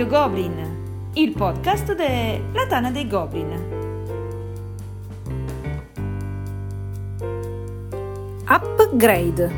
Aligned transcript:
Radio 0.00 0.18
Goblin, 0.18 1.10
il 1.12 1.32
podcast 1.32 1.94
della 1.94 2.66
Tana 2.66 2.90
dei 2.90 3.06
Goblin. 3.06 3.50
Upgrade. 8.48 9.50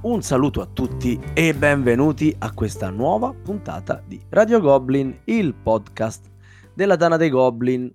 Un 0.00 0.22
saluto 0.22 0.62
a 0.62 0.66
tutti 0.72 1.20
e 1.34 1.54
benvenuti 1.54 2.34
a 2.38 2.54
questa 2.54 2.88
nuova 2.88 3.34
puntata 3.34 4.02
di 4.06 4.18
Radio 4.30 4.60
Goblin, 4.60 5.20
il 5.24 5.52
podcast 5.52 6.30
della 6.72 6.96
Tana 6.96 7.18
dei 7.18 7.28
Goblin. 7.28 7.94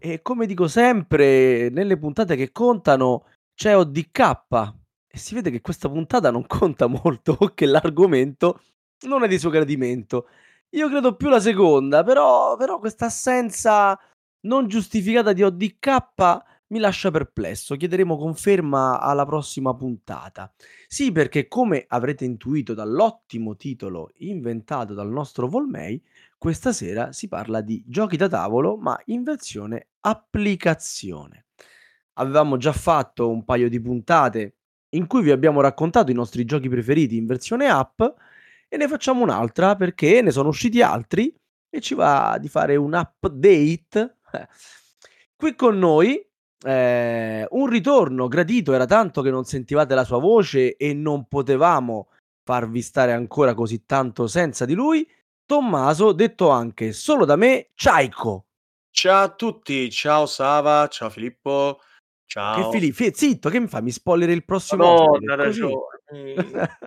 E 0.00 0.20
come 0.20 0.46
dico 0.46 0.66
sempre, 0.66 1.68
nelle 1.70 1.96
puntate 1.96 2.34
che 2.34 2.50
contano 2.50 3.26
c'è 3.54 3.76
ODK 3.76 4.72
e 5.06 5.18
si 5.18 5.34
vede 5.34 5.52
che 5.52 5.60
questa 5.60 5.88
puntata 5.88 6.32
non 6.32 6.44
conta 6.44 6.88
molto 6.88 7.36
che 7.54 7.66
l'argomento 7.66 8.58
non 9.02 9.24
è 9.24 9.28
di 9.28 9.38
suo 9.38 9.50
gradimento. 9.50 10.28
Io 10.70 10.88
credo 10.88 11.16
più 11.16 11.28
la 11.28 11.40
seconda, 11.40 12.02
però, 12.02 12.56
però 12.56 12.78
questa 12.78 13.06
assenza 13.06 13.98
non 14.42 14.68
giustificata 14.68 15.32
di 15.32 15.42
ODK 15.42 16.42
mi 16.68 16.78
lascia 16.78 17.10
perplesso. 17.10 17.76
Chiederemo 17.76 18.16
conferma 18.16 18.98
alla 18.98 19.26
prossima 19.26 19.74
puntata. 19.74 20.52
Sì, 20.88 21.12
perché 21.12 21.46
come 21.46 21.84
avrete 21.86 22.24
intuito 22.24 22.72
dall'ottimo 22.74 23.56
titolo 23.56 24.10
inventato 24.18 24.94
dal 24.94 25.10
nostro 25.10 25.46
Volmei, 25.46 26.02
questa 26.38 26.72
sera 26.72 27.12
si 27.12 27.28
parla 27.28 27.60
di 27.60 27.84
giochi 27.86 28.16
da 28.16 28.28
tavolo, 28.28 28.76
ma 28.76 28.98
in 29.06 29.22
versione 29.22 29.88
applicazione. 30.00 31.46
Avevamo 32.14 32.56
già 32.56 32.72
fatto 32.72 33.30
un 33.30 33.44
paio 33.44 33.68
di 33.68 33.80
puntate 33.80 34.56
in 34.94 35.06
cui 35.06 35.22
vi 35.22 35.30
abbiamo 35.30 35.60
raccontato 35.60 36.10
i 36.10 36.14
nostri 36.14 36.44
giochi 36.44 36.68
preferiti 36.68 37.16
in 37.16 37.26
versione 37.26 37.68
app 37.68 38.02
e 38.72 38.78
ne 38.78 38.88
facciamo 38.88 39.22
un'altra 39.22 39.76
perché 39.76 40.22
ne 40.22 40.30
sono 40.30 40.48
usciti 40.48 40.80
altri 40.80 41.30
e 41.68 41.80
ci 41.82 41.94
va 41.94 42.38
di 42.40 42.48
fare 42.48 42.74
un 42.76 42.94
update. 42.94 44.16
Qui 45.36 45.54
con 45.54 45.78
noi 45.78 46.26
eh, 46.64 47.46
un 47.50 47.66
ritorno 47.66 48.28
gradito, 48.28 48.72
era 48.72 48.86
tanto 48.86 49.20
che 49.20 49.28
non 49.28 49.44
sentivate 49.44 49.94
la 49.94 50.04
sua 50.04 50.18
voce 50.18 50.76
e 50.76 50.94
non 50.94 51.28
potevamo 51.28 52.08
farvi 52.42 52.80
stare 52.80 53.12
ancora 53.12 53.52
così 53.52 53.84
tanto 53.84 54.26
senza 54.26 54.64
di 54.64 54.72
lui. 54.72 55.06
Tommaso, 55.44 56.12
detto 56.12 56.48
anche 56.48 56.92
solo 56.92 57.26
da 57.26 57.36
me, 57.36 57.72
Ciaico. 57.74 58.46
Ciao 58.90 59.24
a 59.24 59.28
tutti, 59.28 59.90
ciao 59.90 60.24
Sava, 60.24 60.88
ciao 60.88 61.10
Filippo, 61.10 61.80
ciao. 62.32 62.70
Che 62.70 62.78
Filippo, 62.78 63.16
zitto, 63.16 63.50
che 63.50 63.60
mi 63.60 63.66
fa? 63.68 63.80
Mi 63.82 63.90
spoiler 63.90 64.30
il 64.30 64.44
prossimo 64.44 64.82
No, 64.84 65.04
così. 65.06 65.26
ragione. 65.26 65.74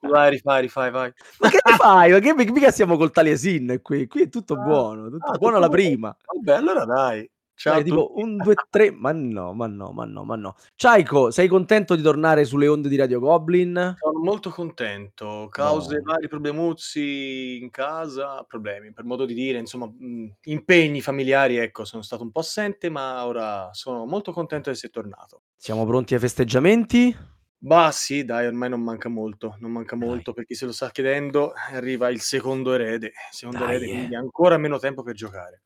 Vai, 0.00 0.30
rifai, 0.30 0.60
rifai, 0.62 0.90
vai. 0.90 1.12
Ma 1.38 1.48
che 1.48 1.58
fai? 1.76 2.10
Ma 2.12 2.18
che 2.18 2.34
mica 2.52 2.70
siamo 2.70 2.96
col 2.96 3.10
Taliesin 3.12 3.80
qui, 3.82 4.06
qui 4.06 4.22
è 4.22 4.28
tutto 4.28 4.54
Ah, 4.54 4.58
buono, 4.58 5.08
tutto 5.10 5.26
ah, 5.26 5.36
buono 5.38 5.38
tutto 5.38 5.46
alla 5.48 5.58
buono. 5.68 5.70
prima. 5.70 6.16
Vabbè, 6.34 6.52
allora 6.58 6.84
dai. 6.84 7.30
Ciao 7.56 7.74
Dai, 7.74 7.82
a 7.82 7.84
tipo. 7.84 8.12
1, 8.16 8.42
2, 8.42 8.54
3, 8.68 8.90
ma 8.90 9.12
no, 9.12 9.52
ma 9.54 9.66
no, 9.68 9.92
ma 9.92 10.04
no, 10.04 10.24
ma 10.24 10.34
no. 10.34 10.56
Ciaico, 10.74 11.30
sei 11.30 11.46
contento 11.46 11.94
di 11.94 12.02
tornare 12.02 12.44
sulle 12.44 12.66
onde 12.66 12.88
di 12.88 12.96
Radio 12.96 13.20
Goblin? 13.20 13.94
Sono 13.96 14.18
molto 14.18 14.50
contento. 14.50 15.46
Cause 15.50 16.00
Buono. 16.00 16.02
vari 16.12 16.28
problemuzzi 16.28 17.58
in 17.62 17.70
casa, 17.70 18.42
problemi, 18.46 18.92
per 18.92 19.04
modo 19.04 19.24
di 19.24 19.34
dire, 19.34 19.58
insomma, 19.58 19.86
mh, 19.86 20.34
impegni 20.44 21.00
familiari, 21.00 21.56
ecco, 21.56 21.84
sono 21.84 22.02
stato 22.02 22.24
un 22.24 22.32
po' 22.32 22.40
assente, 22.40 22.90
ma 22.90 23.24
ora 23.24 23.70
sono 23.72 24.04
molto 24.04 24.32
contento 24.32 24.68
di 24.70 24.74
essere 24.74 24.92
tornato. 24.92 25.42
Siamo 25.56 25.86
pronti 25.86 26.14
ai 26.14 26.20
festeggiamenti? 26.20 27.16
Bah, 27.56 27.90
sì, 27.92 28.24
dai, 28.24 28.46
ormai 28.46 28.68
non 28.68 28.82
manca 28.82 29.08
molto, 29.08 29.56
non 29.60 29.70
manca 29.70 29.96
Dai. 29.96 30.06
molto 30.06 30.32
per 30.34 30.44
chi 30.44 30.54
se 30.54 30.66
lo 30.66 30.72
sta 30.72 30.90
chiedendo, 30.90 31.52
arriva 31.70 32.10
il 32.10 32.20
secondo 32.20 32.74
erede, 32.74 33.12
secondo 33.30 33.64
Dai, 33.64 33.76
erede, 33.76 33.86
eh. 33.86 33.94
quindi 33.94 34.14
ancora 34.16 34.58
meno 34.58 34.78
tempo 34.78 35.02
per 35.02 35.14
giocare. 35.14 35.62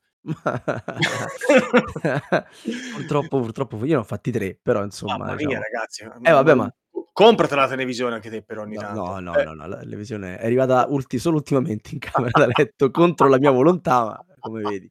Purtroppo, 2.94 3.40
purtroppo 3.40 3.76
io 3.84 3.94
ne 3.94 3.96
ho 3.96 4.02
fatti 4.04 4.30
3, 4.30 4.58
però 4.62 4.84
insomma, 4.84 5.16
Mamma 5.18 5.34
mia, 5.34 5.46
diciamo 5.46 5.62
ragazzi, 5.62 6.02
Eh 6.22 6.32
vabbè, 6.32 6.54
ma 6.54 6.72
comprate 7.12 7.54
la 7.54 7.68
televisione 7.68 8.14
anche 8.14 8.30
te 8.30 8.42
per 8.42 8.58
ogni 8.58 8.74
No, 8.74 8.80
tanto. 8.80 9.00
no, 9.00 9.18
no, 9.20 9.36
Eh. 9.36 9.44
no, 9.44 9.52
no, 9.54 9.66
la 9.66 9.78
televisione 9.78 10.38
è 10.38 10.44
arrivata 10.46 10.86
ulti 10.88 11.18
solo 11.18 11.36
ultimamente 11.36 11.90
in 11.92 11.98
camera 11.98 12.46
da 12.46 12.48
letto 12.54 12.90
contro 12.92 13.28
la 13.28 13.38
mia 13.38 13.50
volontà, 13.50 14.04
ma 14.04 14.24
come 14.38 14.62
vedi. 14.62 14.88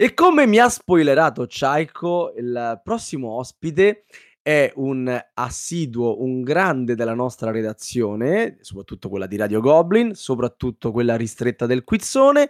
E 0.00 0.14
come 0.14 0.46
mi 0.46 0.58
ha 0.58 0.68
spoilerato 0.68 1.46
Ciaico, 1.48 2.32
il 2.36 2.80
prossimo 2.84 3.30
ospite 3.32 4.04
è 4.40 4.72
un 4.76 5.20
assiduo, 5.34 6.22
un 6.22 6.42
grande 6.42 6.94
della 6.94 7.14
nostra 7.14 7.50
redazione, 7.50 8.58
soprattutto 8.60 9.08
quella 9.08 9.26
di 9.26 9.36
Radio 9.36 9.60
Goblin, 9.60 10.14
soprattutto 10.14 10.92
quella 10.92 11.16
ristretta 11.16 11.66
del 11.66 11.82
Quizzone. 11.82 12.48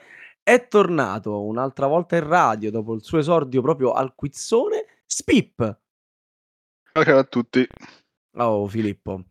È 0.49 0.67
tornato 0.67 1.45
un'altra 1.45 1.87
volta 1.87 2.17
in 2.17 2.27
radio 2.27 2.71
dopo 2.71 2.95
il 2.95 3.05
suo 3.05 3.19
esordio 3.19 3.61
proprio 3.61 3.93
al 3.93 4.15
Quizzone, 4.15 5.03
Spip. 5.05 5.79
Ciao 6.91 7.19
a 7.19 7.25
tutti. 7.25 7.67
Oh 8.39 8.67
Filippo, 8.67 9.25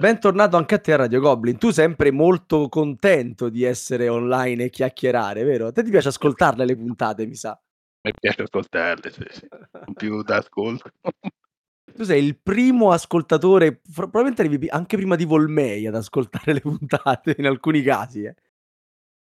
bentornato 0.00 0.56
anche 0.56 0.76
a 0.76 0.78
te 0.78 0.94
a 0.94 0.96
Radio 0.96 1.20
Goblin. 1.20 1.58
Tu 1.58 1.72
sempre 1.72 2.10
molto 2.10 2.70
contento 2.70 3.50
di 3.50 3.64
essere 3.64 4.08
online 4.08 4.64
e 4.64 4.70
chiacchierare, 4.70 5.44
vero? 5.44 5.66
A 5.66 5.72
te 5.72 5.82
ti 5.82 5.90
piace 5.90 6.08
ascoltarle 6.08 6.64
le 6.64 6.74
puntate, 6.74 7.26
mi 7.26 7.34
sa. 7.34 7.62
Mi 8.04 8.12
piace 8.18 8.40
ascoltarle, 8.40 9.10
sì, 9.10 9.26
sì. 9.28 9.48
Più 9.92 10.22
d'ascolto. 10.22 10.90
Tu 11.94 12.04
sei 12.04 12.24
il 12.24 12.40
primo 12.40 12.92
ascoltatore, 12.92 13.82
probabilmente 13.92 14.40
arrivi 14.40 14.68
anche 14.68 14.96
prima 14.96 15.16
di 15.16 15.26
Volmei 15.26 15.86
ad 15.86 15.94
ascoltare 15.94 16.54
le 16.54 16.60
puntate 16.60 17.34
in 17.36 17.46
alcuni 17.46 17.82
casi. 17.82 18.22
Eh. 18.22 18.34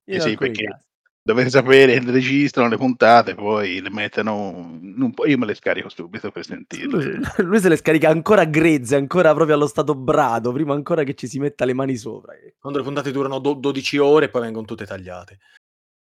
In 0.05 0.15
Eh 0.15 0.21
sì, 0.21 0.37
perché 0.37 0.67
casi. 0.67 0.91
Dovete 1.23 1.51
sapere, 1.51 2.01
registrano 2.01 2.69
le 2.69 2.77
puntate, 2.77 3.35
poi 3.35 3.81
le 3.81 3.91
mettono 3.91 4.49
un 4.49 5.13
po'. 5.15 5.27
Io 5.27 5.39
me 5.39 5.47
le 5.47 5.55
scarico 5.55 5.89
subito 5.89 6.31
per 6.31 6.47
Lui, 6.47 6.57
sentirle. 6.57 7.21
lui 7.39 7.61
se 7.61 7.69
le 7.69 7.77
scarica 7.77 8.09
ancora 8.09 8.45
grezze, 8.45 8.97
ancora 8.97 9.33
proprio 9.35 9.55
allo 9.57 9.67
stato 9.67 9.95
brado, 9.95 10.53
prima 10.53 10.75
ancora 10.75 11.05
che 11.05 11.15
ci 11.15 11.29
si 11.29 11.39
metta 11.39 11.65
le 11.65 11.75
mani 11.75 11.97
sopra. 11.97 12.35
Quando 12.59 12.79
le 12.79 12.85
puntate 12.85 13.13
durano 13.13 13.39
do- 13.39 13.55
12 13.55 13.99
ore 13.99 14.27
e 14.27 14.29
poi 14.29 14.43
vengono 14.43 14.67
tutte 14.67 14.85
tagliate. 14.85 15.39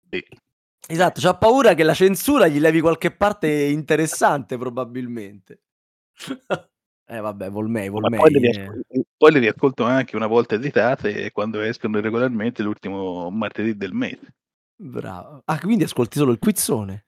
Sì. 0.09 0.23
Esatto, 0.89 1.19
c'ha 1.19 1.35
paura 1.35 1.73
che 1.73 1.83
la 1.83 1.94
censura 1.94 2.47
gli 2.47 2.59
levi 2.59 2.79
qualche 2.79 3.11
parte 3.11 3.47
interessante 3.51 4.57
probabilmente. 4.57 5.61
Eh 7.09 7.22
vabbè, 7.22 7.50
Volmei, 7.50 7.88
Volmei. 7.88 8.19
poi 8.19 8.31
le, 8.31 8.38
eh. 8.39 8.51
riascol- 8.51 8.83
poi 9.16 9.31
le 9.31 9.39
riascolto 9.39 9.85
anche 9.85 10.17
una 10.17 10.27
volta 10.27 10.56
editate 10.56 11.31
quando 11.31 11.61
escono 11.61 12.01
regolarmente 12.01 12.61
l'ultimo 12.63 13.29
martedì 13.29 13.77
del 13.77 13.94
mese. 13.94 14.33
Bravo. 14.79 15.41
Ah, 15.45 15.59
quindi 15.59 15.83
ascolti 15.83 16.19
solo 16.19 16.31
il 16.31 16.39
quizzone. 16.39 17.05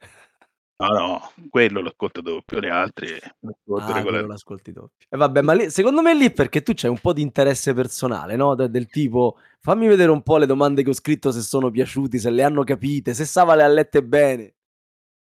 No, 0.78 0.88
no, 0.88 1.32
quello 1.50 1.82
lo 1.82 1.90
ascolto 1.90 2.22
doppio, 2.22 2.60
le 2.60 2.70
altre 2.70 3.20
lo 3.42 3.50
ascolto 3.52 3.92
Ah, 3.92 3.94
regolarmente. 3.94 4.44
doppio. 4.72 4.92
E 5.10 5.18
vabbè, 5.18 5.42
ma 5.42 5.54
lì, 5.54 5.70
secondo 5.70 6.02
me 6.02 6.16
lì 6.16 6.32
perché 6.32 6.62
tu 6.62 6.72
c'hai 6.74 6.90
un 6.90 7.00
po' 7.00 7.12
di 7.12 7.22
interesse 7.22 7.74
personale, 7.74 8.38
no? 8.38 8.56
De- 8.56 8.70
del 8.70 8.88
tipo, 8.88 9.38
fammi 9.60 9.88
vedere 9.88 10.10
un 10.12 10.24
po' 10.24 10.38
le 10.38 10.46
domande 10.46 10.82
che 10.82 10.90
ho 10.90 10.94
scritto 10.94 11.32
se 11.32 11.42
sono 11.42 11.70
piaciuti, 11.70 12.18
se 12.18 12.30
le 12.30 12.44
hanno 12.44 12.64
capite, 12.64 13.14
se 13.14 13.26
Sava 13.26 13.56
le 13.56 13.64
ha 13.64 13.68
lette 13.68 14.02
bene. 14.02 14.54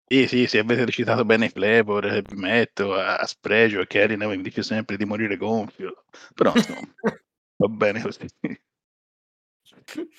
Sì, 0.10 0.28
sì, 0.28 0.48
se 0.48 0.60
avete 0.60 0.86
recitato 0.86 1.26
bene 1.26 1.50
Flavor, 1.50 2.06
eh, 2.06 2.24
metto 2.36 2.94
a, 2.94 3.18
a 3.18 3.26
spregio 3.26 3.82
e 3.82 3.88
Kerry 3.88 4.16
mi 4.16 4.42
dice 4.42 4.64
sempre 4.64 4.96
di 4.96 5.06
morire 5.06 5.36
gonfio. 5.38 6.04
Però 6.34 6.54
insomma, 6.54 6.88
va 7.58 7.68
bene 7.68 8.02
così. 8.02 8.26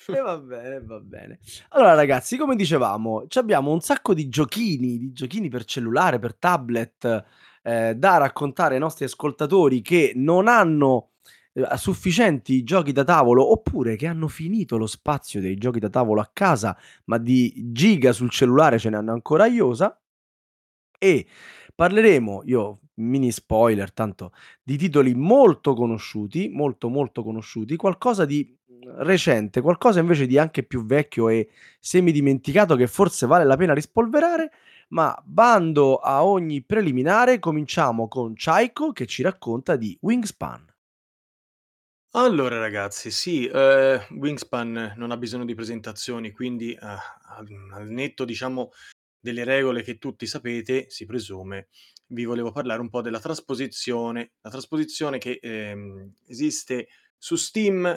E 0.07 0.19
va 0.19 0.37
bene, 0.39 0.81
va 0.81 0.99
bene. 0.99 1.39
Allora, 1.69 1.93
ragazzi, 1.93 2.37
come 2.37 2.55
dicevamo, 2.55 3.25
abbiamo 3.35 3.71
un 3.71 3.81
sacco 3.81 4.13
di 4.13 4.27
giochini, 4.27 4.97
di 4.97 5.11
giochini 5.11 5.49
per 5.49 5.65
cellulare, 5.65 6.17
per 6.19 6.35
tablet, 6.35 7.25
eh, 7.61 7.95
da 7.95 8.17
raccontare 8.17 8.75
ai 8.75 8.79
nostri 8.79 9.05
ascoltatori 9.05 9.81
che 9.81 10.13
non 10.15 10.47
hanno 10.47 11.11
eh, 11.53 11.65
sufficienti 11.77 12.63
giochi 12.63 12.91
da 12.91 13.03
tavolo 13.03 13.51
oppure 13.51 13.95
che 13.95 14.07
hanno 14.07 14.27
finito 14.27 14.77
lo 14.77 14.87
spazio 14.87 15.41
dei 15.41 15.55
giochi 15.55 15.79
da 15.79 15.89
tavolo 15.89 16.21
a 16.21 16.29
casa, 16.33 16.75
ma 17.05 17.17
di 17.17 17.53
giga 17.71 18.11
sul 18.11 18.31
cellulare 18.31 18.79
ce 18.79 18.89
ne 18.89 18.97
hanno 18.97 19.11
ancora 19.13 19.45
iosa. 19.45 19.99
E 21.01 21.27
parleremo, 21.75 22.41
io 22.45 22.79
mini 22.95 23.31
spoiler, 23.31 23.93
tanto 23.93 24.33
di 24.61 24.77
titoli 24.77 25.13
molto 25.15 25.73
conosciuti, 25.73 26.49
molto 26.49 26.89
molto 26.89 27.23
conosciuti, 27.23 27.75
qualcosa 27.77 28.25
di 28.25 28.58
recente, 28.97 29.61
qualcosa 29.61 29.99
invece 29.99 30.25
di 30.27 30.37
anche 30.37 30.63
più 30.63 30.85
vecchio 30.85 31.29
e 31.29 31.49
semidimenticato 31.79 32.75
che 32.75 32.87
forse 32.87 33.25
vale 33.27 33.45
la 33.45 33.55
pena 33.57 33.73
rispolverare, 33.73 34.51
ma 34.89 35.19
bando 35.25 35.97
a 35.97 36.23
ogni 36.25 36.63
preliminare, 36.63 37.39
cominciamo 37.39 38.07
con 38.07 38.33
Chaiko 38.35 38.91
che 38.91 39.05
ci 39.05 39.21
racconta 39.23 39.75
di 39.75 39.97
Wingspan. 40.01 40.65
Allora 42.13 42.57
ragazzi, 42.57 43.11
sì, 43.11 43.45
ehm, 43.45 44.07
Wingspan 44.17 44.93
non 44.97 45.11
ha 45.11 45.17
bisogno 45.17 45.45
di 45.45 45.53
presentazioni, 45.53 46.31
quindi, 46.31 46.75
al 46.79 46.97
al 47.71 47.87
netto 47.87 48.25
diciamo 48.25 48.71
delle 49.19 49.43
regole 49.43 49.83
che 49.83 49.99
tutti 49.99 50.25
sapete, 50.25 50.89
si 50.89 51.05
presume, 51.05 51.67
vi 52.07 52.25
volevo 52.25 52.51
parlare 52.51 52.81
un 52.81 52.89
po' 52.89 53.01
della 53.01 53.19
trasposizione. 53.19 54.31
La 54.41 54.49
trasposizione 54.49 55.19
che, 55.19 55.37
ehm, 55.39 56.13
esiste 56.27 56.87
su 57.15 57.35
Steam 57.35 57.95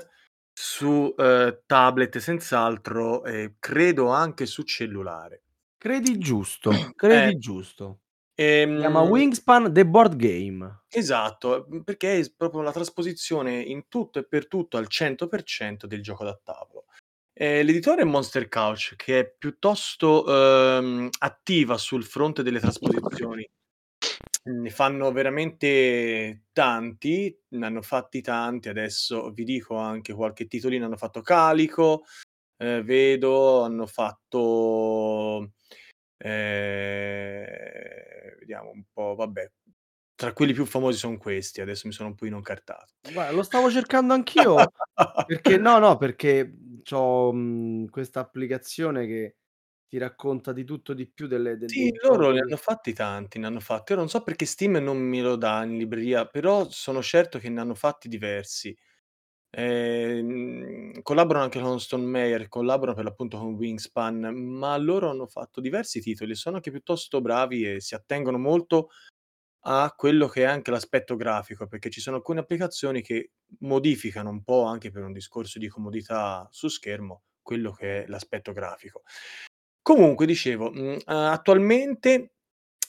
su, 0.57 1.15
ehm, 1.17 1.63
tablet 1.67 2.19
senz'altro 2.19 3.25
e 3.25 3.57
credo 3.59 4.09
anche 4.09 4.47
su 4.47 4.63
cellulare. 4.63 5.43
Credi 5.79 6.19
giusto, 6.19 6.91
Eh. 7.09 7.31
credi 7.31 7.39
giusto. 7.39 8.01
Si 8.69 8.77
chiama 8.79 9.01
Ehm 9.01 9.13
Wingspan 9.13 9.73
The 9.73 9.85
Board 9.87 10.17
Game. 10.17 10.83
Esatto, 10.95 11.67
mhmm, 11.71 11.83
perché 11.85 12.19
è 12.19 12.23
s 12.23 12.31
proprio 12.35 12.61
la 12.61 12.71
trasposizione 12.71 13.63
in 13.63 13.89
tutto 13.89 14.19
e 14.19 14.27
per 14.27 14.47
tutto 14.47 14.77
al 14.77 14.89
100% 14.89 15.87
del 15.87 16.03
gioco 16.03 16.23
da 16.25 16.39
tavolo. 16.43 16.85
Ehm, 17.33 17.65
l'editore 17.65 18.03
è 18.03 18.05
Monster 18.05 18.49
Couch 18.49 18.97
che 18.97 19.21
è 19.21 19.31
piuttosto, 19.39 20.25
uhm, 20.27 21.09
attiva 21.21 21.79
sul 21.79 22.05
fronte 22.05 22.43
delle 22.43 22.61
trasposizioni. 22.61 23.49
Ne 24.45 24.71
fanno 24.71 25.13
veramente 25.13 26.47
tanti, 26.53 27.39
ne 27.51 27.67
hanno 27.67 27.81
fatti 27.81 28.21
tanti, 28.23 28.69
adesso 28.69 29.31
vi 29.31 29.45
dico 29.45 29.77
anche 29.77 30.13
qualche 30.13 30.49
titolino, 30.49 30.85
hanno 30.87 30.97
fatto 30.97 31.21
Calico, 31.21 32.03
ehm, 32.57 32.83
vedo, 32.83 33.63
hanno 33.63 33.87
fatto, 33.87 35.53
ehm, 36.19 37.47
vediamo 38.41 38.71
un 38.71 38.83
po', 38.93 39.15
vabbè, 39.15 39.49
tra 40.17 40.33
quelli 40.33 40.53
più 40.53 40.67
famosi 40.67 40.99
son 40.99 41.19
questi, 41.19 41.61
adesso 41.61 41.87
mi 41.87 41.93
sono 41.93 42.09
un 42.09 42.17
pochino 42.17 42.37
incartato. 42.37 42.95
Guarda, 43.13 43.33
lo 43.33 43.45
stavo 43.45 43.71
cercando 43.71 44.13
anch'io 44.15 44.73
perché 45.25 45.57
no, 45.57 45.79
no, 45.79 45.97
perché, 45.97 46.53
c'ho, 46.83 47.33
mhmm, 47.33 47.87
questa 47.91 48.19
applicazione 48.21 49.07
che 49.07 49.37
ti 49.93 49.99
racconta 49.99 50.55
di 50.55 50.65
tutto 50.65 50.95
di 50.95 51.07
più 51.07 51.27
delle 51.27 51.59
de 51.59 51.69
Sì, 51.69 51.91
loro 52.03 52.33
ne 52.33 52.41
hanno 52.41 52.57
fatti 52.57 52.93
tanti, 52.93 53.39
ne 53.39 53.47
hanno 53.47 53.61
fatti. 53.61 53.93
Ora 53.93 54.03
non 54.03 54.11
so 54.11 54.23
perché 54.23 54.45
Steam 54.45 54.77
non 54.77 54.99
me 54.99 55.21
lo 55.23 55.37
dà 55.37 55.65
in 55.65 55.77
libreria, 55.79 56.27
però 56.27 56.69
sono 56.69 57.01
certo 57.03 57.39
che 57.39 57.49
ne 57.49 57.61
hanno 57.61 57.75
fatti 57.75 58.09
diversi. 58.09 58.77
Ehm, 59.51 61.03
collaborano 61.03 61.45
anche 61.45 61.61
con 61.61 61.81
Stone 61.81 62.05
Meyer, 62.07 62.49
collaborano 62.49 62.97
per 62.97 63.05
l'appunto 63.07 63.39
con 63.39 63.55
Wingspan, 63.55 64.19
ma 64.59 64.77
loro 64.79 65.11
hanno 65.11 65.27
fatto 65.27 65.61
diversi 65.61 66.01
titoli, 66.01 66.35
sono 66.37 66.57
anche 66.57 66.71
piuttosto 66.73 67.21
bravi 67.23 67.65
e 67.75 67.81
si 67.81 67.95
attengono 67.95 68.39
molto 68.39 68.91
a 69.67 69.93
quello 69.97 70.29
che 70.29 70.43
è 70.43 70.47
anche 70.47 70.71
l'aspetto 70.73 71.17
grafico, 71.17 71.67
perché 71.69 71.91
ci 71.91 72.01
sono 72.01 72.17
alcune 72.17 72.41
applicazioni 72.41 73.03
che 73.03 73.33
modificano 73.61 74.31
un 74.31 74.45
po', 74.45 74.65
anche 74.65 74.91
per 74.91 75.05
un 75.05 75.13
discorso 75.13 75.59
di 75.61 75.69
comodità 75.69 76.49
su 76.53 76.69
schermo, 76.69 77.25
quello 77.43 77.73
che 77.73 78.05
è 78.05 78.09
l'aspetto 78.09 78.53
grafico. 78.53 79.03
Comunque 79.87 80.27
dicevo, 80.27 80.71
mhmm, 80.71 80.99
attualmente 81.07 82.35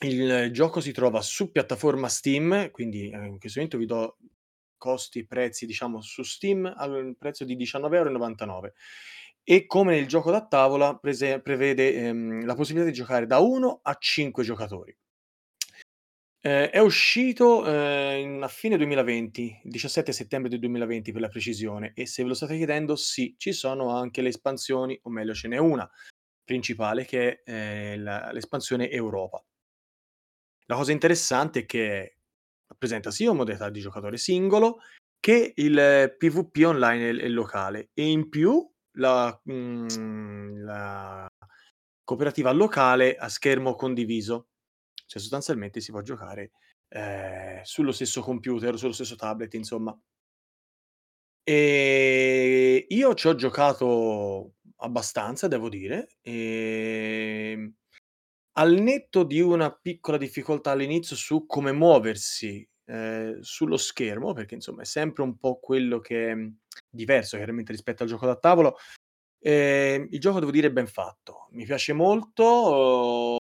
il 0.02 0.50
gioco 0.52 0.80
si 0.80 0.92
trova 0.92 1.22
su 1.22 1.52
piattaforma 1.52 2.08
Steam, 2.08 2.70
quindi, 2.70 3.10
ehm, 3.10 3.26
in 3.26 3.40
questo 3.40 3.60
momento 3.60 3.78
vi 3.80 3.86
do 3.88 4.18
costi, 4.78 5.26
prezzi 5.26 5.66
diciamo 5.66 6.02
su 6.02 6.22
Steam 6.24 6.72
al 6.76 7.16
prezzo 7.18 7.46
di 7.46 7.56
19,99 7.56 8.74
€ 8.74 8.74
e 9.44 9.66
come 9.66 9.96
nel 9.96 10.08
gioco 10.08 10.30
da 10.32 10.46
tavola 10.46 10.96
prese 10.98 11.42
prevede, 11.42 11.94
ehm, 11.96 12.46
la 12.46 12.54
possibilità 12.56 12.90
di 12.92 12.96
giocare 12.96 13.26
da 13.26 13.40
1 13.40 13.80
a 13.82 13.96
5 14.00 14.44
giocatori. 14.44 14.96
Ehm, 16.46 16.66
è 16.72 16.80
uscito, 16.80 17.66
ehm, 17.66 18.44
a 18.44 18.48
fine 18.50 18.76
2020, 18.78 19.62
il 19.64 19.72
17 19.72 20.12
settembre 20.12 20.50
del 20.50 20.60
2020 20.60 21.14
per 21.14 21.22
la 21.22 21.30
precisione, 21.30 21.94
e 21.96 22.06
se 22.06 22.22
ve 22.24 22.28
lo 22.30 22.34
state 22.36 22.58
chiedendo, 22.58 22.96
sì, 22.98 23.34
ci 23.38 23.54
sono 23.54 23.96
anche 23.96 24.22
le 24.22 24.28
espansioni, 24.30 25.00
o 25.04 25.10
meglio 25.10 25.34
ce 25.34 25.48
n'è 25.48 25.58
una 25.58 25.90
principale 26.44 27.06
che 27.06 27.42
è, 27.44 27.52
ehm, 27.52 28.04
la 28.04 28.32
l'espansione 28.32 28.90
Europa. 28.90 29.44
La 30.68 30.76
cosa 30.76 30.92
interessante 30.92 31.62
è 31.62 31.66
che 31.66 32.18
presenta 32.78 33.12
sia 33.12 33.30
una 33.30 33.40
modalità 33.40 33.70
di 33.70 33.80
giocatore 33.82 34.18
singolo 34.18 34.80
che 35.20 35.54
il 35.56 36.16
PvP 36.18 36.64
online 36.66 37.10
e 37.10 37.24
e 37.26 37.30
locale 37.30 37.90
e 37.94 38.10
in 38.10 38.30
più 38.30 38.70
la 38.98 39.40
mhmm, 39.44 40.64
la 40.64 41.28
cooperativa 42.04 42.52
locale 42.52 43.16
a 43.16 43.30
schermo 43.30 43.76
condiviso. 43.76 44.50
Cioè 45.06 45.22
sostanzialmente 45.22 45.80
si 45.82 45.92
può 45.92 46.02
giocare, 46.02 46.52
ehm, 46.90 47.62
sullo 47.64 47.92
stesso 47.92 48.22
computer, 48.22 48.78
sullo 48.78 48.94
stesso 48.94 49.16
tablet, 49.16 49.54
insomma. 49.56 49.98
Ehm, 51.48 52.86
io 52.88 53.14
c'ho 53.14 53.36
giocato 53.36 54.54
abbastanza 54.84 55.48
devo 55.48 55.70
dire, 55.70 56.10
ehm, 56.22 57.74
al 58.54 58.74
netto 58.74 59.24
di 59.24 59.42
una 59.42 59.72
piccola 59.74 60.18
difficoltà 60.18 60.72
all'inizio 60.72 61.16
su 61.16 61.46
come 61.48 61.72
muoversi, 61.72 62.68
ehm, 62.86 63.40
sullo 63.42 63.78
schermo, 63.78 64.34
perché 64.34 64.56
insomma 64.56 64.84
è 64.84 64.86
sempre 64.86 65.24
un 65.24 65.38
po' 65.38 65.60
quello 65.60 66.00
che 66.00 66.32
è, 66.32 66.36
mhmm, 66.36 66.58
diverso 66.90 67.38
chiaramente 67.38 67.72
rispetto 67.72 68.04
al 68.04 68.10
gioco 68.10 68.26
da 68.28 68.38
tavolo, 68.38 68.78
ehm, 69.42 70.08
il 70.12 70.20
gioco 70.20 70.40
devo 70.40 70.52
dire 70.52 70.68
è 70.68 70.72
ben 70.72 70.88
fatto. 70.88 71.48
Mi 71.52 71.66
piace 71.66 71.94
molto, 71.94 73.38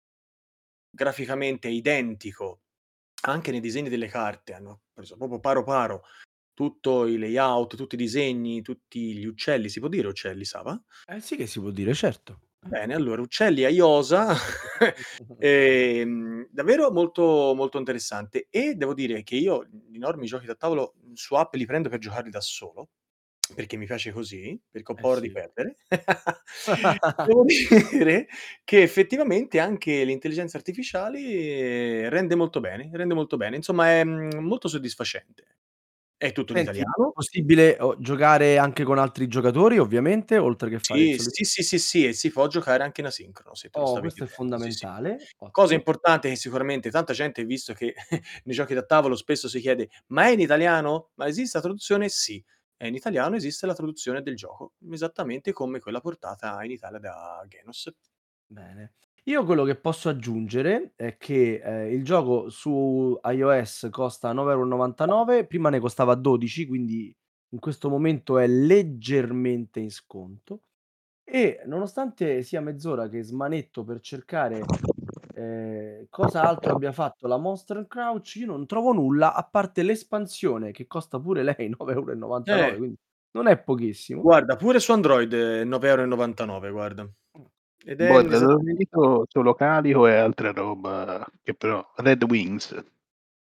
graficamente 0.90 1.68
è 1.69 1.72
identico, 1.72 2.62
anche 3.24 3.51
nei 3.51 3.60
disegni 3.62 3.90
delle 3.90 4.07
carte 4.07 4.54
hanno 4.54 4.81
preso 4.94 5.18
proprio 5.18 5.40
paro 5.40 5.63
paro 5.63 6.04
tutto 6.53 7.05
il 7.05 7.19
layout, 7.19 7.75
tutti 7.75 7.95
i 7.95 7.97
disegni, 7.97 8.61
tutti 8.61 9.15
gli 9.17 9.25
uccelli, 9.25 9.69
si 9.69 9.79
può 9.79 9.89
dire 9.89 10.07
uccelli 10.07 10.45
Sava? 10.45 10.81
Eh 11.07 11.21
sì 11.21 11.38
che 11.38 11.47
si 11.47 11.61
può 11.61 11.69
dire, 11.71 11.94
certo. 11.94 12.41
Bene, 12.65 12.94
allora 12.95 13.21
uccelli 13.21 13.65
a 13.65 13.69
iosa, 13.69 14.33
ehm, 15.38 16.47
davvero 16.50 16.91
molto 16.91 17.53
molto 17.55 17.77
interessante 17.77 18.47
e 18.50 18.75
devo 18.75 18.94
dire 18.94 19.21
che 19.23 19.35
io 19.35 19.65
gli 19.65 19.95
enormi 19.97 20.25
giochi 20.27 20.45
da 20.45 20.55
tavolo 20.55 20.94
su 21.13 21.35
app 21.35 21.55
li 21.55 21.65
prendo 21.65 21.89
per 21.89 22.00
giocarli 22.00 22.29
da 22.29 22.39
solo, 22.39 22.91
perché 23.53 23.75
mi 23.75 23.85
piace 23.85 24.11
così, 24.13 24.57
perché 24.71 24.94
ho 24.94 24.97
Eh 24.97 25.06
paura 25.06 25.19
di 25.19 25.29
sì. 25.29 25.31
perdere. 25.31 25.75
Devo 27.21 27.44
dire 27.45 28.27
che 28.63 28.81
effettivamente 28.81 29.59
anche 29.59 30.03
l'intelligenza 30.06 30.56
artificiale 30.57 32.07
rende 32.09 32.35
molto 32.35 32.61
bene, 32.61 32.89
rende 32.94 33.13
molto 33.13 33.35
bene. 33.38 33.57
Insomma 33.57 33.89
è, 33.89 34.03
mhmm, 34.06 34.39
molto 34.39 34.69
soddisfacente. 34.69 35.45
È 36.23 36.31
tutto 36.31 36.53
in 36.53 36.57
Senti, 36.57 36.81
è 36.81 36.85
italiano. 36.87 37.13
possibile 37.13 37.77
o 37.80 37.97
giocare 37.99 38.57
anche 38.59 38.83
con 38.83 38.97
altri 38.99 39.27
giocatori 39.27 39.80
ovviamente, 39.80 40.37
oltre 40.37 40.69
che 40.69 40.80
fare 40.80 41.03
il 41.03 41.09
Sì, 41.09 41.15
solito 41.15 41.31
sì, 41.31 41.44
sì, 41.45 41.63
sì, 41.63 41.80
sì, 41.80 42.06
e 42.07 42.13
si 42.13 42.30
può 42.30 42.45
giocare 42.47 42.83
anche 42.83 42.99
in 43.01 43.07
asincrono, 43.07 43.56
se 43.56 43.69
Oh, 43.75 43.99
questo 43.99 44.23
è 44.23 44.27
chiedendo. 44.27 44.44
Sì, 44.53 44.69
sì. 44.71 44.85
fondamentale, 44.87 45.30
Cosa 45.51 45.73
importante 45.75 46.30
che 46.30 46.35
sicuramente 46.35 46.92
tanta 46.92 47.13
gente, 47.13 47.45
visto 47.45 47.73
che 47.73 47.94
nei 48.45 48.56
giochi 48.56 48.73
da 48.73 48.83
tavolo 48.83 49.15
spesso 49.15 49.47
si 49.47 49.59
chiede: 49.61 49.89
"Ma 50.07 50.25
è 50.25 50.31
in 50.31 50.42
italiano? 50.42 51.11
Ma 51.15 51.27
esiste 51.27 51.57
la 51.57 51.63
traduzione?" 51.63 52.09
Sì, 52.09 52.44
è 52.75 52.85
in 52.87 52.95
italiano, 52.95 53.35
esiste 53.37 53.65
la 53.65 53.73
traduzione 53.75 54.21
del 54.21 54.35
gioco, 54.35 54.73
esattamente 54.92 55.53
come 55.53 55.80
quella 55.80 56.01
portata 56.01 56.61
in 56.63 56.71
Italia 56.71 56.99
da 56.99 57.45
Genos. 57.47 57.89
Bene. 58.49 58.94
Io 59.27 59.45
quello 59.45 59.63
che 59.63 59.77
posso 59.80 60.09
aggiungere 60.09 60.92
è 60.97 61.15
che, 61.15 61.56
ehm, 61.63 61.94
il 61.94 62.03
gioco 62.03 62.49
su 62.49 63.18
iOS 63.23 63.87
costa 63.89 64.33
9,99 64.33 65.44
€, 65.44 65.47
prima 65.47 65.69
ne 65.69 65.80
costava 65.80 66.15
12, 66.15 66.65
quindi 66.68 67.15
in 67.53 67.59
questo 67.59 67.87
momento 67.89 68.37
è 68.37 68.47
leggermente 68.47 69.80
in 69.80 69.92
sconto 69.92 70.63
e 71.23 71.61
nonostante 71.68 72.44
sia 72.44 72.61
mezz'ora 72.61 73.09
che 73.09 73.23
smanetto 73.23 73.83
per 73.85 74.01
cercare, 74.01 74.73
ehm, 75.33 76.07
cosa 76.09 76.45
altro 76.47 76.71
abbia 76.73 76.92
fatto 76.94 77.27
la 77.27 77.37
Monster 77.37 77.87
Crouch, 77.87 78.35
io 78.37 78.47
non 78.47 78.68
trovo 78.68 78.94
nulla 78.94 79.33
a 79.35 79.44
parte 79.47 79.83
l'espansione 79.83 80.71
che 80.71 80.87
costa 80.87 81.19
pure 81.19 81.44
lei 81.44 81.69
9,99 81.77 82.75
€, 82.75 82.77
Eh. 82.77 82.77
quindi 82.77 82.97
non 83.31 83.47
è 83.47 83.61
pochissimo. 83.63 84.25
Guarda, 84.25 84.56
pure 84.56 84.80
su 84.80 84.92
Android 84.92 85.33
è 85.33 85.63
9,99 85.63 86.69
€ 86.69 86.71
guarda. 86.71 87.13
Ed 87.85 87.99
è 88.02 88.09
Boh, 88.09 88.21
n 88.21 88.28
da 88.28 88.40
dove 88.40 88.54
ho 88.54 88.61
esattamente 88.61 88.63
sentito 88.63 89.25
solo 89.30 89.54
Calico 89.54 90.07
e 90.07 90.16
altra 90.16 90.52
roba 90.52 91.23
che 91.44 91.54
però 91.54 91.85
Red 91.97 92.23
Wings. 92.23 92.83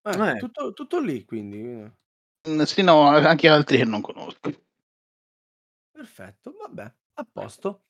Eh, 0.06 0.18
Eh. 0.18 0.36
tutto 0.36 0.74
tutto 0.74 1.00
lì 1.00 1.24
quindi, 1.26 1.92
Mhmm, 2.48 2.64
sì, 2.64 2.82
no, 2.82 3.02
anche 3.08 3.48
altri 3.48 3.78
che 3.78 3.86
non 3.86 4.02
conosco. 4.02 4.52
Perfetto, 5.96 6.54
vabbè, 6.58 6.94
a 7.16 7.28
posto. 7.32 7.84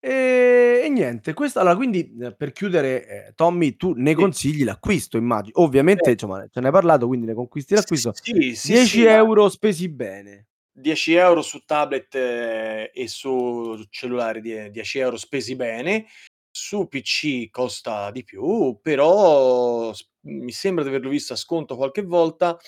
Ehm, 0.00 0.84
e 0.84 0.88
niente, 0.90 1.34
questa 1.34 1.60
allora 1.60 1.76
quindi, 1.76 2.14
ehm, 2.20 2.34
per 2.36 2.52
chiudere, 2.52 3.06
ehm, 3.28 3.32
Tommy, 3.34 3.76
tu 3.76 3.94
ne 3.96 4.14
Sì. 4.16 4.28
consigli 4.28 4.64
l'acquisto 4.64 5.16
immagi 5.16 5.50
ovviamente 5.54 6.10
Certo. 6.10 6.12
insomma 6.12 6.46
ce 6.48 6.60
n'hai 6.60 6.70
parlato, 6.70 7.06
quindi 7.08 7.26
ne 7.26 7.34
conquisti 7.34 7.74
l'acquisto. 7.74 8.18
Sì, 8.22 8.54
sì, 8.54 8.76
sì, 8.76 9.02
10 9.04 9.04
€ 9.04 9.48
spesi 9.48 9.88
bene. 9.88 10.46
10 10.80 11.38
€ 11.40 11.42
su 11.42 11.60
tablet 11.64 12.14
e 12.14 13.04
su 13.08 13.84
cellulare, 13.90 14.40
die 14.40 14.70
10 14.70 14.98
€ 15.00 15.16
spesi 15.16 15.56
bene. 15.56 16.06
Su 16.50 16.88
PC 16.88 17.50
costa 17.50 18.10
di 18.10 18.24
più, 18.24 18.78
però 18.82 19.92
mi 20.22 20.50
sembra 20.52 20.82
di 20.82 20.88
averlo 20.90 21.08
visto 21.10 21.32
a 21.34 21.36
sconto 21.36 21.76
qualche 21.76 22.02
volta 22.02 22.58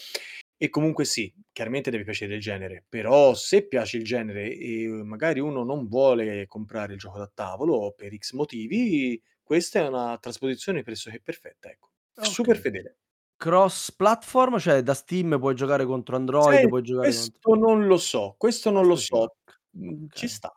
e 0.56 0.68
comunque 0.68 1.04
sì, 1.06 1.32
chiaramente 1.52 1.90
deve 1.90 2.04
piacere 2.04 2.34
il 2.34 2.40
genere, 2.40 2.84
però 2.88 3.34
se 3.34 3.66
piace 3.66 3.96
il 3.96 4.04
genere 4.04 4.54
e 4.54 4.86
magari 5.04 5.40
uno 5.40 5.64
non 5.64 5.88
vuole 5.88 6.46
comprare 6.46 6.92
il 6.92 6.98
gioco 6.98 7.18
da 7.18 7.30
tavolo 7.34 7.92
per 7.96 8.14
X 8.16 8.32
motivi, 8.34 9.20
questa 9.42 9.80
è 9.80 9.88
una 9.88 10.16
trasposizione 10.18 10.82
pressoché 10.82 11.20
perfetta, 11.20 11.70
ecco. 11.70 11.90
Super 12.18 12.56
Okay. 12.56 12.58
fedele. 12.58 12.96
Cross 13.40 13.92
platform, 13.92 14.58
cioè 14.58 14.82
da 14.82 14.92
Steam 14.92 15.38
puoi 15.38 15.54
giocare 15.54 15.86
contro 15.86 16.14
Android, 16.16 16.68
puoi 16.68 16.82
giocare 16.82 17.14
contro 17.14 17.40
Questo 17.40 17.54
non 17.54 17.86
lo 17.86 17.96
so, 17.96 18.34
questo 18.36 18.70
non 18.70 18.86
lo 18.86 18.94
Questo 18.94 19.16
so. 19.16 19.34
manca. 19.46 19.58
Mhmm, 19.76 20.08
ci 20.12 20.26
Okay. 20.26 20.28
sta. 20.28 20.52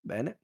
Bene. 0.00 0.40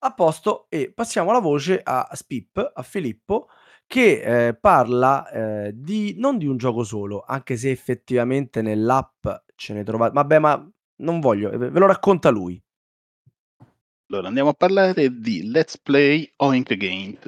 A 0.00 0.12
posto 0.14 0.66
e 0.70 0.92
passiamo 0.94 1.32
la 1.32 1.40
voce 1.40 1.80
a 1.82 2.08
Spip, 2.14 2.72
a 2.74 2.82
Filippo 2.82 3.48
che, 3.86 4.20
ehm, 4.48 4.58
parla, 4.60 5.28
ehm, 5.30 5.70
di 5.72 6.14
non 6.18 6.38
di 6.38 6.46
un 6.46 6.56
gioco 6.58 6.84
solo, 6.84 7.24
anche 7.26 7.56
se 7.56 7.70
effettivamente 7.70 8.62
nell'app 8.62 9.26
ce 9.56 9.74
ne 9.74 9.84
trova 9.84 10.10
vabbè 10.10 10.38
ma 10.38 10.70
non 11.02 11.20
voglio, 11.20 11.50
ve 11.50 11.70
ve 11.70 11.78
lo 11.78 11.86
racconta 11.86 12.30
lui. 12.30 12.60
Allora, 14.10 14.28
andiamo 14.28 14.50
a 14.50 14.54
parlare 14.54 15.10
di 15.20 15.50
Let's 15.50 15.78
Play 15.78 16.32
Oink 16.36 16.74
Games, 16.76 17.18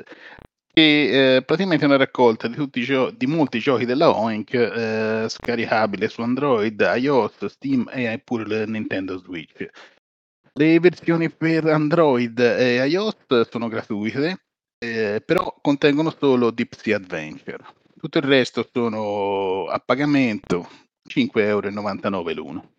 che, 0.80 1.34
ehm, 1.36 1.42
praticamente 1.42 1.84
è 1.84 1.88
una 1.88 1.98
raccolta 1.98 2.48
di 2.48 2.54
tutti 2.54 2.80
gio 2.82 3.10
di 3.10 3.26
molti 3.26 3.58
giochi 3.58 3.84
della 3.84 4.16
Oink, 4.16 4.54
ehm, 4.54 5.28
scaricabile 5.28 6.08
su 6.08 6.22
Android, 6.22 6.80
iOS, 6.96 7.44
Steam 7.46 7.88
e 7.92 8.18
pure 8.24 8.64
Nintendo 8.66 9.18
Switch. 9.18 9.68
Le 10.54 10.80
versioni 10.80 11.30
per 11.30 11.66
Android 11.66 12.38
e 12.38 12.86
iOS 12.86 13.48
sono 13.50 13.68
gratuite, 13.68 14.44
ehm, 14.78 15.20
però 15.24 15.54
contengono 15.60 16.14
solo 16.18 16.50
Deep 16.50 16.74
Sea 16.74 16.96
Adventure. 16.96 17.62
Tutto 17.98 18.18
il 18.18 18.24
resto 18.24 18.66
sono 18.72 19.66
a 19.66 19.78
pagamento, 19.78 20.66
5,99 21.06 22.32
€ 22.32 22.34
l'uno. 22.34 22.72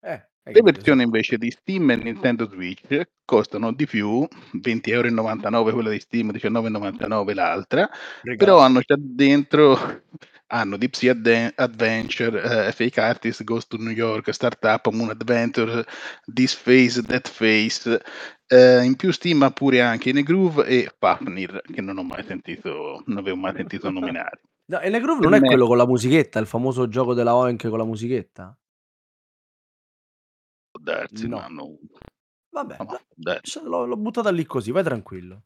Eh, 0.00 0.28
Le 0.46 0.60
versioni 0.60 1.02
invece 1.02 1.38
di 1.38 1.50
Steam 1.50 1.90
e 1.90 1.96
Nintendo 1.96 2.46
Switch 2.46 3.08
costano 3.24 3.72
di 3.72 3.86
più, 3.86 4.26
20,99 4.52 5.70
€ 5.70 5.72
quella 5.72 5.90
di 5.90 6.00
Steam, 6.00 6.30
19,99 6.32 7.34
l'altra, 7.34 7.88
però 7.88 8.22
Regalo. 8.22 8.58
hanno 8.58 8.80
già 8.80 8.94
dentro 8.98 10.02
hanno 10.48 10.76
Deep 10.76 10.92
Sea 10.92 11.12
Adden 11.12 11.52
Adventure, 11.56 12.42
ehm, 12.42 12.72
Fake 12.72 13.00
Artist, 13.00 13.42
Goes 13.44 13.66
to 13.66 13.76
New 13.78 13.92
York, 13.92 14.32
Startup, 14.32 14.86
Moon 14.90 15.10
Adventure, 15.10 15.84
This 16.32 16.54
Phase, 16.54 17.02
That 17.02 17.32
Phase. 17.36 18.00
Ehm, 18.48 18.84
in 18.84 18.96
più 18.96 19.10
Steam 19.12 19.42
ha 19.42 19.50
pure 19.50 19.80
anche 19.80 20.10
Inegroove 20.10 20.64
e 20.66 20.90
Fafnir, 20.98 21.62
che 21.72 21.80
non 21.80 21.98
ho 21.98 22.02
mai 22.02 22.22
sentito 22.24 23.02
non 23.06 23.18
avevo 23.18 23.36
mai 23.36 23.54
sentito 23.56 23.88
nominare. 23.90 24.40
No, 24.66 24.80
Inegroove 24.82 25.20
Per 25.20 25.30
non 25.30 25.42
è 25.42 25.46
quello 25.46 25.66
con 25.66 25.76
la 25.76 25.86
musichetta, 25.86 26.38
il 26.38 26.46
famoso 26.46 26.86
gioco 26.88 27.14
della 27.14 27.34
Oink 27.34 27.68
con 27.68 27.78
la 27.78 27.84
musichetta? 27.84 28.56
Darsi, 30.84 31.28
ma 31.28 31.46
No. 31.48 31.78
Vabbè, 32.50 32.80
no, 32.80 32.86
da 32.86 32.98
può 33.06 33.16
darsi. 33.16 33.58
c 33.60 33.60
l'ho 33.62 33.84
l'ho 33.86 33.96
buttata 33.96 34.30
lì 34.30 34.44
così, 34.46 34.70
vai 34.70 34.82
tranquillo. 34.84 35.42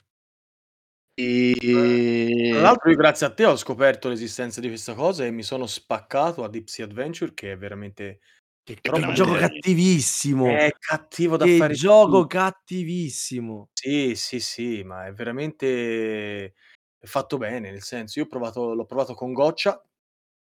Tra 2.51 2.61
Ehm 2.61 2.63
l'altro 2.63 2.89
io 2.89 2.97
grazie 2.97 3.27
a 3.27 3.35
te 3.35 3.45
ho 3.45 3.57
scoperto 3.57 4.09
l'esistenza 4.09 4.61
di 4.63 4.69
questa 4.69 4.95
cosa 4.95 5.23
e 5.27 5.31
mi 5.31 5.43
sono 5.43 5.67
spaccato 5.67 6.43
a 6.45 6.49
Deep 6.49 6.67
Sea 6.69 6.87
Adventure 6.87 7.35
che 7.35 7.53
è 7.53 7.59
veramente 7.59 8.21
Che 8.67 8.81
È 8.85 8.91
che 8.91 8.91
troppo 8.91 9.13
gioco 9.13 9.35
veramente 9.35 9.35
cattivissimo! 9.35 10.65
È 10.67 10.71
cattivo 10.79 11.37
da 11.37 11.47
Che 11.47 11.49
fare 11.49 11.77
gioco 11.77 12.27
schifo. 12.27 12.29
cattivissimo! 12.29 13.69
Sì, 13.77 14.15
sì, 14.17 14.41
sì, 14.41 14.83
ma 14.83 15.07
è 15.07 15.13
veramente 15.13 16.55
è 16.99 17.07
fatto 17.07 17.37
bene, 17.39 17.71
nel 17.71 17.83
senso 17.83 18.19
io 18.19 18.25
ho 18.25 18.29
provato 18.29 18.75
l'ho 18.75 18.87
provato 18.87 19.15
con 19.15 19.33
Gotcha, 19.33 19.81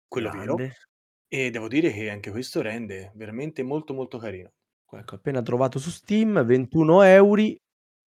quello 0.06 0.28
vero, 0.28 0.60
Grande. 0.60 0.76
e 1.28 1.50
devo 1.50 1.68
dire 1.68 1.92
che 1.92 2.10
anche 2.10 2.30
questo 2.30 2.62
rende 2.62 3.12
veramente 3.16 3.62
molto, 3.62 3.94
molto 3.94 4.18
carino. 4.18 4.52
Ecco, 4.94 5.14
appena 5.14 5.40
trovato 5.40 5.78
su 5.78 5.90
Steam, 5.90 6.44
21 6.44 7.02
€, 7.02 7.56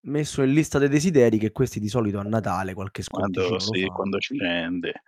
messo 0.06 0.44
in 0.44 0.54
lista 0.54 0.78
dei 0.78 0.88
desideri 0.88 1.40
che 1.40 1.52
questi 1.52 1.80
di 1.80 1.88
solito 1.88 2.20
a 2.20 2.24
Natale 2.24 2.74
qualche 2.74 3.04
Quando 3.04 3.42
sconticino 3.42 3.76
lo 3.76 3.80
sì, 3.80 3.86
quando 3.88 4.20
scende. 4.20 5.02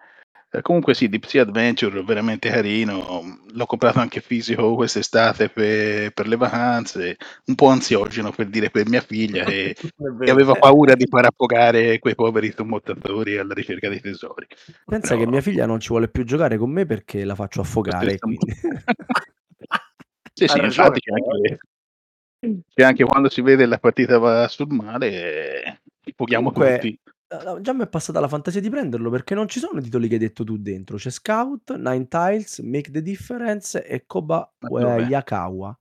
E 0.49 0.61
comunque 0.61 0.93
sì, 0.93 1.09
Deep 1.09 1.25
Sea 1.25 1.43
Adventure 1.43 2.03
veramente 2.03 2.49
carino. 2.49 3.21
L'ho 3.51 3.65
comprato 3.65 3.99
anche 3.99 4.21
fisico 4.21 4.75
quest'estate 4.75 5.49
pe 5.49 6.11
per 6.13 6.27
le 6.27 6.37
vacanze, 6.37 7.17
un 7.45 7.55
po' 7.55 7.67
ansiogeno 7.67 8.31
per 8.31 8.47
dire 8.47 8.69
per 8.69 8.87
mia 8.87 9.01
figlia 9.01 9.43
che 9.45 9.75
che 9.75 10.31
aveva 10.31 10.53
paura 10.53 10.95
di 10.95 11.05
far 11.05 11.25
affogare 11.25 11.99
quei 11.99 12.15
poveri 12.15 12.53
sommottatori 12.55 13.37
alla 13.37 13.53
ricerca 13.53 13.89
dei 13.89 13.99
tesori. 13.99 14.47
Pensa 14.85 15.13
che 15.13 15.19
Però 15.19 15.31
mia 15.31 15.41
figlia 15.41 15.65
non 15.65 15.79
ci 15.79 15.89
vuole 15.89 16.07
più 16.07 16.23
giocare 16.23 16.57
con 16.57 16.71
me 16.71 16.85
perché 16.85 17.23
la 17.23 17.35
faccio 17.35 17.61
affogare 17.61 18.13
e 18.13 18.17
stesso 18.17 18.27
mo 18.27 18.35
quindi 18.35 18.59
Sì, 20.37 20.47
sì, 20.47 20.59
infatti 20.59 20.99
c'è 20.99 21.09
eh. 21.09 21.13
anche 21.15 21.59
c'è 22.71 22.83
anche 22.83 23.03
quando 23.03 23.27
si 23.27 23.41
vede 23.41 23.65
la 23.65 23.79
partita 23.79 24.19
va 24.19 24.47
sul 24.47 24.67
mare, 24.69 25.81
ci 26.03 26.13
fughiamo 26.15 26.51
Comunque, 26.51 26.79
tutti. 26.79 27.61
già 27.61 27.73
m'è 27.73 27.87
passata 27.87 28.19
la 28.19 28.27
fantasia 28.27 28.61
di 28.61 28.69
prenderlo 28.69 29.09
perché 29.09 29.33
non 29.33 29.47
ci 29.47 29.57
sono 29.59 29.79
i 29.79 29.83
titoli 29.83 30.07
che 30.07 30.13
hai 30.13 30.19
detto 30.19 30.43
tu 30.43 30.57
dentro. 30.57 30.97
C'è 30.97 31.09
Scout, 31.09 31.75
Nine 31.75 32.07
Tiles, 32.07 32.59
Make 32.59 32.91
the 32.91 33.01
Difference 33.01 33.83
e 33.83 34.05
Koba 34.05 34.53
dov'è? 34.59 34.99
Yakawa. 35.07 35.75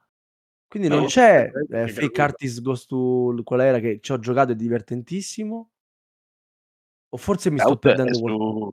Quindi 0.67 0.89
non 0.89 1.01
No, 1.03 1.07
c'è, 1.07 1.51
è 1.51 1.81
ehm, 1.83 1.89
Fake. 1.89 2.23
Artist 2.23 2.63
Goes 2.63 2.87
to 2.87 3.39
qual 3.45 3.61
era 3.61 3.79
che 3.79 3.99
ci 4.01 4.13
ho 4.13 4.19
giocato, 4.19 4.53
è 4.53 4.57
divertentissimo? 4.57 5.71
O 7.11 7.17
forse 7.19 7.51
mi 7.51 7.59
sto 7.59 7.69
Scout 7.69 7.85
è 7.85 7.89
perdendo 7.89 8.15
su 8.15 8.23
qualcosa? 8.23 8.71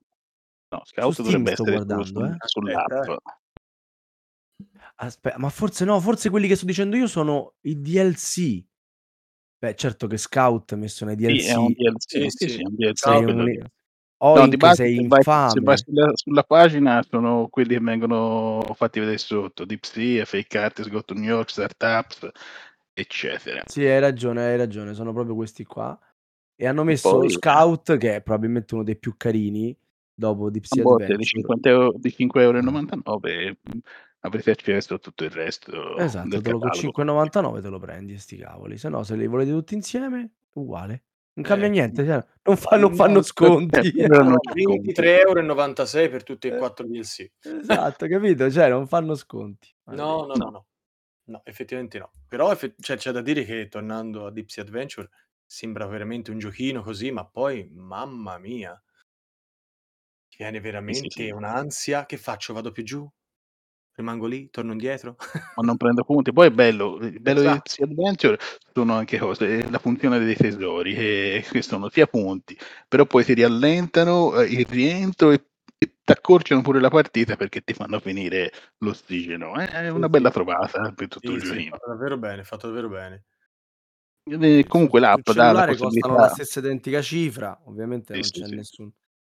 no, 0.69 0.81
Su 0.85 0.93
Scout 0.93 1.15
dovrebbe 1.17 1.51
sto 1.51 1.63
essere 1.63 1.77
su 1.77 1.85
guardando, 1.85 2.05
sul 2.05 2.23
eh. 2.23 2.35
Sull'app. 2.47 3.17
Eh. 4.99 5.05
Aspe 5.05 5.33
ma 5.37 5.49
forse 5.49 5.85
no, 5.85 5.99
forse 5.99 6.29
quelli 6.29 6.47
che 6.47 6.55
sto 6.55 6.65
dicendo 6.65 6.95
io 6.95 7.07
sono 7.07 7.55
i 7.61 7.81
DLC. 7.81 8.63
Beh, 9.57 9.75
certo 9.75 10.07
che 10.07 10.17
Scout 10.17 10.73
messo 10.75 11.05
nei 11.05 11.15
Sì, 11.17 11.47
è 11.47 11.55
un 11.55 11.71
DLC 11.71 12.03
Sì, 12.05 12.19
DLC. 12.19 12.49
Sì, 12.49 12.59
è 12.59 12.65
un 12.65 12.75
DLC 12.75 12.97
sei 12.97 13.17
un 13.17 13.23
quello 13.23 13.43
i 13.43 13.45
lì. 13.45 13.57
No, 13.57 13.67
di 14.33 14.39
Oink 14.39 14.55
base 14.55 14.75
sei 14.75 14.95
se 14.95 15.07
vai 15.07 15.21
se 15.21 15.29
vai 15.29 15.47
infame. 15.47 15.77
sulla 15.77 16.11
sulla 16.13 16.43
pagina 16.43 17.03
sono 17.03 17.47
quelli 17.49 17.73
che 17.73 17.81
vengono 17.81 18.61
fatti 18.73 18.99
vedere 18.99 19.17
sotto, 19.17 19.65
Deep 19.65 19.83
Sea, 19.83 20.23
Fake 20.23 20.57
Artist, 20.57 20.89
Go 20.89 21.03
to 21.03 21.13
New 21.13 21.23
York, 21.23 21.49
Startups, 21.49 22.29
eccetera. 22.93 23.63
Sì, 23.65 23.85
hai 23.85 23.99
ragione, 23.99 24.45
hai 24.45 24.55
ragione, 24.55 24.93
sono 24.93 25.11
proprio 25.11 25.35
questi 25.35 25.65
qua. 25.65 25.99
E 26.55 26.67
hanno 26.67 26.85
messo 26.85 27.17
poi 27.17 27.29
Scout, 27.31 27.97
che 27.97 28.15
è 28.15 28.21
probabilmente 28.21 28.75
uno 28.75 28.83
dei 28.83 28.95
più 28.95 29.15
carini, 29.17 29.75
dopo 30.13 30.49
Deep 30.49 30.63
a 30.63 30.67
Sea 30.67 30.83
Adventure. 30.83 31.23
50 31.23 31.69
€ 31.69 31.93
di 31.95 32.11
cinque 32.13 32.43
euro 32.43 32.59
avrete 34.25 34.51
accesso 34.51 34.95
a 34.95 34.99
tutto 34.99 35.23
il 35.23 35.29
resto 35.31 35.97
Esatto, 35.97 36.27
del 36.29 36.41
te 36.41 36.49
lo 36.51 36.59
con 36.59 36.69
catalogo. 36.69 37.03
5,99 37.03 37.61
te 37.61 37.69
lo 37.69 37.79
prendi 37.79 38.13
e 38.13 38.17
sti 38.19 38.37
cavoli. 38.37 38.77
Se 38.77 38.89
no, 38.89 39.03
se 39.03 39.15
li 39.15 39.27
volete 39.27 39.51
tutti 39.51 39.73
insieme, 39.75 40.31
uguale. 40.53 41.03
Non 41.35 41.45
cambia 41.45 41.67
Ecco. 41.67 41.75
niente, 41.75 42.05
cioè 42.05 42.23
non 42.43 42.57
fa 42.57 42.77
non 42.77 42.93
fanno 42.95 43.15
no, 43.15 43.21
sconti. 43.23 43.91
però 44.07 44.23
non. 44.23 44.35
23,96 44.53 46.05
€ 46.05 46.09
per 46.09 46.23
tutti 46.23 46.47
e 46.47 46.51
Eh, 46.51 46.57
4 46.57 46.85
DLC. 46.87 47.31
esatto, 47.41 48.07
capito? 48.07 48.51
Cioè 48.51 48.69
non 48.69 48.87
fanno 48.87 49.15
sconti. 49.15 49.73
No, 49.85 50.25
no, 50.25 50.33
No. 50.35 50.49
no. 50.49 50.65
No, 51.25 51.41
effettivamente 51.45 51.99
no. 51.99 52.11
Però 52.27 52.51
effe 52.51 52.75
cioè 52.79 52.97
c'è 52.97 53.11
da 53.11 53.21
dire 53.21 53.45
che 53.45 53.67
tornando 53.69 54.25
a 54.25 54.31
Deep 54.31 54.49
Sea 54.49 54.63
Adventure 54.63 55.09
sembra 55.45 55.85
veramente 55.87 56.31
un 56.31 56.37
giochino 56.37 56.81
così, 56.83 57.11
ma 57.11 57.25
poi 57.25 57.67
mamma 57.71 58.37
mia. 58.39 58.81
Ti 60.29 60.37
viene 60.37 60.57
Sì, 60.57 60.63
sì, 60.63 60.69
veramente 60.71 61.23
sì. 61.25 61.29
un'ansia. 61.31 62.05
Che 62.05 62.17
faccio? 62.17 62.53
Vado 62.53 62.71
più 62.71 62.83
giù? 62.83 63.09
Rimango 63.97 64.25
lì? 64.25 64.49
Torno 64.49 64.71
indietro? 64.71 65.17
Ma 65.57 65.63
non 65.63 65.77
prendo 65.77 66.03
punti. 66.03 66.33
Poi 66.33 66.47
è 66.47 66.51
bello, 66.51 66.97
il 67.01 67.19
bello 67.19 67.41
di 67.41 67.47
Esa 67.47 67.51
Deep 67.51 67.67
Sea 67.67 67.85
Adventure 67.85 68.37
sono 68.73 68.93
anche 68.95 69.19
cose 69.19 69.59
ehm, 69.59 69.69
la 69.71 69.77
funzione 69.77 70.17
dei 70.19 70.35
tesori, 70.35 70.95
che 70.95 71.45
che 71.47 71.61
sono 71.61 71.89
sia 71.89 72.07
punti, 72.07 72.57
però 72.87 73.05
poi 73.05 73.23
ti 73.23 73.39
rallentano, 73.39 74.33
ehm, 74.41 74.51
il 74.51 74.65
rientro 74.67 75.31
e 75.31 75.45
e 75.83 75.95
t'accorciano 76.01 76.61
pure 76.61 76.79
la 76.79 76.89
partita 76.89 77.35
perché 77.35 77.59
ti 77.61 77.73
fanno 77.73 77.99
finire 77.99 78.51
l'ossigeno. 78.79 79.53
È 79.55 79.67
è 79.69 79.89
Sì, 79.89 79.89
una 79.89 80.07
sì. 80.09 80.09
bella 80.09 80.31
trovata 80.31 80.91
per 80.95 81.07
tutto 81.09 81.33
Sì, 81.33 81.33
il 81.33 81.39
sì, 81.39 81.61
giochino. 81.61 81.77
fatto 81.77 81.87
davvero 81.89 82.17
bene, 82.17 82.43
fatto 82.43 82.67
davvero 82.67 82.89
bene. 82.89 83.23
Sul 84.27 84.65
comunque 84.67 85.01
l'app 85.01 85.29
dà 85.31 85.51
la 85.51 85.63
cellulare 85.63 85.75
costano 85.75 86.17
la 86.17 86.27
possibilità 86.27 86.29
stessa 86.29 86.59
identica 86.59 87.01
cifra, 87.01 87.61
ovviamente 87.65 88.15
Sì, 88.15 88.19
non 88.19 88.29
sì, 88.31 88.41
c'è 88.41 88.47
sì. 88.47 88.55
nessun 88.55 88.89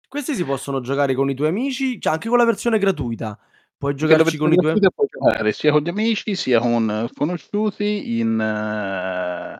questi 0.07 0.33
si 0.33 0.43
possono 0.43 0.81
giocare 0.81 1.13
con 1.13 1.29
i 1.29 1.35
tuoi 1.35 1.49
amici? 1.49 1.99
Cioè 2.01 2.09
anche 2.13 2.29
con 2.29 2.39
la 2.39 2.43
versione 2.45 2.79
gratuita? 2.79 3.37
Puoi 3.79 3.95
giocarci 3.95 4.35
con 4.35 4.51
i 4.51 4.55
tuoi 4.55 4.73
gratuita 4.73 4.89
puoi 4.89 5.07
giocare 5.09 5.53
sia 5.53 5.71
con 5.71 5.81
gli 5.81 5.87
amici, 5.87 6.35
sia 6.35 6.59
con 6.59 7.07
sconosciuti 7.13 8.19
in 8.19 8.37
ehm, 8.37 9.57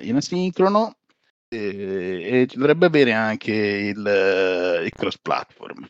in 0.00 0.16
asincrono, 0.16 0.96
e 1.46 2.46
ci 2.48 2.56
dovrebbe 2.56 2.86
avere 2.86 3.12
anche 3.12 3.52
il 3.52 3.98
il 4.84 4.90
cross 4.90 5.18
platform. 5.18 5.86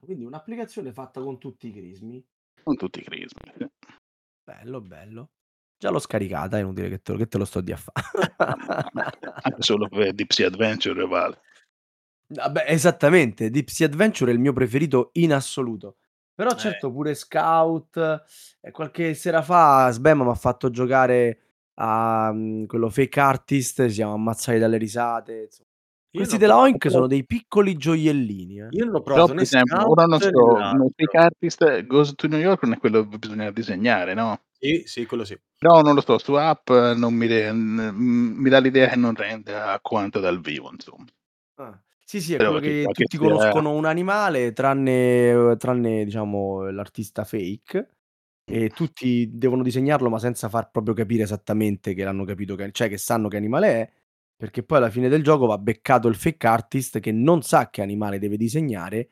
Quindi 0.00 0.24
un'applicazione 0.24 0.90
fatta 0.90 1.20
con 1.20 1.38
tutti 1.38 1.68
i 1.68 1.72
crismi. 1.72 2.24
Con 2.62 2.76
tutti 2.76 3.00
i 3.00 3.02
crismi, 3.02 3.52
sì. 3.58 3.66
Bello, 4.42 4.80
bello. 4.80 5.32
Già 5.76 5.90
l'ho 5.90 5.98
scaricata, 5.98 6.56
è 6.56 6.60
inutile 6.60 6.88
che 6.88 7.02
te 7.02 7.12
lo 7.12 7.18
che 7.18 7.28
te 7.28 7.36
lo 7.36 7.44
sto 7.44 7.60
di 7.60 7.72
a 7.72 7.76
fa. 7.76 7.92
Anche 9.42 9.62
solo 9.62 9.86
per 9.86 10.14
Deep 10.14 10.30
Sea 10.30 10.46
Adventure 10.46 11.06
vale. 11.06 11.42
Vabbè, 12.28 12.64
esattamente, 12.68 13.50
Deep 13.50 13.68
Sea 13.68 13.86
Adventure 13.86 14.30
è 14.30 14.34
il 14.34 14.40
mio 14.40 14.54
preferito 14.54 15.10
in 15.14 15.34
assoluto. 15.34 15.98
Però 16.40 16.52
Eh. 16.52 16.56
certo 16.56 16.90
pure 16.90 17.12
Scout, 17.14 17.98
e 18.62 18.70
qualche 18.70 19.12
sera 19.12 19.42
fa 19.42 19.90
Sbam 19.90 20.22
m'ha 20.22 20.34
fatto 20.34 20.70
giocare 20.70 21.38
a, 21.74 22.32
mhmm, 22.32 22.64
quello 22.64 22.88
Fake 22.88 23.20
Artist, 23.20 23.84
siamo 23.88 24.14
ammazzati 24.14 24.58
dalle 24.58 24.78
risate, 24.78 25.42
inso 25.42 25.64
Io 26.14 26.24
questi 26.24 26.38
della 26.38 26.56
provato 26.56 26.78
Oink 26.78 26.88
però 26.88 26.88
sono 26.88 27.06
dei 27.06 27.26
piccoli 27.26 27.76
gioiellini, 27.76 28.58
eh. 28.58 28.72
Io 28.72 28.84
non 28.84 28.94
ho 28.96 29.02
Però 29.10 29.26
provato 29.26 29.32
per 29.32 29.42
né 29.42 29.44
esempio, 29.44 29.88
ora 29.90 30.04
non 30.06 30.20
so, 30.20 30.30
l'altro. 30.56 30.90
Fake 30.96 31.16
Artist 31.18 31.86
Goes 31.86 32.14
to 32.14 32.28
New 32.28 32.38
York 32.38 32.62
non 32.62 32.74
è 32.74 32.78
quello 32.78 33.02
dove 33.02 33.18
bisogna 33.18 33.50
disegnare, 33.50 34.14
no? 34.14 34.40
Sì, 34.62 34.82
sì, 34.86 35.06
quello 35.06 35.24
sì. 35.24 35.40
No, 35.62 35.80
non 35.82 35.94
lo 35.94 36.00
so, 36.00 36.16
su 36.18 36.32
app 36.34 36.70
non 36.70 37.12
mi 37.14 37.26
re 37.26 37.52
mi 37.52 38.48
dà 38.48 38.58
l'idea 38.60 38.88
che 38.88 38.96
non 38.96 39.14
renda 39.14 39.78
quanto 39.82 40.18
dal 40.20 40.40
vivo, 40.40 40.70
insomma. 40.72 41.04
Ah. 41.58 41.80
Sì, 42.10 42.20
sì, 42.20 42.34
è 42.34 42.38
quello 42.38 42.58
che 42.58 42.86
che 42.90 43.04
tutti 43.04 43.16
conoscono 43.16 43.70
un 43.70 43.84
animale 43.84 44.52
tranne 44.52 45.54
tranne 45.56 46.04
diciamo 46.04 46.68
l'artista 46.70 47.22
fake 47.22 47.88
e 48.44 48.68
tutti 48.70 49.30
devono 49.32 49.62
disegnarlo, 49.62 50.08
ma 50.10 50.18
senza 50.18 50.48
far 50.48 50.72
proprio 50.72 50.92
capire 50.92 51.22
esattamente 51.22 51.94
che 51.94 52.02
l'hanno 52.02 52.24
capito 52.24 52.56
che 52.56 52.72
cioè 52.72 52.88
che 52.88 52.98
sanno 52.98 53.28
che 53.28 53.36
animale 53.36 53.68
è, 53.68 53.92
perché 54.34 54.64
poi 54.64 54.78
alla 54.78 54.90
fine 54.90 55.08
del 55.08 55.22
gioco 55.22 55.46
va 55.46 55.56
beccato 55.56 56.08
il 56.08 56.16
fake 56.16 56.46
artist 56.48 56.98
che 56.98 57.12
non 57.12 57.42
sa 57.42 57.70
che 57.70 57.80
animale 57.80 58.18
deve 58.18 58.36
disegnare, 58.36 59.08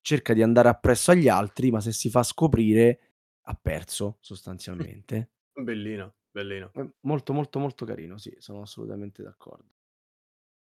cerca 0.00 0.34
di 0.34 0.42
andare 0.42 0.70
appresso 0.70 1.12
agli 1.12 1.28
altri, 1.28 1.70
ma 1.70 1.80
se 1.80 1.92
si 1.92 2.10
fa 2.10 2.24
scoprire 2.24 2.98
ha 3.42 3.54
perso 3.54 4.16
sostanzialmente. 4.18 5.30
Bellino, 5.54 6.14
bellino. 6.32 6.72
È 6.72 6.84
molto, 7.02 7.32
molto, 7.32 7.60
molto 7.60 7.84
carino, 7.84 8.18
sì, 8.18 8.34
sono 8.40 8.62
assolutamente 8.62 9.22
d'accordo. 9.22 9.68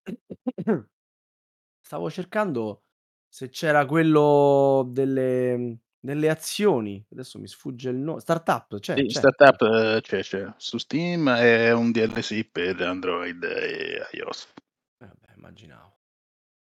Stavo 1.87 2.09
cercando 2.11 2.83
se 3.29 3.47
c'era 3.47 3.85
quello 3.85 4.85
delle 4.91 5.55
mhmm, 5.55 5.77
delle 6.01 6.29
azioni, 6.29 7.01
adesso 7.13 7.39
mi 7.39 7.47
sfugge 7.47 7.91
il 7.91 7.95
no 7.95 8.19
Startup, 8.19 8.77
c'è, 8.77 8.95
Sì, 8.95 9.05
c'è. 9.05 9.19
Startup 9.19 10.01
c'è, 10.01 10.21
c'è. 10.21 10.53
Su 10.57 10.77
Steam 10.79 11.29
è 11.29 11.71
un 11.71 11.91
DLC 11.91 12.43
per 12.51 12.81
Android 12.81 13.41
e 13.41 14.05
iOS. 14.11 14.51
Eh 14.99 15.05
vabbè, 15.05 15.33
immaginavo. 15.37 15.97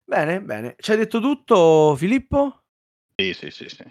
Bene, 0.05 0.43
bene. 0.43 0.75
C'hai 0.77 0.97
detto 0.97 1.21
tutto 1.21 1.95
Filippo? 1.97 2.65
Sì, 3.17 3.33
sì, 3.33 3.51
sì, 3.51 3.69
sì. 3.69 3.85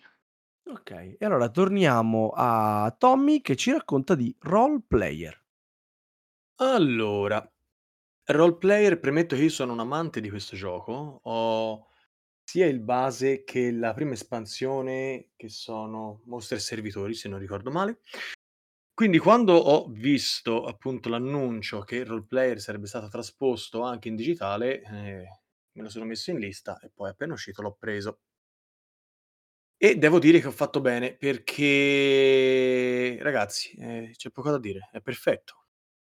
Okay, 0.65 1.15
e 1.17 1.25
allora 1.25 1.47
torniamo 1.49 2.31
a 2.35 2.93
Tommy 2.97 3.39
che 3.39 3.55
ci 3.55 3.71
racconta 3.71 4.15
di 4.15 4.35
Role 4.41 4.81
Player. 4.85 5.39
Allora, 6.59 7.50
Role 8.31 8.57
Player, 8.57 8.99
premetto 8.99 9.35
che 9.35 9.43
io 9.43 9.49
sono 9.49 9.73
un 9.73 9.79
amante 9.79 10.21
di 10.21 10.29
questo 10.29 10.55
gioco, 10.55 11.19
ho 11.23 11.87
sia 12.43 12.65
il 12.67 12.79
base 12.81 13.43
che 13.43 13.71
la 13.71 13.93
prima 13.93 14.13
espansione 14.13 15.29
che 15.37 15.47
sono 15.49 16.21
e 16.27 16.59
Servitori, 16.59 17.13
se 17.13 17.29
non 17.29 17.39
ricordo 17.39 17.71
male. 17.71 17.99
Quindi 18.93 19.17
quando 19.19 19.53
ho 19.55 19.87
visto 19.89 20.65
appunto 20.65 21.09
l'annuncio 21.09 21.81
che 21.81 22.03
Role 22.03 22.25
Player 22.25 22.59
sarebbe 22.61 22.87
stato 22.87 23.07
trasposto 23.09 23.81
anche 23.83 24.07
in 24.09 24.15
digitale, 24.15 24.81
ehm, 24.83 25.23
me 25.73 25.81
lo 25.83 25.89
sono 25.89 26.05
messo 26.05 26.31
in 26.31 26.37
lista 26.39 26.77
e 26.79 26.89
poi 26.93 27.09
appena 27.09 27.33
uscito 27.33 27.61
l'ho 27.61 27.75
preso. 27.79 28.19
E 29.83 29.95
devo 29.97 30.19
dire 30.19 30.39
che 30.39 30.47
ho 30.47 30.51
fatto 30.51 30.79
bene 30.79 31.15
perché 31.15 33.17
ragazzi, 33.21 33.73
ehm, 33.79 34.11
c'è 34.11 34.29
poco 34.29 34.51
da 34.51 34.59
dire, 34.59 34.89
è 34.91 35.01
perfetto, 35.01 35.60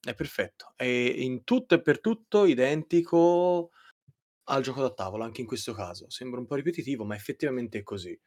è 0.04 0.14
perfetto. 0.14 0.72
È 0.76 0.84
in 0.84 1.44
tutto 1.44 1.74
e 1.74 1.82
per 1.82 2.00
tutto 2.00 2.44
identico 2.46 3.70
al 4.44 4.62
gioco 4.62 4.82
da 4.82 4.92
tavolo, 4.92 5.24
anche 5.24 5.40
in 5.40 5.46
questo 5.46 5.72
caso. 5.72 6.10
Sembra 6.10 6.40
un 6.40 6.46
po' 6.46 6.56
ripetitivo, 6.56 7.04
ma 7.04 7.14
effettivamente 7.14 7.78
è 7.78 7.82
così. 7.82 8.18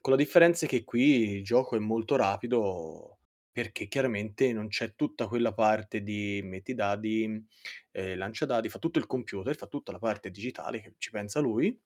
Con 0.00 0.12
la 0.12 0.18
differenza 0.18 0.66
che 0.66 0.84
qui 0.84 1.30
il 1.38 1.44
gioco 1.44 1.76
è 1.76 1.78
molto 1.78 2.16
rapido, 2.16 3.20
perché 3.52 3.86
chiaramente 3.88 4.52
non 4.52 4.68
c'è 4.68 4.94
tutta 4.96 5.28
quella 5.28 5.52
parte 5.54 6.02
di 6.02 6.40
metti 6.44 6.74
dadi, 6.74 7.44
ehm, 7.92 8.16
lancia 8.18 8.46
dadi, 8.46 8.68
fa 8.68 8.78
tutto 8.78 8.98
il 8.98 9.06
computer, 9.06 9.56
fa 9.56 9.66
tutta 9.66 9.92
la 9.92 9.98
parte 9.98 10.30
digitale 10.30 10.80
che 10.80 10.94
ci 10.98 11.10
pensa 11.10 11.40
lui 11.40 11.78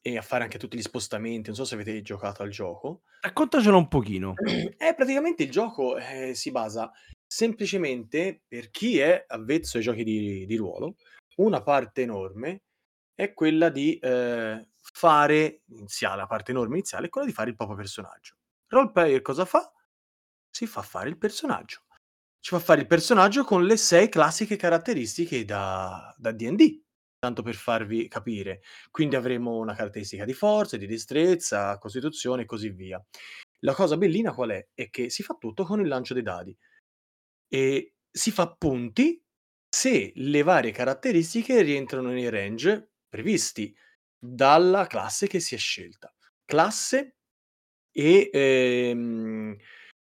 e 0.00 0.16
a 0.18 0.22
fare 0.22 0.44
anche 0.44 0.58
tutti 0.58 0.76
gli 0.76 0.82
spostamenti. 0.82 1.48
Non 1.48 1.56
so 1.56 1.64
se 1.64 1.74
avete 1.74 2.02
giocato 2.02 2.42
al 2.42 2.50
gioco. 2.50 3.02
Raccontacelo 3.20 3.76
un 3.76 3.88
pochino. 3.88 4.34
Eh, 4.78 4.94
praticamente 4.94 5.44
il 5.44 5.50
gioco, 5.50 5.96
ehm, 5.96 6.32
si 6.32 6.50
basa 6.50 6.90
semplicemente, 7.32 8.42
per 8.46 8.70
chi 8.70 8.98
è 8.98 9.24
avvezzo 9.26 9.78
ai 9.78 9.82
giochi 9.82 10.04
di 10.04 10.44
di 10.46 10.56
ruolo, 10.56 10.96
una 11.36 11.62
parte 11.62 12.02
enorme 12.02 12.62
è 13.14 13.32
quella 13.32 13.70
di, 13.70 13.98
ehm, 14.00 14.66
fare 14.92 15.62
iniziale 15.68 16.16
la 16.16 16.26
parte 16.26 16.50
enorme 16.50 16.74
iniziale 16.76 17.06
è 17.06 17.08
quella 17.08 17.26
di 17.26 17.32
fare 17.32 17.50
il 17.50 17.56
proprio 17.56 17.76
personaggio. 17.76 18.36
Role 18.68 19.22
cosa 19.22 19.44
fa? 19.46 19.72
Si 20.50 20.66
fa 20.66 20.82
fare 20.82 21.08
il 21.08 21.16
personaggio. 21.18 21.84
Ci 22.40 22.50
fa 22.50 22.58
fare 22.58 22.80
il 22.82 22.86
personaggio 22.86 23.44
con 23.44 23.64
le 23.64 23.76
6 23.76 24.08
classiche 24.08 24.56
caratteristiche 24.56 25.44
da 25.44 26.14
da 26.18 26.32
D&D, 26.32 26.82
tanto 27.18 27.42
per 27.42 27.54
farvi 27.54 28.08
capire. 28.08 28.62
Quindi 28.90 29.16
avremo 29.16 29.58
una 29.58 29.74
caratteristica 29.74 30.24
di 30.26 30.34
forza, 30.34 30.76
di 30.76 30.86
destrezza, 30.86 31.78
costituzione 31.78 32.42
e 32.42 32.46
così 32.46 32.70
via. 32.70 33.02
La 33.60 33.74
cosa 33.74 33.96
bellina 33.96 34.32
qual 34.34 34.50
è? 34.50 34.68
È 34.74 34.90
che 34.90 35.08
si 35.10 35.22
fa 35.22 35.36
tutto 35.38 35.64
con 35.64 35.80
il 35.80 35.88
lancio 35.88 36.14
dei 36.14 36.22
dadi. 36.22 36.56
E 37.54 37.96
si 38.10 38.30
fa 38.30 38.50
punti 38.54 39.22
se 39.68 40.12
le 40.16 40.42
varie 40.42 40.70
caratteristiche 40.72 41.60
rientrano 41.60 42.08
nei 42.08 42.30
range 42.30 42.92
previsti 43.10 43.76
dalla 44.18 44.86
classe 44.86 45.26
che 45.26 45.38
si 45.38 45.54
è 45.54 45.58
scelta. 45.58 46.10
Classe 46.46 47.16
e, 47.92 48.30
ehm, 48.32 49.56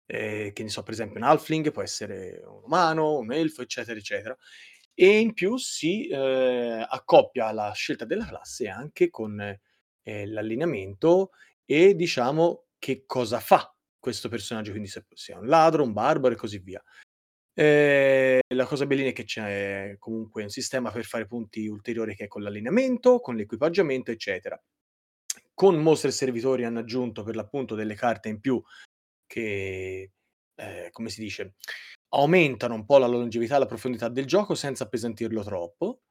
ehm, 0.07 0.53
che 0.53 0.63
ne 0.65 0.69
so, 0.69 0.83
per 0.83 0.95
esempio 0.95 1.19
un 1.21 1.27
halfling 1.27 1.71
può 1.73 1.83
essere 1.83 2.43
un 2.45 2.63
umano, 2.65 3.19
un 3.19 3.33
elfo, 3.33 3.63
eccetera, 3.63 3.99
eccetera. 3.99 4.37
E 4.95 5.19
in 5.21 5.33
più 5.35 5.57
si, 5.59 6.09
ehm, 6.09 6.87
accoppia 6.89 7.53
la 7.53 7.71
scelta 7.73 8.05
della 8.05 8.27
classe 8.27 8.69
anche 8.69 9.11
con, 9.11 9.41
ehm, 9.41 10.33
l'allineamento 10.33 11.31
e 11.65 11.95
diciamo 11.95 12.67
che 12.79 13.05
cosa 13.07 13.41
fa 13.41 13.73
questo 13.99 14.29
personaggio, 14.29 14.71
quindi 14.73 14.89
se 14.89 15.05
se 15.15 15.35
è 15.35 15.37
un 15.37 15.47
ladro, 15.47 15.85
un 15.85 15.93
barbaro 15.93 16.35
e 16.35 16.37
così 16.39 16.59
via. 16.59 16.83
Ehm, 17.61 18.39
la 18.55 18.67
cosa 18.67 18.87
bellina 18.87 19.09
è 19.09 19.13
che 19.13 19.25
c'è 19.25 19.97
comunque 19.99 20.45
un 20.45 20.49
sistema 20.49 20.93
per 20.93 21.05
fare 21.05 21.27
punti 21.27 21.67
ulteriori 21.67 22.15
che 22.15 22.25
è 22.25 22.29
con 22.29 22.43
l'allineamento, 22.43 23.19
con 23.19 23.35
l'equipaggiamento, 23.35 24.13
eccetera. 24.13 24.61
Con 25.55 25.77
mostri 25.83 26.09
e 26.11 26.13
servitori 26.13 26.65
hanno 26.65 26.79
aggiunto 26.81 27.25
per 27.25 27.35
l'appunto 27.35 27.75
delle 27.75 27.95
carte 27.97 28.29
in 28.29 28.41
più 28.41 28.63
che, 29.27 30.13
ehm, 30.57 30.91
come 30.93 31.09
si 31.11 31.21
dice, 31.21 31.55
aumentano 32.11 32.75
un 32.75 32.85
po' 32.85 32.99
la 32.99 33.07
longevità 33.09 33.57
e 33.57 33.59
la 33.61 33.67
profondità 33.67 34.09
del 34.09 34.27
gioco 34.27 34.55
senza 34.55 34.85
appesantirlo 34.85 35.43
troppo. 35.45 36.03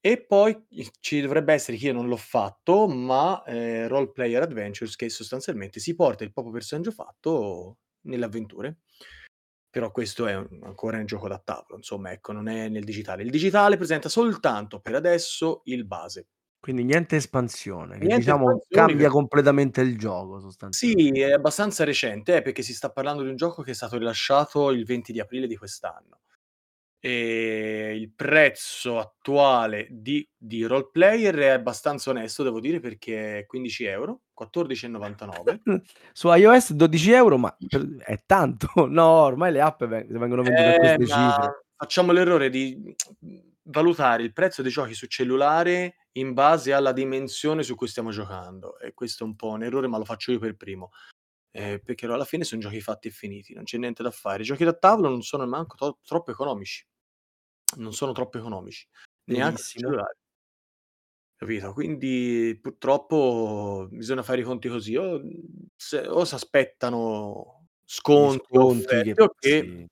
E 0.00 0.24
poi 0.24 0.56
i 0.70 0.90
ci 1.00 1.20
dovrebbe 1.22 1.52
essere, 1.54 1.76
che 1.78 1.86
io 1.86 1.92
non 1.94 2.08
l'ho 2.08 2.16
fatto, 2.16 2.88
ma, 2.88 3.42
ehm, 3.46 3.88
Role 3.88 4.12
Player 4.12 4.42
Adventures 4.42 4.96
che 4.96 5.08
sostanzialmente 5.10 5.80
si 5.80 5.94
porta 5.94 6.24
il 6.24 6.32
proprio 6.32 6.52
personaggio 6.54 6.90
fatto 6.92 7.78
nelle 8.02 8.24
avventure. 8.26 8.78
Però 9.74 9.90
questo 9.90 10.26
è 10.26 10.36
un 10.36 10.60
ancora 10.64 10.98
un 10.98 11.06
gioco 11.06 11.28
da 11.28 11.38
tavolo, 11.38 11.76
insomma, 11.76 12.12
ecco, 12.12 12.32
non 12.32 12.46
è 12.46 12.68
nel 12.68 12.84
digitale. 12.84 13.22
Il 13.22 13.30
digitale 13.30 13.78
presenta 13.78 14.10
soltanto 14.10 14.80
per 14.80 14.94
adesso 14.96 15.62
il 15.64 15.86
base. 15.86 16.26
Quindi 16.64 16.84
niente 16.84 17.16
espansione, 17.16 17.98
che 17.98 18.08
Niente 18.08 18.12
diciamo 18.12 18.66
espansioni 18.70 18.70
cambia 18.70 19.08
per 19.08 19.10
completamente 19.10 19.80
il 19.80 19.98
gioco 19.98 20.38
Sì, 20.74 20.94
sostanzialmente. 20.94 21.20
è 21.20 21.32
abbastanza 21.32 21.84
recente, 21.84 22.36
eh, 22.36 22.40
perché 22.40 22.62
si 22.62 22.72
sta 22.72 22.90
parlando 22.90 23.22
di 23.22 23.28
un 23.28 23.36
gioco 23.36 23.60
che 23.60 23.72
è 23.72 23.74
stato 23.74 23.98
rilasciato 23.98 24.70
il 24.70 24.86
20 24.86 25.12
di 25.12 25.20
aprile 25.20 25.46
di 25.46 25.54
quest'anno. 25.54 26.20
Ehm, 27.00 27.96
il 27.96 28.12
prezzo 28.14 28.98
attuale 28.98 29.88
di 29.90 30.28
di 30.36 30.64
Role 30.64 30.90
Player 30.92 31.34
è 31.36 31.48
abbastanza 31.50 32.10
onesto, 32.10 32.42
devo 32.44 32.60
dire, 32.60 32.80
perché 32.80 33.40
è 33.40 33.46
15 33.46 33.84
€, 33.84 34.22
14,99. 34.50 35.60
Su 36.12 36.28
iOS 36.32 36.72
12 36.72 37.10
€, 37.10 37.36
ma 37.38 37.56
per 37.68 37.96
è 38.04 38.22
tanto. 38.26 38.68
No, 38.88 39.04
ormai 39.04 39.52
le 39.52 39.60
app 39.60 39.84
ve 39.84 40.06
vengono 40.08 40.42
vendute 40.42 40.74
Eh, 40.74 40.78
queste 40.78 41.04
ma 41.06 41.32
cifre. 41.32 41.64
facciamo 41.76 42.12
l'errore 42.12 42.50
di, 42.50 42.94
valutare 43.64 44.22
il 44.22 44.32
prezzo 44.32 44.62
dei 44.62 44.70
giochi 44.70 44.94
su 44.94 45.06
cellulare 45.06 46.06
in 46.12 46.32
base 46.32 46.72
alla 46.72 46.92
dimensione 46.92 47.62
su 47.62 47.74
cui 47.74 47.86
stiamo 47.86 48.10
giocando 48.10 48.78
e 48.78 48.92
questo 48.92 49.24
è 49.24 49.26
un 49.26 49.36
po' 49.36 49.50
un 49.50 49.62
errore, 49.62 49.86
ma 49.88 49.98
lo 49.98 50.04
faccio 50.04 50.32
io 50.32 50.38
per 50.38 50.56
primo. 50.56 50.90
Ehm, 51.54 51.80
perché 51.84 52.06
alla 52.06 52.24
fine 52.24 52.44
son 52.44 52.60
giochi 52.60 52.80
fatti 52.80 53.08
e 53.08 53.10
finiti, 53.10 53.54
non 53.54 53.64
c'è 53.64 53.78
niente 53.78 54.02
da 54.02 54.10
fare. 54.10 54.42
I 54.42 54.46
giochi 54.46 54.64
da 54.64 54.72
tavolo 54.72 55.08
non 55.08 55.22
sono 55.22 55.46
manco 55.46 55.76
to 55.76 55.98
troppo 56.04 56.30
economici. 56.30 56.84
Non 57.76 57.92
sono 57.94 58.12
troppo 58.12 58.38
economici, 58.38 58.86
neanche 59.30 59.56
Verissimo. 59.56 59.88
cellulare. 59.88 60.16
Capito? 61.42 61.72
Quindi 61.72 62.56
purtroppo 62.62 63.88
bisogna 63.90 64.22
fare 64.22 64.42
i 64.42 64.44
conti 64.44 64.68
così, 64.68 64.94
o, 64.94 65.18
mhmm, 65.18 65.66
se 65.74 66.06
o 66.06 66.24
s'aspettano 66.24 67.66
Gli 68.14 68.26
sconti 68.28 68.54
o 68.58 68.64
sconti 68.68 69.12
che 69.12 69.12
offerte 69.12 69.22
o 69.22 69.34
che 69.38 69.72
sì. 69.80 69.86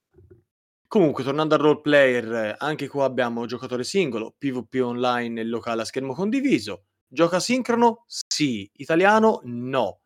Comunque 0.89 1.23
tornando 1.23 1.55
al 1.55 1.61
role 1.61 1.81
player, 1.81 2.57
anche 2.59 2.89
qua 2.89 3.05
abbiamo 3.05 3.47
giocatore 3.47 3.85
singolo, 3.85 4.35
PvP 4.37 4.81
online 4.83 5.41
e 5.41 5.45
locale 5.45 5.83
a 5.83 5.85
schermo 5.85 6.15
condiviso. 6.15 6.87
Gioco 7.07 7.37
asincrono? 7.37 8.05
Sì. 8.09 8.69
Italiano? 8.75 9.41
No. 9.45 10.01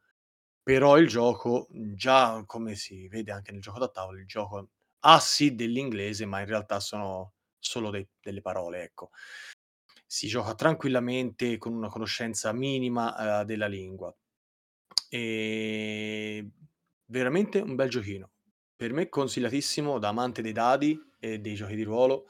Però 0.63 0.99
il 0.99 1.09
gioco, 1.09 1.69
già 1.71 2.43
come 2.47 2.75
si 2.77 3.09
vede 3.09 3.33
anche 3.33 3.53
nel 3.53 3.63
gioco 3.63 3.79
da 3.81 3.89
tavolo, 3.89 4.19
il 4.21 4.27
gioco 4.27 4.71
ha 5.01 5.21
sì 5.21 5.55
dell'inglese, 5.55 6.27
ma 6.27 6.41
in 6.41 6.47
realtà 6.47 6.81
sono 6.81 7.35
solo 7.59 7.91
de 7.91 8.09
delle 8.21 8.43
parole, 8.43 8.83
ecco. 8.85 9.11
Si 10.15 10.29
gioca 10.29 10.55
tranquillamente 10.55 11.59
con 11.59 11.73
una 11.75 11.89
conoscenza 11.89 12.53
minima, 12.53 13.41
uhm, 13.41 13.43
della 13.43 13.67
lingua. 13.67 14.15
Ehm, 15.11 16.49
veramente 17.07 17.59
un 17.59 17.75
bel 17.75 17.89
giochino. 17.89 18.31
Per 18.77 18.93
me 18.93 19.09
consigliatissimo 19.09 19.99
da 19.99 20.11
amante 20.11 20.41
dei 20.41 20.53
dadi 20.53 20.97
e 21.19 21.41
dei 21.41 21.55
giochi 21.57 21.75
di 21.75 21.83
ruolo. 21.83 22.29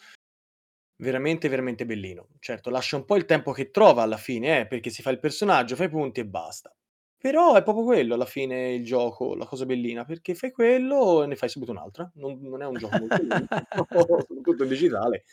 Veramente, 0.97 1.49
veramente 1.51 1.85
bellino. 1.85 2.29
Certo, 2.39 2.71
lascia 2.71 2.97
un 2.97 3.05
po' 3.05 3.17
il 3.17 3.27
tempo 3.27 3.53
che 3.53 3.71
trova 3.71 4.03
alla 4.03 4.17
fine, 4.17 4.61
eh, 4.61 4.67
perché 4.67 4.89
si 4.89 5.03
fa 5.03 5.11
il 5.11 5.19
personaggio, 5.19 5.77
fa 5.77 5.85
i 5.85 5.91
punti 5.91 6.21
e 6.21 6.27
basta. 6.27 6.75
Però 7.19 7.55
è 7.55 7.63
proprio 7.63 7.85
quello 7.85 8.15
alla 8.15 8.25
fine 8.25 8.73
il 8.73 8.85
gioco, 8.85 9.35
la 9.35 9.45
cosa 9.45 9.67
bellina, 9.67 10.07
perché 10.07 10.35
fai 10.35 10.53
quello 10.53 11.23
e 11.23 11.27
ne 11.27 11.37
fai 11.37 11.51
subito 11.51 11.73
un'altra. 11.73 12.11
Non, 12.15 12.39
non 12.41 12.63
è 12.63 12.67
un 12.67 12.79
gioco 12.79 12.97
molto 12.97 13.23
lungo, 13.23 13.49
soprattutto 14.27 14.63
in 14.63 14.69
digitale. 14.71 15.25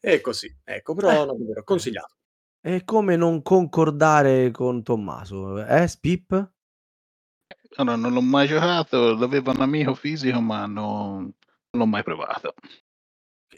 E 0.00 0.20
così, 0.20 0.54
ecco, 0.64 0.94
però 0.94 1.10
Eh. 1.10 1.14
no, 1.16 1.26
davvero, 1.26 1.62
consigliato. 1.64 2.14
E 2.60 2.84
come 2.84 3.16
non 3.16 3.42
concordare 3.42 4.50
con 4.50 4.82
Tommaso? 4.82 5.64
Eh, 5.64 5.86
Spip? 5.86 6.52
Allora, 7.76 7.96
non 7.96 8.12
l'ho 8.12 8.22
mai 8.22 8.46
giocato, 8.48 9.14
l'avevo 9.14 9.50
un 9.52 9.60
amico 9.60 9.94
fisico, 9.94 10.40
ma 10.40 10.66
non, 10.66 11.22
non 11.22 11.32
l'ho 11.70 11.86
mai 11.86 12.02
provato. 12.02 12.54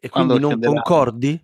E 0.01 0.09
Quando 0.09 0.35
quindi 0.35 0.41
non 0.41 0.61
scenderà- 0.61 0.83
concordi? 0.83 1.43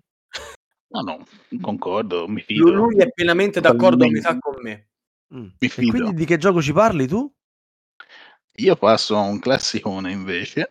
No, 0.89 1.01
no, 1.01 1.27
concordo, 1.61 2.29
mi 2.29 2.35
Lui, 2.35 2.45
fido. 2.45 2.71
lui 2.73 2.97
è 2.99 3.11
pienamente 3.13 3.61
d'accordo 3.61 4.05
a 4.05 4.09
metà 4.11 4.39
con 4.39 4.55
me. 4.61 4.89
Mm. 5.35 5.39
Mi 5.41 5.53
E 5.59 5.69
fido. 5.69 5.91
quindi 5.91 6.15
di 6.15 6.25
che 6.25 6.37
gioco 6.37 6.61
ci 6.63 6.73
parli 6.73 7.07
tu? 7.09 7.33
Io 8.59 8.77
passo 8.77 9.17
a 9.17 9.21
un 9.21 9.41
classicone 9.41 10.13
invece, 10.13 10.71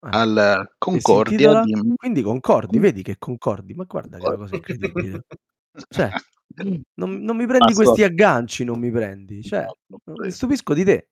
al 0.00 0.70
che 0.78 0.90
si 0.92 1.00
Concordia 1.02 1.62
di... 1.62 1.94
Quindi 1.96 2.22
concordi, 2.22 2.78
vedi 2.78 3.02
che 3.02 3.16
concordi, 3.18 3.74
ma 3.74 3.84
guarda 3.84 4.18
che 4.18 4.24
è 4.24 4.28
una 4.28 4.36
cosa 4.36 4.54
incredibile. 4.56 5.24
Cioè, 5.88 6.10
non, 6.94 7.20
non 7.20 7.36
mi 7.36 7.46
prendi 7.46 7.72
Passo- 7.72 7.82
questi 7.82 8.02
agganci, 8.02 8.64
non 8.64 8.80
mi 8.80 8.90
prendi. 8.90 9.40
Cioè, 9.40 9.66
mi 10.04 10.30
stupisco 10.30 10.74
di 10.74 10.84
te. 10.84 11.08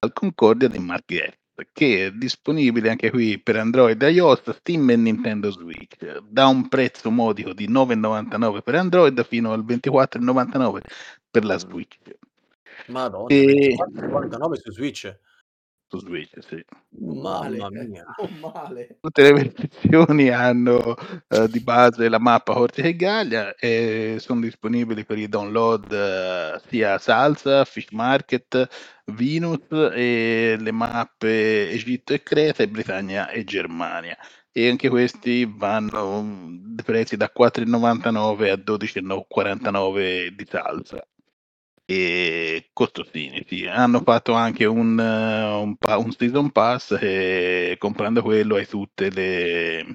al 0.00 0.12
Concordia 0.12 0.68
di 0.68 0.78
Mark 0.78 1.04
Guest, 1.06 1.38
che 1.72 2.06
è 2.06 2.12
disponibile 2.12 2.90
anche 2.90 3.10
qui 3.10 3.40
per 3.40 3.56
Android, 3.56 4.00
iOS, 4.02 4.50
Steam 4.58 4.90
e 4.90 4.96
Nintendo 4.96 5.50
Switch, 5.50 6.18
da 6.28 6.46
un 6.46 6.68
prezzo 6.68 7.10
modico 7.10 7.54
di 7.54 7.68
9,99 7.70 8.60
per 8.60 8.74
Android 8.74 9.24
fino 9.24 9.52
al 9.52 9.64
24,99 9.64 10.80
per 11.30 11.44
la 11.46 11.56
Switch. 11.56 11.96
Madonna, 12.88 13.34
E- 13.34 13.74
24,99 13.74 14.52
su 14.60 14.72
Switch. 14.72 15.18
Su 15.88 16.00
Switch, 16.00 16.36
sì. 16.40 16.64
Mamma 16.98 17.70
mia. 17.70 18.04
male. 18.40 18.98
Tutte 19.00 19.22
le 19.22 19.32
versioni 19.32 20.30
hanno 20.30 20.96
eh, 21.28 21.48
di 21.48 21.60
base 21.60 22.08
la 22.08 22.18
mappa 22.18 22.54
Corsica 22.54 22.88
e 22.88 22.96
Gallia 22.96 23.54
e 23.54 24.16
sono 24.18 24.40
disponibili 24.40 25.04
per 25.04 25.18
i 25.18 25.28
download 25.28 25.92
eh, 25.92 26.60
sia 26.66 26.98
Salsa, 26.98 27.64
Fish 27.64 27.90
Market, 27.90 28.68
Venus 29.04 29.68
e 29.70 30.56
le 30.58 30.72
mappe 30.72 31.70
Egitto 31.70 32.14
e 32.14 32.22
Creta 32.22 32.64
e 32.64 32.68
Britannia 32.68 33.28
e 33.30 33.44
Germania. 33.44 34.16
E 34.50 34.68
anche 34.68 34.88
questi 34.88 35.44
vanno 35.48 36.22
mm, 36.22 36.74
di 36.74 36.82
prezzi 36.82 37.16
da 37.16 37.30
4,99 37.36 38.50
a 38.50 38.54
12,49 38.56 40.28
di 40.28 40.46
salsa. 40.48 41.06
E 41.88 42.70
costosini, 42.72 43.44
sì. 43.46 43.64
Hanno 43.64 44.00
fatto 44.00 44.32
anche 44.32 44.64
un, 44.64 44.98
eh, 44.98 45.44
un, 45.54 45.76
un 45.78 46.10
season 46.10 46.50
pass 46.50 46.98
e 47.00 47.76
comprando 47.78 48.22
quello 48.22 48.56
hai 48.56 48.66
tutte 48.66 49.08
le, 49.08 49.78
eh, 49.78 49.94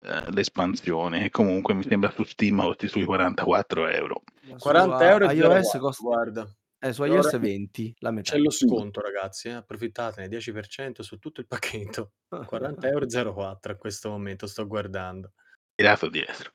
le 0.00 0.40
espansioni. 0.40 1.24
E 1.24 1.30
comunque 1.30 1.74
mi 1.74 1.84
sembra 1.84 2.10
su 2.10 2.24
Steam 2.24 2.60
costi 2.60 2.88
sui 2.88 3.04
44 3.04 3.86
euro. 3.86 4.22
40 4.58 5.10
euro 5.10 5.30
e 5.30 5.34
iOS 5.36 5.70
04, 5.70 5.78
costa 5.78 6.02
guarda. 6.02 6.56
eh, 6.80 6.92
su 6.92 7.04
E 7.04 7.06
iOS 7.06 7.26
ora 7.26 7.38
20, 7.38 7.94
la 8.00 8.10
metà. 8.10 8.32
C'è 8.32 8.38
lo 8.38 8.50
sconto, 8.50 9.00
ragazzi, 9.00 9.46
eh, 9.46 9.52
approfittatene, 9.52 10.26
10% 10.26 11.02
su 11.02 11.18
tutto 11.18 11.40
il 11.40 11.46
pacchetto. 11.46 12.14
40 12.46 12.88
euro 12.88 13.04
e 13.04 13.08
04 13.08 13.72
a 13.72 13.76
questo 13.76 14.10
momento, 14.10 14.48
sto 14.48 14.66
guardando. 14.66 15.34
Tirato 15.76 16.08
dietro. 16.08 16.50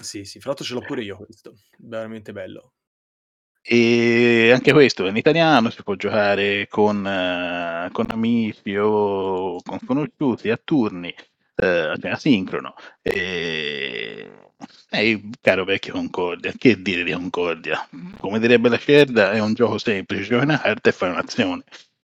Sì, 0.00 0.24
sì, 0.24 0.38
fra 0.38 0.50
l'altro 0.50 0.64
ce 0.64 0.74
l'ho 0.74 0.80
pure 0.80 1.02
io 1.02 1.16
questo, 1.16 1.54
veramente 1.78 2.32
bello. 2.32 2.74
E 3.68 4.52
anche 4.52 4.72
questo 4.72 5.06
in 5.06 5.16
italiano, 5.16 5.70
si 5.70 5.82
può 5.82 5.96
giocare 5.96 6.68
con, 6.68 7.04
eh, 7.04 7.88
con 7.90 8.06
amici 8.10 8.76
o 8.76 9.60
con 9.62 9.80
sconosciuti 9.82 10.50
a 10.50 10.60
turni, 10.62 11.12
eh, 11.56 11.92
asincrono. 12.02 12.74
E... 13.02 14.30
Il 14.92 15.30
caro 15.40 15.64
vecchio 15.64 15.92
Concordia, 15.92 16.52
che 16.56 16.80
dire 16.80 17.02
di 17.02 17.12
Concordia? 17.12 17.86
Come 18.18 18.38
direbbe 18.38 18.68
la 18.68 18.78
Cerda, 18.78 19.32
è 19.32 19.40
un 19.40 19.52
gioco 19.52 19.78
semplice, 19.78 20.22
giochi 20.24 20.44
una 20.44 20.60
carta 20.60 20.88
e 20.88 20.92
fai 20.92 21.10
un'azione. 21.10 21.64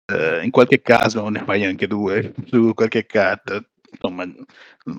Eh, 0.05 0.43
in 0.43 0.51
qualche 0.51 0.81
caso 0.81 1.27
ne 1.29 1.43
fai 1.43 1.65
anche 1.65 1.87
due 1.87 2.33
su 2.47 2.73
qualche 2.73 3.05
carta. 3.05 3.63
Insomma, 3.99 4.25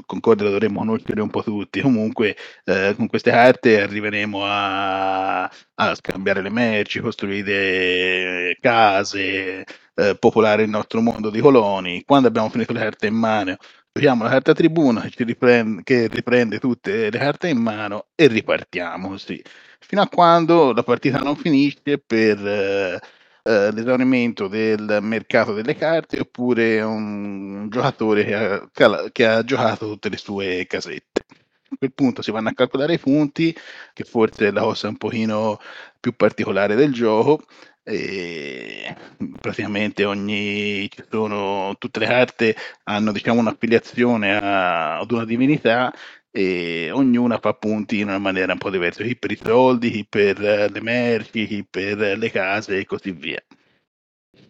Concordia 0.07 0.45
lo 0.47 0.51
dovremmo 0.53 0.81
conoscere 0.81 1.21
un 1.21 1.31
po' 1.31 1.43
tutti. 1.43 1.81
Comunque, 1.81 2.37
eh, 2.65 2.95
con 2.97 3.07
queste 3.09 3.31
carte 3.31 3.81
arriveremo 3.83 4.41
a, 4.45 5.45
a 5.45 5.95
scambiare 5.95 6.43
le 6.43 6.51
merci, 6.51 7.01
costruire 7.01 8.57
case, 8.61 9.65
eh, 9.95 10.17
popolare 10.19 10.63
il 10.65 10.71
nostro 10.71 11.01
mondo 11.01 11.31
di 11.31 11.41
coloni. 11.41 12.03
Quando 12.05 12.29
abbiamo 12.29 12.49
finito 12.51 12.73
le 12.73 12.81
carte 12.81 13.07
in 13.07 13.15
mano, 13.15 13.57
giochiamo 13.93 14.25
la 14.25 14.31
carta 14.31 14.53
tribuna 14.53 15.03
che, 15.03 15.25
riprende, 15.25 15.83
che 15.83 16.09
riprende 16.09 16.59
tutte 16.59 17.11
le 17.11 17.19
carte 17.19 17.49
in 17.49 17.59
mano 17.59 18.07
e 18.15 18.27
ripartiamo 18.27 19.09
così. 19.09 19.43
Fino 19.81 20.03
a 20.03 20.09
quando 20.09 20.73
la 20.73 20.83
partita 20.83 21.19
non 21.19 21.37
finisce 21.37 21.99
per 21.99 22.47
eh, 22.47 23.01
eh, 23.47 23.71
l'esaurimento 23.73 24.49
del 24.49 24.99
mercato 25.03 25.53
delle 25.55 25.75
carte 25.77 26.19
oppure 26.21 26.81
un 26.83 27.69
giocatore 27.71 28.25
che 28.73 28.85
ha, 28.85 29.11
che 29.13 29.27
ha- 29.27 29.45
giocato 29.45 29.87
tutte 29.89 30.09
le 30.09 30.17
sue 30.17 30.67
casette. 30.67 31.25
A 31.69 31.77
quel 31.79 31.93
punto 31.93 32.23
si 32.23 32.31
vanno 32.31 32.49
a 32.51 32.55
calcolare 32.55 32.95
i 32.95 32.99
punti, 32.99 33.55
che 33.93 34.05
forse 34.05 34.49
è 34.49 34.51
la 34.53 34.63
cosa 34.63 34.89
un 34.89 34.97
pochino 34.97 35.59
più 36.01 36.15
particolare 36.15 36.75
del 36.75 36.93
gioco. 36.93 37.45
E 37.89 38.95
praticamente 39.41 40.05
ogni 40.05 40.89
sono 41.09 41.77
tutte 41.79 42.01
le 42.01 42.07
carte 42.07 42.57
hanno 42.85 43.13
diciamo 43.13 43.39
un'affiliazione 43.41 44.37
a- 44.37 44.99
ad 44.99 45.11
una 45.13 45.25
divinità 45.25 45.93
e 46.37 46.91
ognuna 46.93 47.39
fa 47.39 47.55
punti 47.55 48.01
in 48.01 48.09
una 48.09 48.19
maniera 48.19 48.53
un 48.53 48.59
po' 48.59 48.71
diversa, 48.71 49.03
chi 49.03 49.17
per 49.17 49.31
i 49.33 49.37
soldi, 49.37 49.91
chi 49.91 50.07
per 50.07 50.43
eh, 50.43 50.69
le 50.69 50.81
merci, 50.81 51.47
chi 51.47 51.67
per 51.69 51.99
le 52.19 52.31
case 52.31 52.79
e 52.79 52.85
così 52.87 53.13
via. 53.13 53.43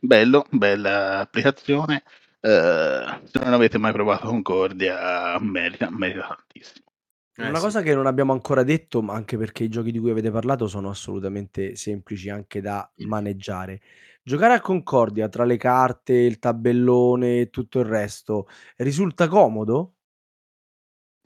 Bello, 0.01 0.45
bella 0.51 1.21
applicazione. 1.21 2.03
eh, 2.41 3.21
se 3.25 3.39
non 3.41 3.53
avete 3.53 3.79
mai 3.79 3.93
provato 3.93 4.27
Concordia, 4.29 5.39
merita, 5.41 5.91
merita 5.91 6.27
tantissimo. 6.29 6.85
Eh, 7.39 7.49
Una 7.49 7.61
sì. 7.61 7.65
cosa 7.65 7.83
che 7.83 7.95
non 7.95 8.07
abbiamo 8.07 8.33
ancora 8.33 8.63
detto, 8.63 9.03
ma 9.03 9.15
anche 9.15 9.37
perché 9.37 9.65
i 9.65 9.69
giochi 9.69 9.91
di 9.93 9.99
cui 9.99 10.11
avete 10.11 10.31
parlato 10.31 10.67
sono 10.67 10.89
assolutamente 10.89 11.77
semplici 11.77 12.31
anche 12.31 12.61
da 12.63 12.91
maneggiare. 12.99 13.81
Giocare 14.23 14.55
a 14.55 14.61
Concordia 14.61 15.29
tra 15.29 15.45
le 15.45 15.57
carte, 15.59 16.15
il 16.15 16.39
tabellone 16.39 17.41
e 17.41 17.51
tutto 17.51 17.81
il 17.81 17.87
resto 17.87 18.49
risulta 18.77 19.29
comodo? 19.29 19.96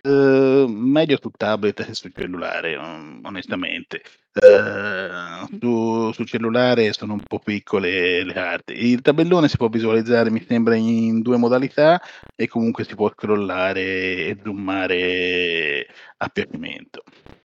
Eh, 0.03 0.67
meglio 0.69 1.19
su 1.21 1.31
tablet 1.31 1.85
che 1.85 1.95
sul 1.95 2.13
cellulare, 2.15 2.77
on- 2.77 3.21
onestamente. 3.23 4.03
Eh, 4.33 5.59
su, 5.61 6.13
sul 6.13 6.27
cellulare 6.27 6.93
sono 6.93 7.15
un 7.15 7.23
po' 7.27 7.39
piccole 7.39 8.25
le 8.25 8.33
carte. 8.33 8.73
Il 8.73 9.03
tabellone 9.03 9.49
si 9.49 9.57
può 9.57 9.69
visualizzare, 9.69 10.31
mi 10.31 10.45
sembra, 10.47 10.75
in 10.75 11.21
due 11.21 11.37
modalità 11.37 12.01
e 12.35 12.49
comunque 12.49 12.85
si 12.85 12.95
può 12.95 13.11
scrollare 13.11 13.81
e 14.27 14.39
zoomare 14.43 15.87
a 16.19 16.29
piacimento. 16.29 17.03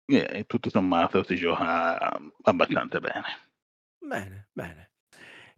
E 0.07 0.45
tutto 0.47 0.71
sommato 0.71 1.23
si 1.25 1.37
gioca 1.37 2.11
abbastanza 2.43 2.99
bene. 2.99 3.25
Bene, 3.99 4.49
bene. 4.53 4.93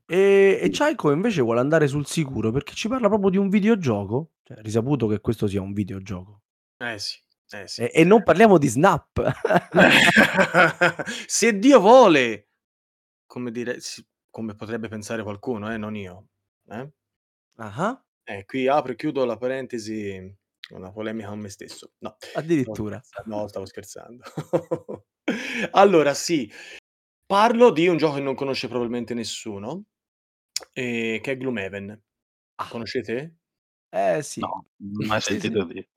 E, 0.06 0.58
e 0.60 0.70
Chaiko 0.70 1.12
invece 1.12 1.40
vuole 1.40 1.60
andare 1.60 1.86
sul 1.86 2.04
sicuro 2.04 2.50
perché 2.50 2.74
ci 2.74 2.88
parla 2.88 3.06
proprio 3.06 3.30
di 3.30 3.36
un 3.36 3.48
videogioco, 3.48 4.32
cioè 4.42 4.56
risaputo 4.60 5.06
che 5.06 5.20
questo 5.20 5.46
sia 5.46 5.62
un 5.62 5.72
videogioco. 5.72 6.40
Eh 6.82 6.98
sì, 6.98 7.18
eh 7.50 7.68
sì. 7.68 7.82
E, 7.82 7.90
e 7.92 8.04
non 8.04 8.22
parliamo 8.22 8.56
di 8.56 8.66
Snap. 8.66 9.20
Se 11.26 11.58
Dio 11.58 11.78
vuole, 11.78 12.48
come, 13.26 13.50
dire, 13.50 13.78
come 14.30 14.54
potrebbe 14.54 14.88
pensare 14.88 15.22
qualcuno, 15.22 15.70
eh, 15.70 15.76
non 15.76 15.94
io. 15.94 16.28
Eh? 16.68 16.90
Ah, 17.56 18.02
Eh, 18.24 18.46
qui 18.46 18.66
apro 18.66 18.92
e 18.92 18.96
chiudo 18.96 19.26
la 19.26 19.36
parentesi, 19.36 20.34
una 20.70 20.90
polemica 20.90 21.28
con 21.28 21.40
me 21.40 21.50
stesso. 21.50 21.92
No, 21.98 22.16
addirittura. 22.32 22.98
No, 23.26 23.46
stavo 23.48 23.66
scherzando. 23.66 24.24
allora, 25.72 26.14
sì, 26.14 26.50
parlo 27.26 27.70
di 27.72 27.88
un 27.88 27.98
gioco 27.98 28.14
che 28.14 28.22
non 28.22 28.34
conosce 28.34 28.68
probabilmente 28.68 29.12
nessuno, 29.12 29.84
eh, 30.72 31.20
che 31.22 31.32
è 31.32 31.36
Gloomhaven. 31.36 32.02
Ah. 32.54 32.68
Conoscete? 32.68 33.39
Eh 33.92 34.22
sì. 34.22 34.40
No, 34.40 34.66
non 34.76 35.02
ho 35.02 35.06
mai 35.06 35.20
Sì, 35.24 35.32
sentito 35.38 35.64
dire. 35.64 35.88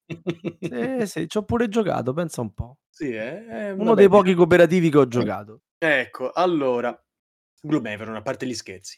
Sì, 0.60 1.06
sì, 1.08 1.27
ci 1.27 1.38
ho 1.38 1.43
pure 1.43 1.67
giocato, 1.69 2.13
pensa 2.13 2.41
un 2.41 2.53
po'. 2.53 2.77
Sì, 2.89 3.12
eh? 3.12 3.45
È 3.45 3.71
una 3.71 3.82
Uno 3.84 3.93
dei 3.95 4.08
bella- 4.08 4.21
pochi 4.21 4.34
cooperativi 4.34 4.89
che 4.89 4.97
ho 4.97 5.08
giocato. 5.08 5.62
Ecco, 5.77 6.32
allora, 6.32 6.97
Gloomhaven, 7.62 8.15
a 8.15 8.21
parte 8.21 8.45
gli 8.45 8.53
scherzi. 8.53 8.97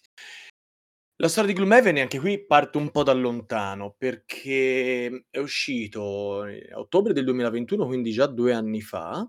La 1.18 1.30
storia 1.30 1.52
di 1.54 1.56
Gloomhaven 1.58 1.98
anche 1.98 2.20
qui 2.20 2.46
parte 2.46 2.78
un 2.78 2.92
po' 2.92 3.04
da 3.04 3.14
lontano, 3.14 3.96
perché 3.98 5.26
è 5.30 5.38
uscito 5.40 6.42
a 6.44 6.80
ottobre 6.80 7.14
del 7.14 7.24
2021, 7.24 7.86
quindi 7.86 8.12
già 8.12 8.28
2 8.28 8.52
anni 8.54 8.82
fa 8.82 9.26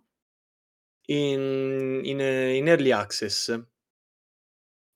in 1.09 2.01
in 2.05 2.21
in 2.21 2.69
early 2.69 2.91
access. 2.91 3.51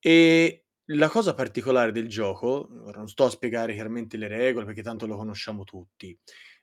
E 0.02 0.64
la 0.92 1.08
cosa 1.08 1.34
particolare 1.34 1.92
del 1.92 2.08
gioco, 2.08 2.68
ora 2.84 2.98
non 2.98 3.08
sto 3.08 3.24
a 3.26 3.30
spiegare 3.30 3.74
chiaramente 3.74 4.16
le 4.16 4.28
regole, 4.28 4.64
perché 4.66 4.82
tanto 4.82 5.06
lo 5.06 5.16
conosciamo 5.16 5.64
tutti, 5.64 6.16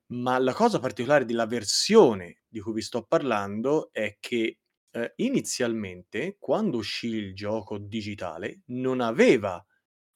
ma 0.07 0.37
la 0.39 0.53
cosa 0.53 0.79
particolare 0.79 1.25
della 1.25 1.45
versione 1.45 2.43
di 2.47 2.59
cui 2.59 2.73
vi 2.73 2.81
sto 2.81 3.03
parlando 3.03 3.89
è 3.91 4.17
che, 4.19 4.59
ehm, 4.91 5.11
inizialmente, 5.17 6.37
quando 6.39 6.77
uscì 6.77 7.07
il 7.09 7.33
gioco 7.35 7.77
digitale, 7.77 8.61
non 8.67 9.01
aveva 9.01 9.63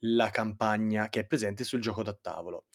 la 0.06 0.30
campagna 0.32 1.10
che 1.10 1.22
è 1.22 1.28
presente 1.28 1.64
sul 1.64 1.82
gioco 1.82 2.04
da 2.04 2.14
tavolo, 2.20 2.66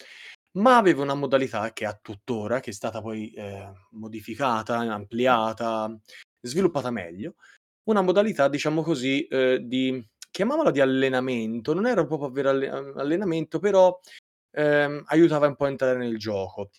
ma 0.59 0.77
aveva 0.79 1.03
una 1.03 1.14
modalità 1.14 1.72
che 1.72 1.85
ha 1.87 1.99
tuttora, 2.01 2.61
che 2.61 2.70
è 2.70 2.72
stata 2.72 3.01
poi, 3.03 3.33
ehm, 3.35 3.75
modificata, 3.92 4.79
ampliata, 4.79 5.94
sviluppata 6.40 6.90
meglio, 6.90 7.35
una 7.85 8.03
modalità 8.03 8.49
diciamo 8.49 8.83
così, 8.83 9.27
uhm, 9.31 9.57
di 9.59 10.07
chiamiamola 10.37 10.70
di 10.70 10.81
allenamento, 10.81 11.72
non 11.72 11.87
era 11.87 12.05
proprio 12.07 12.31
vero 12.31 12.51
alle 12.51 12.68
allenamento, 12.68 13.59
però, 13.59 13.99
ehm, 14.53 15.05
aiutava 15.07 15.46
un 15.49 15.57
po' 15.57 15.64
a 15.66 15.68
entrare 15.68 15.99
nel 15.99 16.18
gioco. 16.18 16.70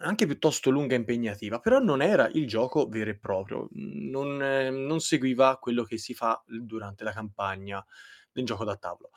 Anche 0.00 0.26
piuttosto 0.26 0.70
lunga 0.70 0.94
e 0.94 0.98
impegnativa, 0.98 1.60
però 1.60 1.78
non 1.80 2.02
era 2.02 2.28
il 2.34 2.46
gioco 2.48 2.88
vero 2.88 3.10
e 3.10 3.18
proprio, 3.18 3.68
non 3.72 4.36
non 4.38 5.00
seguiva 5.00 5.58
quello 5.58 5.84
che 5.84 5.98
si 5.98 6.14
fa 6.14 6.42
durante 6.46 7.04
la 7.04 7.12
campagna 7.12 7.84
del 8.32 8.44
gioco 8.46 8.64
da 8.64 8.76
tavolo. 8.76 9.10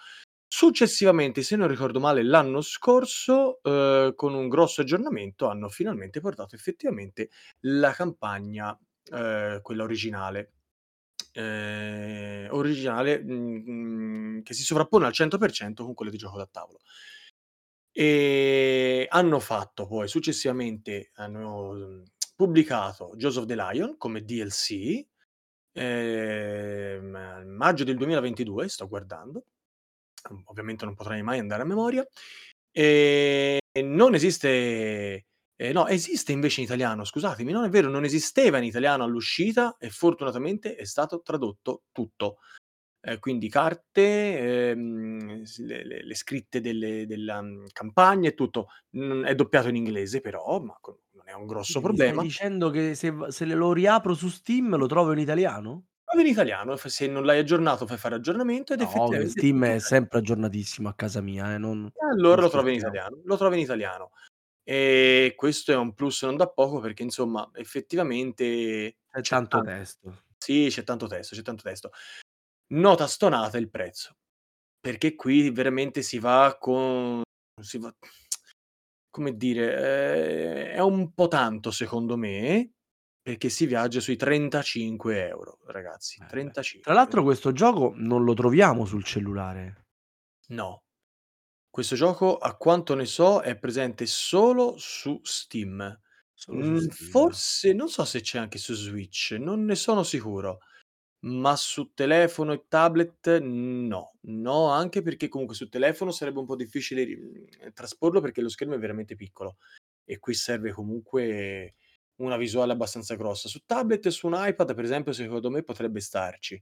Successivamente, 0.48 1.44
se 1.44 1.56
non 1.56 1.68
ricordo 1.70 2.00
male, 2.00 2.24
l'anno 2.24 2.62
scorso, 2.62 3.60
uhm, 3.64 4.16
con 4.16 4.34
un 4.36 4.50
grosso 4.50 4.82
aggiornamento, 4.82 5.48
hanno 5.50 5.70
finalmente 5.70 6.20
portato 6.22 6.56
effettivamente 6.56 7.30
la 7.62 7.92
campagna, 7.94 8.78
uhm, 9.12 9.62
quella 9.62 9.84
originale. 9.84 10.52
Ehm, 11.36 12.48
originale, 12.52 13.20
mhmm, 13.24 14.42
che 14.44 14.54
si 14.54 14.64
sovrappone 14.64 15.06
al 15.06 15.14
100% 15.14 15.86
con 15.86 15.94
quella 15.94 16.12
di 16.12 16.18
gioco 16.18 16.38
da 16.38 16.48
tavolo. 16.52 16.80
Ehm, 17.96 19.06
hanno 19.10 19.40
fatto 19.40 19.86
poi 19.86 20.08
successivamente 20.08 21.12
hanno, 21.16 21.74
mhmm, 21.74 22.04
pubblicato 22.36 23.14
of 23.22 23.46
the 23.46 23.56
Lion 23.56 23.98
come 23.98 24.24
DLC, 24.24 25.06
ehm, 25.74 27.44
maggio 27.48 27.84
del 27.84 27.98
2022, 27.98 28.70
sto 28.70 28.88
guardando, 28.88 29.46
ovviamente 30.46 30.86
non 30.86 30.96
potrai 30.96 31.22
mai 31.24 31.40
andare 31.40 31.64
a 31.64 31.66
memoria, 31.66 32.06
ehm, 32.72 33.60
non 33.84 34.16
esiste 34.16 35.26
ehm, 35.68 35.74
no, 35.74 35.88
esiste 35.88 36.32
invece 36.32 36.60
in 36.62 36.66
italiano, 36.68 37.04
scusatemi, 37.06 37.52
non 37.52 37.66
è 37.66 37.70
vero, 37.70 37.90
non 37.90 38.04
esisteva 38.04 38.58
in 38.58 38.64
italiano 38.66 39.04
all'uscita 39.04 39.76
e 39.80 39.90
fortunatamente 39.90 40.76
è 40.76 40.86
stato 40.86 41.22
tradotto 41.22 41.84
tutto. 41.92 42.38
Ehm, 43.02 43.20
quindi 43.20 43.50
carte, 43.50 44.72
ehm, 44.72 45.44
le 45.60 45.84
le 45.86 46.04
le 46.06 46.16
scritte 46.16 46.62
delle 46.62 47.06
della, 47.08 47.42
mhmm, 47.42 47.68
campagna 47.74 48.30
e 48.30 48.36
tutto. 48.36 48.68
Mhmm, 48.92 49.26
è 49.26 49.36
doppiato 49.36 49.70
in 49.70 49.76
inglese 49.78 50.22
però, 50.22 50.62
ma 50.62 50.78
non 51.14 51.28
è 51.30 51.34
un 51.34 51.48
grosso 51.48 51.80
Quindi 51.80 51.88
mi 51.90 51.98
stai 51.98 52.18
problema. 52.18 52.20
dicendo 52.20 52.70
che 52.70 52.96
se 52.96 53.14
se 53.30 53.46
lo 53.46 53.72
riapro 53.74 54.14
su 54.14 54.30
Steam 54.30 54.76
lo 54.78 54.88
trovo 54.88 55.12
in 55.14 55.20
italiano? 55.20 55.86
Trovo 56.08 56.22
in 56.24 56.28
italiano, 56.32 56.76
se 56.76 57.08
non 57.08 57.24
l'hai 57.26 57.40
aggiornato 57.40 57.86
fai 57.88 57.98
fare 57.98 58.14
aggiornamento 58.16 58.74
ed 58.74 58.82
No, 58.82 58.82
effettivamente 58.82 59.26
Steam 59.28 59.64
è 59.66 59.80
sempre 59.80 60.20
aggiornatissimo 60.20 60.88
a 60.90 60.94
casa 60.96 61.20
mia, 61.22 61.54
eh, 61.54 61.58
non 61.58 61.92
E 61.94 62.06
non 62.16 62.16
allora 62.16 62.42
lo 62.42 62.50
trovi 62.50 62.72
in 62.72 62.78
italiano, 62.78 63.22
lo 63.24 63.38
trovi 63.38 63.56
in 63.58 63.64
italiano. 63.64 64.12
E 64.68 65.34
questo 65.36 65.72
è 65.72 65.76
un 65.76 65.94
plus 65.94 66.22
non 66.24 66.38
da 66.38 66.48
poco 66.50 66.80
perché 66.80 67.02
insomma 67.04 67.50
effettivamente 67.56 68.98
C'è 69.14 69.24
tanto 69.28 69.60
tan 69.60 69.62
testo. 69.62 70.24
sì, 70.38 70.68
c'è 70.70 70.84
tanto 70.84 71.08
testo, 71.08 71.36
c'è 71.36 71.42
tanto 71.44 71.64
testo. 71.64 71.92
Nota 72.74 73.08
stonata 73.08 73.58
il 73.60 73.70
prezzo, 73.70 74.18
perché 74.80 75.16
qui 75.16 75.52
veramente 75.52 76.02
si 76.04 76.20
va 76.20 76.58
con 76.60 77.22
si 77.62 77.78
va 77.80 77.94
come 79.14 79.36
dire, 79.36 80.70
ehm, 80.72 80.76
è 80.78 80.80
un 80.80 81.14
po' 81.14 81.28
tanto 81.28 81.70
secondo 81.72 82.16
me, 82.16 82.72
perché 83.22 83.50
si 83.50 83.66
viaggia 83.66 84.00
sui 84.00 84.16
35 84.16 85.32
€ 85.68 85.72
ragazzi, 85.72 86.24
Eh 86.24 86.36
beh. 86.44 86.56
Tra 86.82 86.94
35. 86.94 86.94
l'altro 86.94 87.24
questo 87.24 87.52
gioco 87.54 87.94
non 87.96 88.24
lo 88.24 88.34
troviamo 88.34 88.86
sul 88.86 89.04
cellulare. 89.04 89.86
No. 90.50 90.82
Questo 91.74 91.96
gioco, 91.96 92.38
a 92.38 92.58
quanto 92.58 92.96
ne 92.96 93.06
so, 93.06 93.40
è 93.42 93.58
presente 93.58 94.06
solo 94.06 94.76
su 94.78 95.22
Steam. 95.24 95.98
Solo 96.36 96.62
su 96.64 96.76
Mhmm, 96.76 96.90
Steam. 96.90 97.32
forse 97.32 97.72
non 97.72 97.88
so 97.88 98.04
se 98.04 98.20
c'è 98.20 98.40
anche 98.40 98.58
su 98.58 98.74
Switch, 98.74 99.38
non 99.40 99.64
ne 99.64 99.76
sono 99.76 100.04
sicuro, 100.04 100.60
ma 101.26 101.56
su 101.56 101.94
telefono 101.94 102.54
e 102.54 102.66
tablet 102.68 103.40
no. 103.40 104.14
No, 104.22 104.70
anche 104.70 105.02
perché 105.02 105.30
comunque 105.30 105.56
sul 105.56 105.70
telefono 105.70 106.12
sarebbe 106.12 106.40
un 106.40 106.46
po' 106.46 106.56
difficile 106.58 107.04
ri 107.06 107.16
mhmm, 107.18 107.74
trasporlo 107.74 108.22
perché 108.22 108.42
lo 108.42 108.50
schermo 108.50 108.76
è 108.76 108.80
veramente 108.80 109.16
piccolo 109.16 109.58
e 110.06 110.20
qui 110.20 110.34
serve 110.36 110.72
comunque 110.74 111.76
una 112.18 112.38
visuale 112.38 112.74
abbastanza 112.74 113.16
grossa. 113.16 113.50
Su 113.50 113.62
tablet 113.66 114.06
e 114.08 114.12
su 114.12 114.28
un 114.28 114.34
iPad, 114.38 114.76
per 114.76 114.84
esempio, 114.86 115.14
secondo 115.14 115.50
me 115.52 115.64
potrebbe 115.64 116.02
starci, 116.02 116.62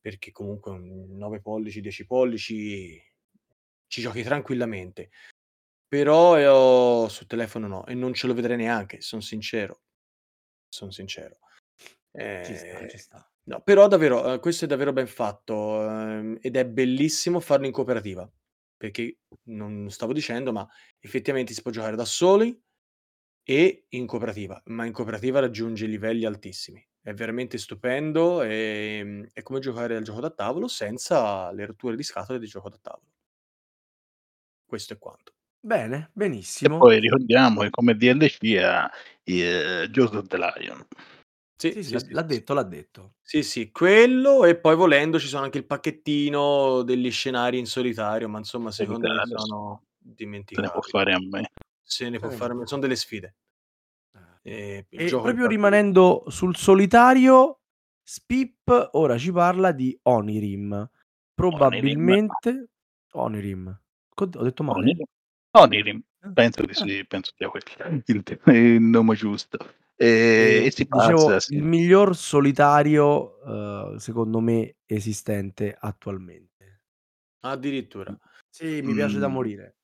perché 0.00 0.32
comunque 0.32 0.72
un 0.72 1.16
9 1.16 1.40
pollici, 1.40 1.80
10 1.82 2.06
pollici 2.06 3.00
ci 3.92 4.00
giochi 4.00 4.22
tranquillamente. 4.22 5.10
Però 5.86 6.38
io 6.38 7.08
su 7.08 7.26
telefono 7.26 7.66
no, 7.68 7.86
e 7.86 7.94
non 7.94 8.14
ce 8.14 8.26
lo 8.26 8.34
vedrei 8.34 8.56
neanche, 8.56 9.02
son 9.02 9.22
sincero. 9.22 9.82
Son 10.70 10.90
sincero. 10.92 11.36
Ci 12.40 12.56
sta, 12.56 12.84
ci 12.86 12.98
sta. 12.98 13.30
no, 13.44 13.62
però 13.62 13.86
davvero, 13.88 14.20
uhm, 14.26 14.40
questo 14.40 14.64
è 14.64 14.68
davvero 14.68 14.92
ben 14.92 15.06
fatto, 15.06 15.82
ehm, 15.88 16.38
ed 16.40 16.56
è 16.56 16.66
bellissimo 16.66 17.40
farlo 17.40 17.66
in 17.66 17.72
cooperativa, 17.72 18.28
perché 18.76 19.20
non 19.44 19.88
stavo 19.90 20.12
dicendo, 20.12 20.52
ma 20.52 20.66
effettivamente 20.98 21.52
si 21.54 21.62
può 21.62 21.70
giocare 21.70 21.96
da 21.96 22.04
soli 22.04 22.60
e 23.44 23.86
in 23.90 24.06
cooperativa, 24.06 24.60
ma 24.66 24.86
in 24.86 24.92
cooperativa 24.92 25.40
raggiunge 25.40 25.86
livelli 25.86 26.24
altissimi. 26.24 26.84
È 27.00 27.12
veramente 27.14 27.58
stupendo, 27.58 28.42
ehm, 28.42 29.28
è 29.32 29.42
come 29.42 29.60
giocare 29.60 29.96
al 29.96 30.04
gioco 30.04 30.20
da 30.20 30.30
tavolo 30.30 30.68
senza 30.68 31.50
le 31.52 31.66
rotture 31.66 31.96
di 31.96 32.02
scatole 32.04 32.38
di 32.40 32.46
gioco 32.46 32.68
da 32.70 32.78
tavolo. 32.80 33.11
Questo 34.72 34.94
è 34.94 34.98
quanto. 34.98 35.34
Bene, 35.60 35.96
E 35.96 36.08
benissimo. 36.14 36.78
poi 36.78 36.98
ricordiamo 36.98 37.60
che 37.60 37.68
come 37.68 37.94
DLC 37.94 38.56
ha 38.58 38.90
Jaws 39.22 40.12
of 40.12 40.26
the 40.28 40.38
Lion. 40.38 40.86
Sì, 41.60 41.72
Sì, 41.72 41.82
sì, 41.82 41.82
sì, 41.82 41.92
l'ha 41.92 41.98
sì, 41.98 42.10
l'ha 42.12 42.22
sì, 42.22 42.28
sì. 42.32 42.38
detto, 42.38 42.54
l'ha 42.54 42.62
detto. 42.62 43.14
Sì, 43.20 43.42
sì, 43.42 43.70
quello 43.70 44.46
e 44.46 44.56
poi 44.56 44.74
volendo 44.74 45.18
ci 45.18 45.26
sono 45.26 45.44
anche 45.44 45.58
il 45.58 45.66
pacchettino 45.66 46.80
degli 46.84 47.10
scenari 47.10 47.58
in 47.58 47.66
solitario, 47.66 48.30
ma 48.30 48.38
insomma 48.38 48.70
secondo 48.70 49.08
me 49.08 49.14
Solitario, 49.16 49.38
sì. 49.38 49.44
sono 49.46 49.82
Se 49.84 49.90
ne 49.92 50.08
può 50.08 50.14
dimenticabili. 50.16 50.82
fare 50.88 51.12
a 51.12 51.18
me. 51.20 51.50
Se 51.86 52.04
ne 52.08 52.12
Se 52.14 52.18
può 52.20 52.28
ne 52.30 52.36
fare 52.36 52.46
a 52.52 52.54
può 52.54 52.60
me 52.62 52.66
son 52.66 52.78
fare. 52.80 52.80
delle 52.80 52.98
sfide. 52.98 53.34
Eh. 54.42 54.86
Il 54.88 54.98
E 55.00 55.04
gioco 55.04 55.22
proprio 55.24 55.46
rimanendo 55.48 56.24
sul 56.28 56.56
solitario, 56.56 57.58
Spip 58.02 58.88
ora 58.92 59.18
ci 59.18 59.30
parla 59.32 59.70
di 59.72 59.94
Onirim. 60.04 60.72
Onirim. 60.72 60.90
Probabilmente 61.34 62.68
Onirim. 63.12 63.78
Ho 64.14 64.42
detto 64.42 64.62
male? 64.62 64.80
Onirim 64.80 65.04
Onirim. 65.54 66.02
Ah, 66.20 66.30
Penso 66.32 66.62
di 66.62 66.72
ah. 66.72 66.74
sì, 66.74 67.04
penso 67.06 67.32
sia 67.36 67.48
quello 67.48 67.66
il 68.06 68.24
il 68.46 68.80
nome 68.80 69.14
giusto. 69.14 69.58
E 69.94 70.62
e 70.64 70.70
si 70.70 70.86
dicevo, 70.90 71.26
basa 71.26 71.40
sì. 71.40 71.54
il 71.54 71.62
miglior 71.62 72.16
solitario, 72.16 73.38
uhm, 73.44 73.96
secondo 73.96 74.40
me 74.40 74.76
esistente 74.86 75.76
attualmente. 75.78 76.80
Addirittura. 77.40 78.16
Sì, 78.48 78.80
mi 78.82 78.94
piace 78.94 79.18
da 79.18 79.26
Mhmm 79.28 79.34
morire. 79.34 79.76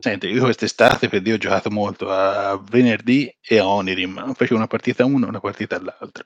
Senti, 0.00 0.28
io 0.28 0.44
quest'estate 0.44 1.08
per 1.08 1.22
dire 1.22 1.34
ho 1.34 1.38
giocato 1.38 1.70
molto 1.70 2.08
a 2.08 2.56
Venerdì 2.56 3.36
e 3.40 3.58
a 3.58 3.66
Onirim. 3.66 4.32
Facevo 4.32 4.54
una 4.54 4.68
partita 4.68 5.02
a 5.02 5.06
uno 5.06 5.26
e 5.26 5.28
una 5.28 5.40
partita 5.40 5.74
all'altro. 5.74 6.22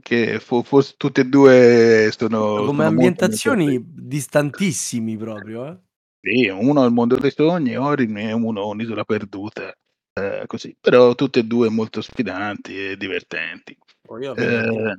Che 0.00 0.38
fo 0.38 0.62
fors 0.62 0.94
tutte 0.96 1.22
e 1.22 1.24
2 1.24 2.10
sono 2.16 2.38
Come 2.38 2.44
sono 2.46 2.62
molto, 2.62 2.72
molto 2.72 2.82
ambientazioni 2.84 3.82
distantissimi 3.84 5.16
proprio, 5.16 5.66
eh. 5.66 5.78
Sì, 6.24 6.48
uno 6.48 6.82
è 6.82 6.86
il 6.86 6.92
mondo 6.92 7.16
dei 7.16 7.30
sogni, 7.30 7.76
Orim 7.76 8.16
e 8.18 8.32
uno 8.32 8.66
un'isola 8.68 9.04
perduta, 9.04 9.72
ehm, 10.14 10.46
così. 10.46 10.76
Però 10.80 11.14
tutte 11.14 11.40
e 11.40 11.44
2 11.44 11.68
molto 11.70 12.00
sfidanti 12.00 12.76
e 12.90 12.96
divertenti. 12.96 13.76
Oh, 14.08 14.18
io 14.18 14.34
Ehm 14.36 14.94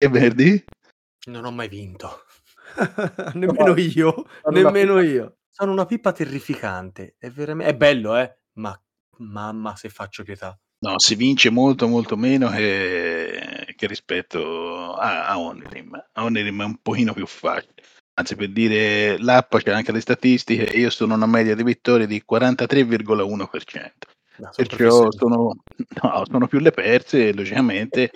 E 0.00 0.08
Venerdì? 0.08 0.64
non 1.28 1.44
ho 1.44 1.50
mai 1.52 1.68
vinto. 1.68 2.24
Nemmeno 3.34 3.76
io, 3.78 4.12
Sono 4.42 4.58
una 4.58 4.70
nemmeno 4.72 4.94
pippa 4.96 5.02
io. 5.02 5.36
sono 5.50 5.72
una 5.72 5.86
pippa 5.86 6.12
terrificante. 6.12 7.14
È 7.18 7.30
verame 7.30 7.64
è 7.66 7.74
bello 7.76 8.16
eh, 8.16 8.34
ma 8.54 8.78
mamma 9.18 9.76
se 9.76 9.88
faccio 9.88 10.22
pietà. 10.24 10.58
No, 10.80 10.98
si 10.98 11.14
vince 11.14 11.48
molto, 11.50 11.86
molto 11.86 12.16
meno 12.16 12.48
che 12.50 13.72
che 13.76 13.86
rispetto 13.86 14.94
a 14.94 15.26
a 15.28 15.38
Onirim. 15.38 15.94
A 16.12 16.24
Onirim 16.24 16.60
è 16.62 16.64
un 16.64 16.76
pochino 16.82 17.12
più 17.14 17.26
facile. 17.26 17.82
Anzi, 18.14 18.36
per 18.36 18.50
dire 18.52 19.18
l'app 19.18 19.56
c'è 19.56 19.70
anche 19.72 19.92
le 19.92 20.00
statistiche, 20.00 20.64
io 20.76 20.90
sono 20.90 21.14
una 21.14 21.26
media 21.26 21.54
di 21.54 21.62
vittorie 21.62 22.06
di 22.06 22.22
43,1%. 22.30 24.11
No, 24.36 24.48
Perciò 24.56 25.10
sono 25.12 25.56
no, 26.02 26.24
sono 26.30 26.46
più 26.46 26.58
le 26.58 26.70
perse 26.70 27.34
logicamente, 27.34 28.10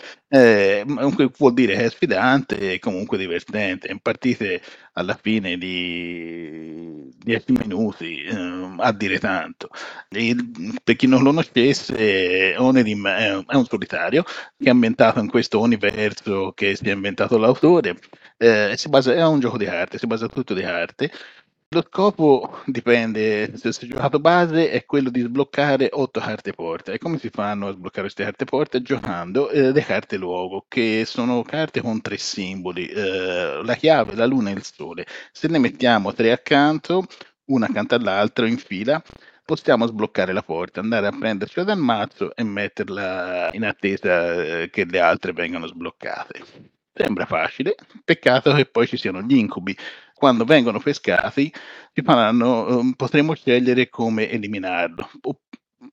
comunque 0.86 1.30
vuol 1.36 1.52
dire 1.52 1.76
che 1.76 1.84
è 1.84 1.90
sfidante 1.90 2.72
e 2.72 2.78
comunque 2.78 3.18
divertente. 3.18 3.88
In 3.90 4.00
partite 4.00 4.62
alla 4.94 5.18
fine 5.20 5.58
di 5.58 7.10
10 7.18 7.52
minuti, 7.52 8.22
ehm, 8.24 8.76
a 8.80 8.92
dire 8.92 9.18
tanto. 9.18 9.68
Il 10.10 10.80
per 10.82 10.96
chi 10.96 11.06
non 11.06 11.22
lo 11.22 11.30
conoscesse, 11.30 12.54
Onirim 12.56 13.06
è 13.08 13.34
un 13.34 13.44
è 13.46 13.54
un 13.54 13.66
solitario 13.66 14.22
che 14.22 14.64
è 14.64 14.70
ambientato 14.70 15.20
in 15.20 15.28
questo 15.28 15.60
universo 15.60 16.52
che 16.52 16.76
si 16.76 16.88
è 16.88 16.92
inventato 16.92 17.36
l'autore, 17.36 17.98
si 18.76 18.88
basa 18.88 19.12
è 19.14 19.24
un 19.26 19.40
gioco 19.40 19.58
di 19.58 19.66
carte, 19.66 19.98
si 19.98 20.06
basa 20.06 20.26
tutto 20.28 20.54
di 20.54 20.62
carte. 20.62 21.10
Lo 21.70 21.82
scopo 21.82 22.62
dipende, 22.64 23.56
se 23.56 23.72
si 23.72 23.86
è 23.86 23.88
giocato 23.88 24.20
base 24.20 24.70
è 24.70 24.84
quello 24.84 25.10
di 25.10 25.20
sbloccare 25.22 25.88
8 25.90 26.20
carte 26.20 26.52
porta. 26.52 26.92
E 26.92 26.98
come 26.98 27.18
si 27.18 27.28
fanno 27.28 27.66
a 27.66 27.72
sbloccare 27.72 28.02
queste 28.02 28.22
carte 28.22 28.44
porta? 28.44 28.80
Giocando 28.80 29.50
eh, 29.50 29.72
le 29.72 29.82
carte 29.82 30.16
luogo, 30.16 30.64
che 30.68 31.02
sono 31.04 31.42
carte 31.42 31.80
con 31.80 32.00
tre 32.00 32.18
simboli, 32.18 32.86
eh, 32.86 33.60
la 33.64 33.74
chiave, 33.74 34.14
la 34.14 34.26
luna 34.26 34.50
e 34.50 34.52
il 34.52 34.62
sole. 34.64 35.06
Se 35.32 35.48
ne 35.48 35.58
mettiamo 35.58 36.14
tre 36.14 36.30
accanto, 36.30 37.04
una 37.46 37.66
accanto 37.66 37.96
all'altra 37.96 38.46
in 38.46 38.58
fila, 38.58 39.02
possiamo 39.44 39.86
sbloccare 39.86 40.32
la 40.32 40.42
porta, 40.42 40.78
andare 40.80 41.08
a 41.08 41.16
prendercela 41.18 41.66
dal 41.66 41.78
mazzo 41.78 42.34
e 42.36 42.44
metterla 42.44 43.50
in 43.54 43.64
attesa 43.64 44.62
eh, 44.62 44.70
che 44.70 44.84
le 44.84 45.00
altre 45.00 45.32
vengano 45.32 45.66
sbloccate. 45.66 46.44
Sembra 46.98 47.26
facile, 47.26 47.74
peccato 48.04 48.54
che 48.54 48.64
poi 48.66 48.86
ci 48.86 48.96
siano 48.96 49.20
gli 49.20 49.36
incubi. 49.36 49.76
Quando 50.18 50.44
vengono 50.46 50.80
pescati, 50.80 51.52
ci 51.92 52.02
faranno, 52.02 52.66
ehm, 52.80 52.92
potremo 52.92 53.34
scegliere 53.34 53.90
come 53.90 54.30
eliminarlo. 54.30 55.10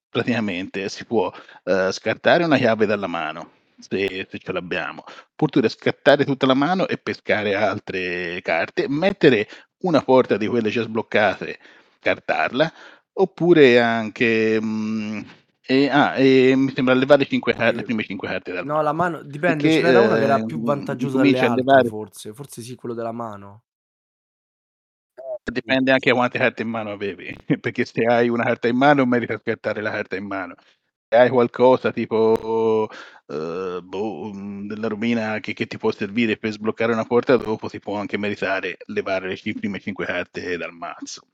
Praticamente 0.09 0.87
si 0.87 1.03
può 1.05 1.29
eh, 1.65 1.91
scartare 1.91 2.45
una 2.45 2.55
chiave 2.57 2.85
dalla 2.85 3.07
mano, 3.07 3.49
se, 3.77 4.25
se 4.29 4.37
ce 4.39 4.51
l'abbiamo, 4.53 5.03
oppure 5.35 5.67
scattare 5.67 6.23
tutta 6.23 6.45
la 6.45 6.53
mano 6.53 6.87
e 6.87 6.97
pescare 6.97 7.53
altre 7.55 8.39
carte, 8.41 8.85
mettere 8.87 9.45
una 9.79 10.01
porta 10.01 10.37
di 10.37 10.47
quelle 10.47 10.69
già 10.69 10.83
sbloccate, 10.83 11.59
cartarla, 11.99 12.71
oppure 13.13 13.81
anche... 13.81 14.61
mh, 14.61 15.25
e, 15.65 15.89
ah, 15.89 16.15
e 16.17 16.55
mi 16.55 16.71
sembra 16.73 16.93
levare 16.93 17.25
5 17.25 17.53
carte, 17.53 17.73
le 17.73 17.79
Io- 17.79 17.85
prime 17.85 18.03
5 18.03 18.27
carte 18.27 18.51
dalla 18.53 18.73
No, 18.73 18.81
la 18.81 18.93
mano 18.93 19.21
dipende, 19.21 19.63
Perché, 19.63 19.77
ce 19.77 19.81
n'era 19.81 20.01
una 20.01 20.15
che 20.15 20.23
era 20.23 20.35
ehm, 20.35 20.45
più 20.45 20.61
vantaggiosa 20.61 21.21
delle 21.21 21.39
altre, 21.39 21.63
levare- 21.63 21.89
forse. 21.89 22.33
Forse 22.33 22.61
sì, 22.61 22.75
quello 22.75 22.95
della 22.95 23.11
mano. 23.11 23.63
Dipende 25.51 25.91
anche 25.91 26.09
da 26.09 26.15
quante 26.15 26.37
carte 26.39 26.61
in 26.61 26.69
mano 26.69 26.91
avevi, 26.91 27.35
perché 27.59 27.83
se 27.85 28.05
hai 28.05 28.29
una 28.29 28.43
carta 28.43 28.67
in 28.69 28.77
mano 28.77 29.05
merita 29.05 29.37
scartare 29.37 29.81
la 29.81 29.91
carta 29.91 30.15
in 30.15 30.25
mano. 30.25 30.55
Se 31.09 31.17
hai 31.17 31.29
qualcosa 31.29 31.91
tipo 31.91 32.89
eh, 33.27 33.79
boh, 33.83 34.33
mh, 34.33 34.67
della 34.67 34.87
rovina 34.87 35.39
che, 35.39 35.53
che 35.53 35.67
ti 35.67 35.77
può 35.77 35.91
servire 35.91 36.37
per 36.37 36.51
sbloccare 36.51 36.93
una 36.93 37.05
porta 37.05 37.35
dopo, 37.37 37.67
ti 37.67 37.79
può 37.79 37.97
anche 37.97 38.17
meritare 38.17 38.77
levare 38.87 39.27
le 39.29 39.53
prime 39.53 39.79
5 39.79 40.05
carte 40.05 40.57
dal 40.57 40.71
mazzo. 40.73 41.27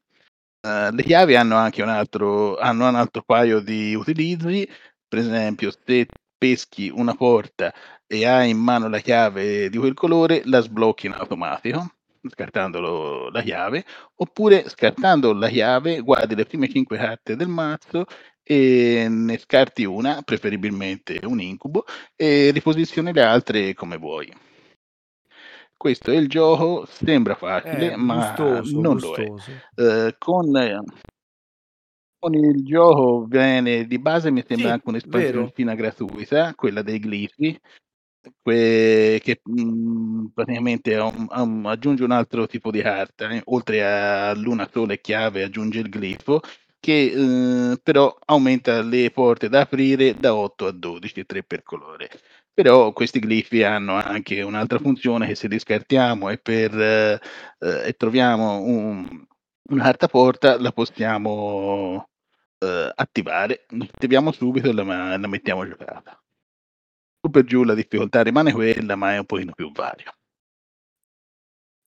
Eh, 0.61 0.91
le 0.91 1.03
chiavi 1.03 1.35
hanno 1.35 1.55
anche 1.57 1.81
un 1.83 1.89
altro, 1.89 2.57
hanno 2.57 2.87
un 2.89 2.95
altro 2.95 3.23
paio 3.23 3.59
di 3.61 3.95
utilizzi, 3.95 4.67
per 5.07 5.19
esempio 5.19 5.71
se 5.71 6.07
peschi 6.37 6.89
una 6.89 7.15
porta 7.15 7.73
e 8.07 8.25
hai 8.25 8.49
in 8.51 8.57
mano 8.59 8.89
la 8.89 8.99
chiave 8.99 9.69
di 9.69 9.77
quel 9.77 9.93
colore, 9.93 10.41
la 10.45 10.61
sblocchi 10.61 11.07
in 11.07 11.13
automatico, 11.13 11.95
scartando 12.27 13.29
la 13.29 13.41
chiave, 13.41 13.85
oppure 14.15 14.67
scartando 14.67 15.33
la 15.33 15.47
chiave 15.47 16.01
guardi 16.01 16.35
le 16.35 16.45
prime 16.45 16.67
5 16.69 16.97
carte 16.97 17.35
del 17.35 17.47
mazzo 17.47 18.05
e 18.43 19.07
ne 19.09 19.37
scarti 19.37 19.85
una, 19.85 20.21
preferibilmente 20.23 21.19
un 21.23 21.39
incubo, 21.39 21.85
e 22.15 22.51
riposizioni 22.51 23.13
le 23.13 23.21
altre 23.21 23.73
come 23.73 23.97
vuoi. 23.97 24.33
Questo 25.77 26.11
è 26.11 26.15
il 26.15 26.27
gioco, 26.27 26.85
sembra 26.85 27.35
facile, 27.35 27.93
Eh, 27.93 27.95
ma 27.95 28.17
gustoso, 28.19 28.81
non 28.81 28.97
lo 28.97 29.15
è. 29.15 29.23
gustoso. 29.25 29.51
Eh, 29.75 30.15
con, 30.17 30.51
con 32.19 32.33
il 32.33 32.65
gioco 32.65 33.25
viene 33.25 33.85
di 33.85 33.97
base, 33.97 34.29
mi 34.29 34.43
sembra 34.45 34.67
Sì, 34.67 34.73
anche 34.73 34.89
un'espansione 34.89 35.75
gratuita, 35.75 36.53
quella 36.55 36.81
dei 36.81 36.99
glifi, 36.99 37.57
que- 38.41 39.19
che 39.23 39.41
mh, 39.43 40.27
praticamente 40.33 40.95
ha 40.95 41.05
un- 41.41 41.65
aggiunge 41.65 42.03
un 42.03 42.11
altro 42.11 42.47
tipo 42.47 42.71
di 42.71 42.81
carta, 42.81 43.29
eh, 43.29 43.41
oltre 43.45 43.83
a 43.85 44.33
luna, 44.35 44.69
sole 44.71 44.99
chiave 45.01 45.43
aggiunge 45.43 45.79
il 45.79 45.89
glifo, 45.89 46.41
che 46.79 47.71
eh, 47.73 47.79
però 47.81 48.15
aumenta 48.25 48.81
le 48.81 49.11
porte 49.11 49.49
da 49.49 49.61
aprire 49.61 50.15
da 50.15 50.35
8 50.35 50.67
a 50.67 50.71
12, 50.71 51.25
3 51.25 51.43
per 51.43 51.63
colore. 51.63 52.09
Però 52.53 52.91
questi 52.93 53.23
glifi 53.25 53.63
hanno 53.63 53.95
anche 53.95 54.41
un'altra 54.41 54.79
funzione 54.79 55.27
che 55.27 55.35
se 55.35 55.47
li 55.47 55.59
scartiamo 55.59 56.29
e, 56.29 56.37
per, 56.37 56.77
eh, 56.79 57.19
eh, 57.59 57.87
e 57.87 57.93
troviamo 57.93 58.61
un, 58.61 59.25
una 59.69 59.83
carta 59.83 60.07
porta 60.07 60.59
la 60.59 60.71
possiamo 60.73 62.09
eh, 62.59 62.91
attivare, 62.95 63.65
la 63.69 63.85
attiviamo 63.85 64.31
subito 64.31 64.69
e 64.69 64.73
la, 64.73 65.17
la 65.17 65.27
mettiamo 65.27 65.65
giocata. 65.67 66.21
Su 67.21 67.29
per 67.31 67.43
giù 67.43 67.63
la 67.63 67.73
difficoltà 67.73 68.21
rimane 68.23 68.53
quella, 68.53 68.95
ma 68.95 69.13
è 69.13 69.17
un 69.17 69.25
pochino 69.25 69.51
più 69.53 69.71
varia. 69.71 70.13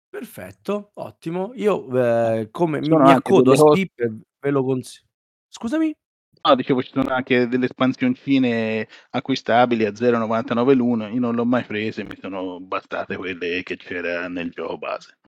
Perfetto, 0.08 0.92
ottimo. 0.94 1.52
Io 1.56 1.88
eh, 1.98 2.48
come 2.50 2.78
mi, 2.78 2.86
Sono 2.86 3.04
mi 3.04 3.12
accodo 3.12 3.52
a 3.52 3.56
cose- 3.56 3.72
Skip 3.82 3.98
e 3.98 4.12
ve 4.40 4.50
lo 4.50 4.62
consiglio. 4.64 5.08
Scusami? 5.48 5.94
No, 6.42 6.54
dicevo 6.54 6.80
ci 6.80 6.90
sono 6.92 7.12
anche 7.12 7.48
delle 7.48 7.64
espansioncine 7.64 8.86
acquistabili 9.10 9.84
a 9.84 9.90
0,99 9.90 10.74
l'uno, 10.74 11.08
io 11.08 11.18
non 11.18 11.34
l'ho 11.34 11.44
mai 11.44 11.64
prese, 11.64 12.04
mi 12.04 12.16
sono 12.20 12.60
bastate 12.60 13.16
quelle 13.16 13.64
che 13.64 13.76
c'era 13.76 14.28
nel 14.28 14.50
gioco 14.50 14.78
base. 14.78 15.18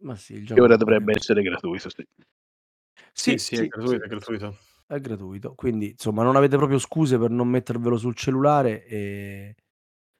Ma 0.00 0.16
sì, 0.16 0.34
il 0.34 0.46
Che 0.46 0.46
gioco 0.46 0.62
ora 0.62 0.76
va 0.76 0.84
bene 0.84 0.90
dovrebbe 0.90 1.12
essere 1.14 1.42
gratuito, 1.42 1.90
sì. 1.90 2.06
Sì, 3.12 3.36
sì, 3.36 3.56
è 3.56 3.66
gratuito, 3.66 3.96
è 3.96 4.00
sì, 4.00 4.08
gratuito. 4.08 4.56
È 4.86 5.00
gratuito. 5.00 5.54
Quindi, 5.54 5.90
insomma, 5.90 6.22
non 6.22 6.36
avete 6.36 6.56
proprio 6.56 6.78
scuse 6.78 7.18
per 7.18 7.30
non 7.30 7.48
mettervelo 7.48 7.96
sul 7.96 8.14
cellulare 8.14 8.84
e, 8.86 9.54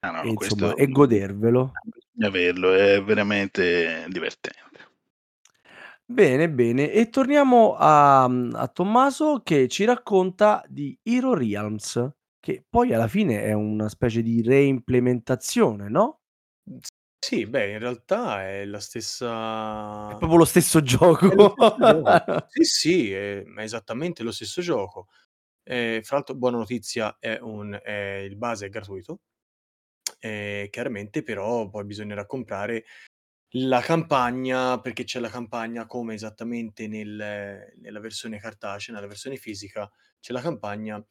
Ah, 0.01 0.11
no, 0.11 0.23
e, 0.23 0.29
insomma, 0.29 0.75
e 0.75 0.87
godervelo. 0.89 1.73
bisogna 1.85 2.29
averlo, 2.29 2.73
è 2.73 3.03
veramente 3.03 4.07
divertente. 4.09 4.65
Bene, 6.05 6.49
bene. 6.49 6.93
E 6.93 7.09
torniamo 7.09 7.75
a, 7.77 8.25
a 8.25 8.69
Tommaso 8.69 9.41
che 9.43 9.67
ci 9.67 9.85
racconta 9.85 10.63
di 10.69 10.97
Hero 11.03 11.35
Realms, 11.35 12.09
che 12.39 12.65
poi 12.69 12.93
alla 12.95 13.09
fine 13.09 13.43
è 13.43 13.53
una 13.53 13.89
specie 13.89 14.23
di 14.23 14.41
reimplementazione, 14.43 15.89
no? 15.89 16.21
Sì, 17.29 17.45
beh, 17.47 17.73
in 17.73 17.79
realtà 17.81 18.47
è 18.49 18.65
la 18.67 18.79
stessa 18.79 19.27
È 20.09 20.15
proprio 20.15 20.37
lo 20.39 20.45
stesso 20.45 20.81
gioco. 20.83 21.27
È 21.29 21.35
lo 21.35 21.49
stesso 21.51 21.75
gioco. 21.77 22.23
Sì, 22.47 22.63
sì, 22.65 23.13
è 23.13 23.43
è 23.45 23.63
esattamente 23.63 24.23
lo 24.23 24.31
stesso 24.33 24.63
gioco. 24.63 25.09
Ehm, 25.65 26.03
fra 26.03 26.17
l'altro 26.17 26.35
buona 26.37 26.57
notizia 26.59 27.17
è 27.21 27.39
un 27.41 27.79
è 27.83 27.93
il 28.25 28.37
base 28.37 28.67
è 28.67 28.69
gratuito. 28.71 29.21
Ehm, 30.23 30.69
chiaramente 30.71 31.23
però 31.23 31.69
poi 31.69 31.85
bisognerà 31.85 32.27
comprare 32.27 32.85
la 33.57 33.81
campagna, 33.81 34.81
perché 34.81 35.05
c'è 35.05 35.21
la 35.21 35.29
campagna 35.31 35.87
come 35.87 36.15
esattamente 36.15 36.87
nel 36.89 37.73
nella 37.81 38.01
versione 38.01 38.39
cartacea, 38.41 38.95
nella 38.95 39.07
versione 39.09 39.37
fisica 39.37 39.91
c'è 40.21 40.33
la 40.33 40.41
campagna, 40.43 41.03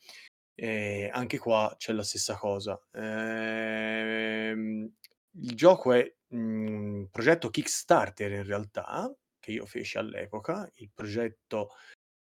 ehm, 0.55 1.09
anche 1.13 1.37
qua 1.39 1.73
c'è 1.77 1.93
la 1.93 2.03
stessa 2.03 2.35
cosa. 2.37 2.79
Ehm, 2.93 4.93
il 5.41 5.55
gioco 5.55 5.93
è, 5.93 6.05
mhmm, 6.29 7.07
progetto 7.11 7.49
Kickstarter 7.49 8.31
in 8.31 8.43
realtà, 8.43 9.13
che 9.39 9.51
io 9.51 9.65
feci 9.65 9.97
all'epoca. 9.97 10.69
Il 10.75 10.91
progetto 10.93 11.69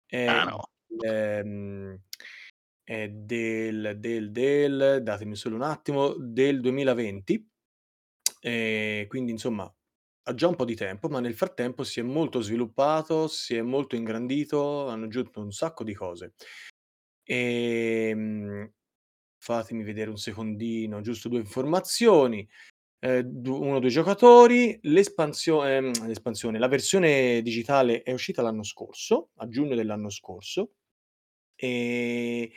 è 0.05 0.27
Ah, 0.27 0.45
no. 0.45 0.61
ehm, 1.03 1.99
è 2.83 3.09
del 3.09 3.95
del 3.99 4.31
del 4.31 5.01
datemi 5.03 5.35
solo 5.35 5.55
un 5.55 5.63
attimo, 5.63 6.15
del 6.17 6.61
2020. 6.61 7.47
Ehm, 8.41 9.07
quindi 9.07 9.31
insomma 9.31 9.73
ha 10.25 10.33
già 10.35 10.47
un 10.47 10.55
po' 10.55 10.65
di 10.65 10.75
tempo, 10.75 11.09
ma 11.09 11.19
nel 11.19 11.35
frattempo 11.35 11.83
si 11.83 11.99
è 11.99 12.03
molto 12.03 12.41
sviluppato, 12.41 13.27
si 13.27 13.55
è 13.55 13.61
molto 13.63 13.95
ingrandito, 13.95 14.87
hanno 14.89 15.05
aggiunto 15.05 15.41
un 15.41 15.51
sacco 15.51 15.83
di 15.83 15.93
cose. 15.95 16.33
Ehm, 17.23 18.71
fatemi 19.37 19.83
vedere 19.83 20.09
un 20.11 20.17
secondino, 20.17 21.01
giusto 21.01 21.29
2 21.29 21.39
informazioni. 21.39 22.47
Du 23.03 23.59
1 23.59 23.77
o 23.77 23.79
2 23.79 23.89
giocatori, 23.89 24.77
l'espansio 24.83 25.65
ehm, 25.65 26.05
l'espansione, 26.05 26.59
la 26.59 26.67
versione 26.67 27.41
digitale 27.41 28.03
è 28.03 28.11
uscita 28.13 28.43
l'anno 28.43 28.61
scorso, 28.63 29.29
a 29.37 29.47
giugno 29.47 29.73
dell'anno 29.75 30.09
scorso. 30.11 30.73
Ehm, 31.55 32.47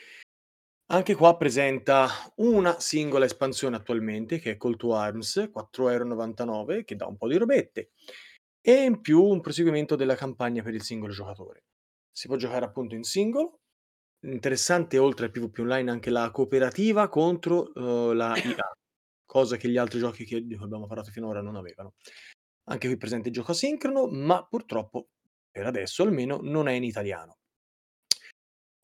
anche 0.88 1.14
qua 1.14 1.36
presenta 1.36 2.08
una 2.36 2.78
singola 2.80 3.24
espansione 3.24 3.76
attualmente, 3.76 4.38
che 4.38 4.52
è 4.52 4.56
Call 4.58 4.76
to 4.76 4.94
Arms, 4.94 5.48
4,99 5.52 6.80
€, 6.80 6.84
che 6.84 6.96
dà 6.96 7.06
un 7.06 7.16
po' 7.16 7.28
di 7.28 7.36
robette. 7.38 7.90
e 8.66 8.84
in 8.84 9.00
più 9.02 9.22
un 9.22 9.40
proseguimento 9.40 9.96
della 9.96 10.14
campagna 10.16 10.62
per 10.62 10.74
il 10.74 10.82
singolo 10.82 11.12
giocatore. 11.12 11.64
Si 12.10 12.28
può 12.28 12.36
giocare 12.36 12.64
appunto 12.64 12.94
in 12.94 13.02
singolo. 13.04 13.60
Interessante 14.26 14.98
oltre 14.98 15.26
al 15.26 15.30
PvP 15.32 15.58
online 15.60 15.90
anche 15.90 16.10
la 16.10 16.30
cooperativa 16.30 17.08
contro, 17.08 17.70
uhm, 17.74 18.14
la 18.14 18.38
IA, 18.42 18.72
cosa 19.34 19.56
che 19.56 19.68
gli 19.68 19.76
altri 19.76 19.98
giochi 19.98 20.24
che 20.24 20.46
di 20.46 20.54
cui 20.54 20.64
abbiamo 20.64 20.86
parlato 20.86 21.10
finora 21.10 21.40
non 21.40 21.56
avevano. 21.56 21.94
Anche 22.68 22.86
qui 22.86 22.96
presente 22.96 23.28
il 23.30 23.34
gioco 23.34 23.50
asincrono, 23.50 24.06
ma 24.06 24.46
purtroppo, 24.46 25.08
per 25.50 25.66
adesso 25.66 26.04
almeno, 26.04 26.38
non 26.40 26.68
è 26.68 26.72
in 26.72 26.84
italiano. 26.84 27.38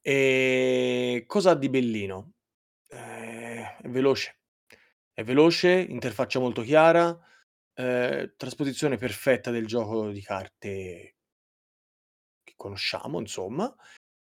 Ehm, 0.02 1.24
cosa 1.26 1.50
ha 1.50 1.54
di 1.54 1.68
bellino? 1.68 2.32
Ehm, 2.88 3.76
è 3.82 3.88
veloce. 3.88 4.40
È 5.12 5.22
veloce, 5.24 5.70
interfaccia 5.88 6.40
molto 6.40 6.62
chiara, 6.62 7.16
ehm, 7.74 8.34
trasposizione 8.36 8.96
perfetta 8.98 9.50
del 9.52 9.66
gioco 9.66 10.10
di 10.10 10.22
carte 10.22 11.14
che 12.44 12.54
conosciamo 12.56 13.20
insomma. 13.20 13.74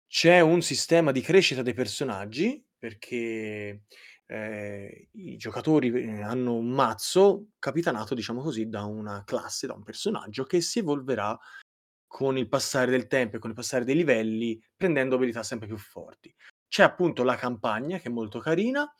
C'è 0.07 0.39
un 0.41 0.61
sistema 0.61 1.11
di 1.11 1.21
crescita 1.21 1.61
dei 1.63 1.73
personaggi 1.73 2.63
perché, 2.77 3.85
ehm, 4.25 4.89
i 5.13 5.37
giocatori 5.37 5.89
ve 5.89 6.21
hanno 6.21 6.55
un 6.55 6.69
mazzo 6.69 7.49
capitanato, 7.59 8.13
diciamo 8.15 8.41
così, 8.41 8.69
da 8.69 8.83
una 8.85 9.23
classe, 9.25 9.67
da 9.67 9.73
un 9.73 9.83
personaggio 9.83 10.43
che 10.45 10.61
si 10.61 10.79
evolverà 10.79 11.37
con 12.07 12.37
il 12.37 12.47
passare 12.47 12.91
del 12.91 13.07
tempo 13.07 13.37
e 13.37 13.39
con 13.39 13.49
il 13.49 13.55
passare 13.55 13.85
dei 13.85 13.95
livelli, 13.95 14.61
prendendo 14.75 15.15
abilità 15.15 15.43
sempre 15.43 15.67
più 15.67 15.77
forti. 15.77 16.33
C'è 16.67 16.83
appunto 16.83 17.23
la 17.23 17.35
campagna 17.35 17.97
che 17.99 18.09
è 18.09 18.11
molto 18.11 18.39
carina, 18.39 18.91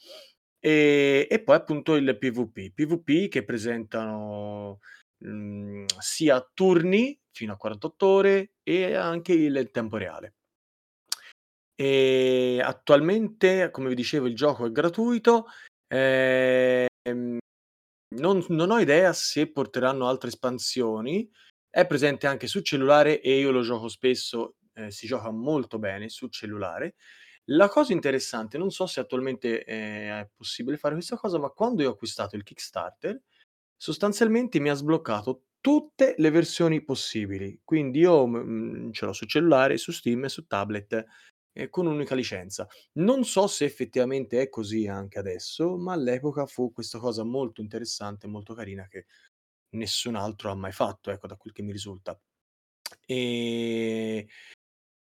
ehm, 0.59 1.25
e 1.29 1.41
poi 1.43 1.55
appunto 1.55 1.95
il 1.95 2.17
PvP. 2.17 2.71
PvP 2.73 3.29
che 3.29 3.43
presentano, 3.45 4.79
mhmm, 5.19 5.85
sia 5.99 6.47
turni 6.53 7.19
fino 7.31 7.53
a 7.53 7.57
48 7.57 8.07
ore 8.07 8.53
e 8.63 8.95
anche 8.95 9.33
il 9.33 9.69
tempo 9.71 9.97
reale. 9.97 10.33
Ehm, 11.79 12.61
attualmente, 12.63 13.69
come 13.71 13.89
vi 13.89 13.95
dicevo, 13.95 14.27
il 14.27 14.35
gioco 14.35 14.65
è 14.65 14.71
gratuito, 14.71 15.47
ehm, 15.87 16.87
non 18.15 18.45
non 18.49 18.71
ho 18.71 18.79
idea 18.79 19.13
se 19.13 19.51
porteranno 19.51 20.07
altre 20.07 20.29
espansioni. 20.29 21.29
È 21.69 21.85
presente 21.87 22.27
anche 22.27 22.47
su 22.47 22.61
cellulare 22.61 23.21
e 23.21 23.39
io 23.39 23.51
lo 23.51 23.61
gioco 23.61 23.87
spesso, 23.89 24.57
ehm, 24.73 24.89
si 24.89 25.07
gioca 25.07 25.31
molto 25.31 25.79
bene 25.79 26.09
su 26.09 26.27
cellulare. 26.29 26.95
La 27.47 27.69
cosa 27.69 27.93
interessante, 27.93 28.57
non 28.57 28.71
so 28.71 28.87
se 28.87 28.99
attualmente, 29.01 29.63
ehm, 29.65 30.21
è 30.21 30.29
possibile 30.35 30.77
fare 30.77 30.95
questa 30.95 31.17
cosa, 31.17 31.39
ma 31.39 31.49
quando 31.49 31.81
io 31.83 31.89
ho 31.89 31.93
acquistato 31.93 32.35
il 32.37 32.43
Kickstarter, 32.43 33.21
sostanzialmente 33.77 34.59
mi 34.59 34.69
ha 34.69 34.73
sbloccato 34.75 35.45
tutte 35.61 36.15
le 36.17 36.29
versioni 36.31 36.83
possibili. 36.83 37.59
Quindi 37.63 37.99
io, 37.99 38.27
mhmm, 38.27 38.91
ce 38.93 39.05
l'ho 39.05 39.13
su 39.13 39.25
cellulare, 39.25 39.77
su 39.77 39.91
Steam 39.91 40.25
e 40.25 40.29
su 40.29 40.45
tablet, 40.47 41.05
ehm, 41.53 41.69
con 41.69 41.85
un'unica 41.87 42.15
licenza. 42.15 42.67
Non 42.93 43.23
so 43.25 43.47
se 43.47 43.65
effettivamente 43.65 44.41
è 44.41 44.49
così 44.49 44.87
anche 44.87 45.19
adesso, 45.19 45.77
ma 45.77 45.93
all'epoca 45.93 46.45
fu 46.45 46.71
questa 46.73 46.99
cosa 46.99 47.23
molto 47.23 47.61
interessante 47.61 48.27
e 48.27 48.29
molto 48.29 48.53
carina 48.53 48.87
che 48.87 49.05
nessun 49.71 50.15
altro 50.15 50.51
ha 50.51 50.55
mai 50.55 50.71
fatto, 50.73 51.11
ecco, 51.11 51.27
da 51.27 51.35
quel 51.37 51.53
che 51.53 51.63
mi 51.63 51.71
risulta. 51.71 52.19
Ehm, 53.07 54.25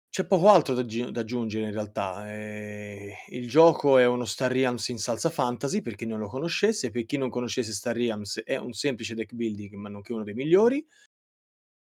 c'è 0.09 0.25
poco 0.25 0.49
altro 0.49 0.73
da 0.75 0.81
aggi 0.81 1.11
da 1.11 1.21
aggiungere 1.21 1.65
in 1.65 1.71
realtà. 1.73 2.31
Ehm, 2.33 3.09
il 3.29 3.49
gioco 3.49 3.97
è 3.97 4.05
uno 4.07 4.25
Star 4.25 4.51
Realms 4.51 4.87
in 4.89 4.97
salsa 4.97 5.29
fantasy, 5.29 5.81
per 5.81 5.95
chi 5.95 6.05
non 6.05 6.19
lo 6.19 6.27
conoscesse. 6.27 6.89
Per 6.91 7.05
chi 7.05 7.17
non 7.17 7.29
conoscesse 7.29 7.73
Star 7.73 7.95
Realms 7.95 8.41
è 8.45 8.55
un 8.57 8.73
semplice 8.73 9.13
deck 9.15 9.33
building, 9.33 9.73
ma 9.75 9.89
nonché 9.89 10.13
uno 10.13 10.23
dei 10.23 10.33
migliori. 10.33 10.85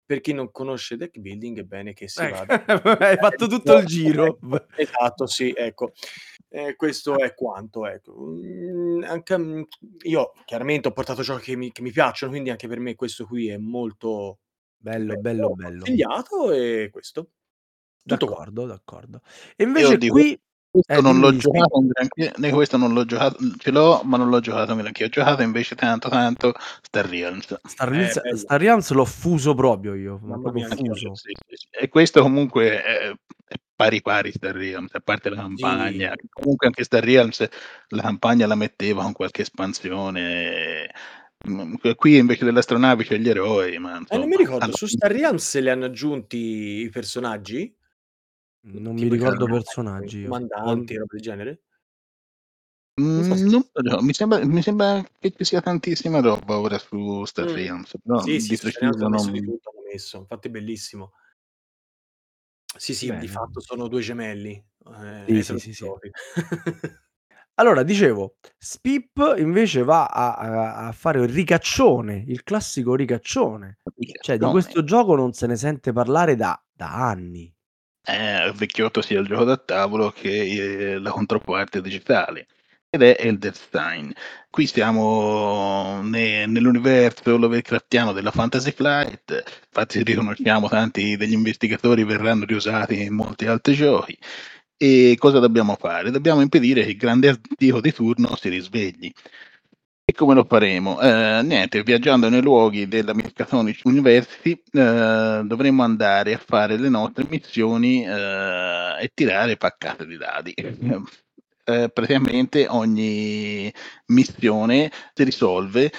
Per 0.06 0.20
chi 0.20 0.32
non 0.34 0.50
conosce 0.50 0.96
deck 0.96 1.18
building 1.18 1.60
è 1.60 1.62
bene 1.62 1.94
che 1.94 2.08
si 2.08 2.22
Ecco, 2.24 2.36
vada 2.36 2.64
hai 3.00 3.16
fatto 3.16 3.46
tutto 3.46 3.76
il 3.78 3.86
giro. 3.86 4.38
Esatto, 4.76 5.26
sì, 5.26 5.52
ecco. 5.56 5.92
Ehm, 6.50 6.76
questo 6.76 7.18
è 7.18 7.34
quanto, 7.34 7.86
ecco. 7.86 8.14
Mhmm, 8.14 9.02
anche 9.04 9.38
mhmm, 9.38 9.64
io 10.02 10.32
chiaramente 10.44 10.88
ho 10.88 10.92
portato 10.92 11.22
giochi 11.22 11.52
che 11.52 11.56
mi 11.56 11.72
che 11.72 11.80
mi 11.82 11.90
piacciono, 11.90 12.30
quindi 12.32 12.50
anche 12.50 12.68
per 12.68 12.80
me 12.80 12.94
questo 12.94 13.26
qui 13.26 13.48
è 13.48 13.56
molto 13.56 14.40
Bello, 14.76 15.16
bello, 15.18 15.54
bello. 15.54 15.80
consigliato 15.80 16.52
e 16.52 16.88
questo. 16.92 17.30
Tutto 18.06 18.26
qua. 18.26 18.34
D'accordo, 18.36 18.66
d'accordo. 18.66 19.20
E 19.56 19.64
invece 19.64 19.96
dico, 19.96 20.14
qui 20.14 20.38
questo 20.82 20.92
eh, 20.92 21.00
non 21.00 21.20
l'ho 21.20 21.30
sì. 21.32 21.38
giocato 21.38 21.80
né 22.36 22.50
questo 22.50 22.76
non 22.76 22.92
l'ho 22.92 23.04
giocato, 23.04 23.36
ce 23.58 23.70
l'ho, 23.70 24.02
ma 24.04 24.16
non 24.16 24.28
l'ho 24.28 24.40
giocato 24.40 24.72
un 24.72 24.78
granché. 24.78 25.04
Ho 25.04 25.08
giocato 25.08 25.42
invece 25.42 25.74
tanto, 25.76 26.08
tanto 26.08 26.52
Star 26.82 27.06
Realms. 27.06 27.58
Star 27.64 27.88
Eh, 27.88 27.96
Realms 27.96 28.20
bello. 28.20 28.36
Star 28.36 28.60
Realms 28.60 28.90
l'ho 28.90 29.04
fuso 29.04 29.54
proprio 29.54 29.94
io, 29.94 30.18
ma 30.22 30.38
proprio 30.38 30.66
fuso. 30.68 31.14
Sì, 31.14 31.32
sì, 31.46 31.54
sì. 31.56 31.66
E 31.70 31.88
questo 31.88 32.22
comunque 32.22 32.82
è, 32.82 33.10
è 33.46 33.54
pari 33.76 34.02
pari 34.02 34.32
Star 34.32 34.54
Realms, 34.54 34.94
a 34.94 35.00
parte 35.00 35.28
la 35.30 35.36
Sì. 35.36 35.42
campagna. 35.42 36.12
Comunque 36.30 36.66
anche 36.66 36.84
Star 36.84 37.04
Realms 37.04 37.46
la 37.88 38.02
campagna 38.02 38.46
la 38.46 38.54
metteva 38.56 39.02
con 39.02 39.12
qualche 39.12 39.42
espansione. 39.42 40.90
Mm, 41.48 41.74
Qui 41.96 42.16
invece 42.16 42.44
delle 42.46 42.60
astronavi 42.60 43.04
c'è 43.04 43.18
gli 43.18 43.28
eroi, 43.28 43.78
ma 43.78 43.90
Eh, 43.90 43.92
non 43.92 44.00
insomma, 44.00 44.26
mi 44.26 44.36
ricordo, 44.36 44.64
alla 44.64 44.72
su 44.74 44.86
Star 44.86 45.10
Realms 45.12 45.60
le 45.60 45.70
hanno 45.70 45.84
aggiunti 45.84 46.36
i 46.84 46.88
personaggi? 46.90 47.74
Non 48.66 48.96
mi 48.96 49.08
ricordo 49.08 49.46
personaggi 49.46 50.20
io. 50.20 50.38
comandanti, 50.62 50.96
roba 50.96 51.12
del 51.14 51.20
genere? 51.22 51.60
Mm, 53.00 53.04
Non 53.16 53.24
so 53.24 53.34
se 53.36 53.48
non 53.50 54.04
mi, 54.04 54.12
sembra, 54.14 54.44
mi 54.44 54.62
sembra 54.62 55.02
che 55.18 55.32
ci 55.32 55.44
sia 55.44 55.60
tantissima 55.60 56.20
roba 56.20 56.58
ora 56.60 56.78
su 56.78 57.24
Star 57.24 57.48
Mh. 57.48 57.50
Realms, 57.50 57.96
però 58.00 58.26
Sì, 58.26 58.38
sì, 58.40 58.56
di 58.56 58.56
preciso 58.56 59.08
messo 59.08 59.30
di 59.32 59.40
non... 59.40 59.42
tutto, 59.42 59.70
hanno 59.70 59.82
messo, 59.90 60.18
infatti 60.18 60.46
è 60.48 60.50
bellissimo. 60.50 61.14
Sì, 62.76 62.94
sì, 62.94 63.16
di 63.16 63.28
Bene. 63.28 63.28
fatto 63.28 63.60
sono 63.60 63.86
2 63.88 64.00
gemelli, 64.00 64.52
ehm, 64.86 65.28
Sì, 65.42 65.58
sì, 65.58 65.72
sì. 65.74 65.94
Allora 67.58 67.84
dicevo, 67.84 68.36
Spip 68.58 69.34
invece 69.38 69.84
va 69.84 70.06
a 70.06 70.34
a 70.34 70.86
a 70.88 70.92
fare 70.92 71.20
il 71.22 71.28
ricaccione, 71.28 72.24
il 72.26 72.42
classico 72.42 72.96
ricaccione. 72.96 73.78
Cioè 74.18 74.38
di 74.38 74.48
questo 74.48 74.82
gioco 74.82 75.14
non 75.14 75.32
se 75.34 75.46
ne 75.46 75.54
sente 75.56 75.92
parlare 75.92 76.34
da 76.34 76.60
da 76.72 77.08
anni. 77.08 77.53
È 78.04 78.52
vecchiotto 78.54 79.00
sia 79.00 79.18
il 79.20 79.26
gioco 79.26 79.44
da 79.44 79.56
tavolo 79.56 80.10
che 80.10 80.92
eh, 80.92 80.98
la 80.98 81.10
controparte 81.10 81.80
digitale 81.80 82.46
ed 82.90 83.02
è 83.02 83.16
Elder 83.18 83.54
Sign. 83.56 84.10
Qui 84.50 84.66
siamo 84.66 86.00
ne- 86.02 86.46
nell'universo 86.46 87.36
Lovecraftiano 87.36 88.12
della 88.12 88.30
Fantasy 88.30 88.72
Flight, 88.72 89.42
infatti 89.66 90.02
riconosciamo 90.02 90.68
tanti 90.68 91.16
degli 91.16 91.32
investigatori 91.32 92.04
verranno 92.04 92.44
riusati 92.44 93.02
in 93.02 93.14
molti 93.14 93.46
altri 93.46 93.74
giochi. 93.74 94.16
E 94.76 95.16
cosa 95.18 95.38
dobbiamo 95.38 95.76
fare? 95.76 96.10
Dobbiamo 96.10 96.40
impedire 96.42 96.84
che 96.84 96.90
il 96.90 96.96
grande 96.96 97.28
antico 97.30 97.80
di 97.80 97.92
turno 97.92 98.36
si 98.36 98.48
risvegli. 98.48 99.10
Come 100.14 100.34
lo 100.34 100.44
faremo? 100.44 101.00
Eh, 101.00 101.42
niente, 101.42 101.82
viaggiando 101.82 102.28
nei 102.28 102.40
luoghi 102.40 102.86
della 102.86 103.14
Miskatonic 103.14 103.80
University 103.84 104.52
eh, 104.72 105.42
dovremo 105.44 105.82
andare 105.82 106.34
a 106.34 106.42
fare 106.44 106.76
le 106.76 106.88
nostre 106.88 107.26
missioni 107.28 108.04
eh, 108.04 108.96
e 109.00 109.10
tirare 109.12 109.56
paccate 109.56 110.06
di 110.06 110.16
dadi. 110.16 110.54
Eh, 111.66 111.88
praticamente 111.88 112.66
ogni 112.68 113.72
missione 114.06 114.92
si 115.14 115.24
risolve 115.24 115.90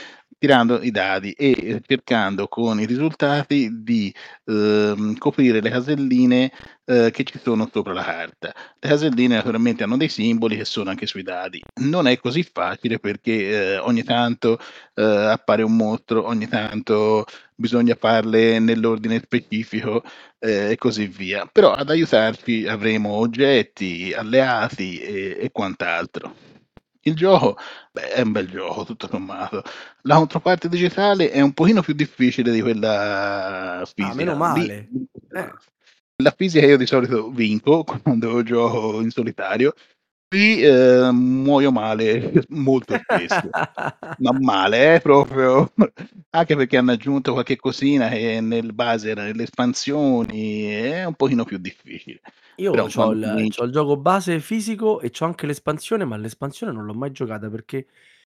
tirando 0.46 0.80
i 0.84 0.92
dadi 0.92 1.32
e 1.32 1.82
cercando 1.88 2.48
con 2.48 2.80
i 2.80 2.86
risultati 2.86 3.82
di 3.82 4.14
ehm, 4.46 5.18
coprire 5.18 5.60
le 5.60 5.72
caselline 5.72 6.52
eh, 6.86 7.10
che 7.12 7.24
ci 7.24 7.40
sono 7.42 7.68
sopra 7.74 7.94
la 7.94 8.04
carta. 8.04 8.54
Le 8.80 8.90
caselline 8.90 9.34
naturalmente 9.38 9.84
hanno 9.84 9.98
dei 9.98 10.08
simboli 10.08 10.56
che 10.56 10.66
sono 10.66 10.92
anche 10.92 11.08
sui 11.08 11.24
dadi. 11.24 11.64
Non 11.82 12.06
è 12.06 12.20
così 12.20 12.44
facile 12.44 13.00
perché 13.00 13.74
eh, 13.74 13.78
ogni 13.80 14.04
tanto 14.04 14.60
eh, 14.94 15.02
appare 15.02 15.64
un 15.64 15.76
mostro, 15.76 16.28
ogni 16.28 16.48
tanto 16.48 17.26
bisogna 17.56 17.96
farle 17.96 18.60
nell'ordine 18.60 19.20
specifico 19.24 20.04
eh, 20.38 20.70
e 20.72 20.76
così 20.78 21.08
via. 21.08 21.50
Però 21.52 21.72
ad 21.72 21.90
aiutarci 21.90 22.68
avremo 22.68 23.10
oggetti, 23.14 24.14
alleati 24.14 25.00
e, 25.00 25.38
e 25.40 25.50
quant'altro. 25.52 26.55
Il 27.08 27.16
gioco 27.16 27.56
beh, 27.92 28.14
è 28.14 28.22
un 28.22 28.32
bel 28.32 28.50
gioco, 28.50 28.84
tutto 28.84 29.08
sommato. 29.08 29.62
La 30.02 30.16
controparte 30.16 30.68
digitale 30.68 31.30
è 31.30 31.40
un 31.40 31.54
pochino 31.54 31.84
più 31.84 31.94
difficile 31.94 32.52
di 32.52 32.62
quella 32.62 33.84
fisica. 33.86 34.12
Ah, 34.12 34.16
meno 34.16 34.32
Lì- 34.32 34.38
male. 34.38 34.90
Eh. 35.32 35.54
la 36.24 36.34
fisica 36.36 36.66
io 36.66 36.78
di 36.78 36.88
solito 36.88 37.30
vinco 37.30 37.84
quando 38.02 38.42
gioco 38.42 39.02
in 39.02 39.12
solitario. 39.12 39.74
Qui 40.28 40.62
eh, 40.62 41.12
muoio 41.12 41.72
male 41.72 42.32
molto 42.50 42.98
spesso, 42.98 43.50
ma 44.18 44.32
male, 44.40 44.96
eh, 44.96 45.00
proprio. 45.00 45.72
Anche 46.32 46.56
perché 46.56 46.78
hanno 46.78 46.92
aggiunto 46.92 47.32
qualche 47.32 47.56
cosina 47.56 48.10
che 48.10 48.42
nel 48.42 48.74
base 48.74 49.12
era 49.12 49.24
nelle 49.24 49.44
espansioni, 49.44 50.64
è 50.66 51.06
un 51.06 51.14
pochino 51.14 51.46
più 51.46 51.58
difficile. 51.58 52.20
Io 52.58 52.72
Però 52.72 52.88
quando 52.90 53.40
il 53.40 53.54
c'ho 53.54 53.66
il 53.66 53.72
gioco 53.72 53.98
base 53.98 54.40
fisico 54.40 55.00
e 55.00 55.12
c'ho 55.12 55.26
anche 55.26 55.46
l'espansione, 55.46 56.06
ma 56.06 56.18
l'espansione 56.18 56.72
non 56.74 56.86
l'ho 56.86 56.94
mai 56.94 57.12
giocata 57.12 57.50
perché 57.50 57.88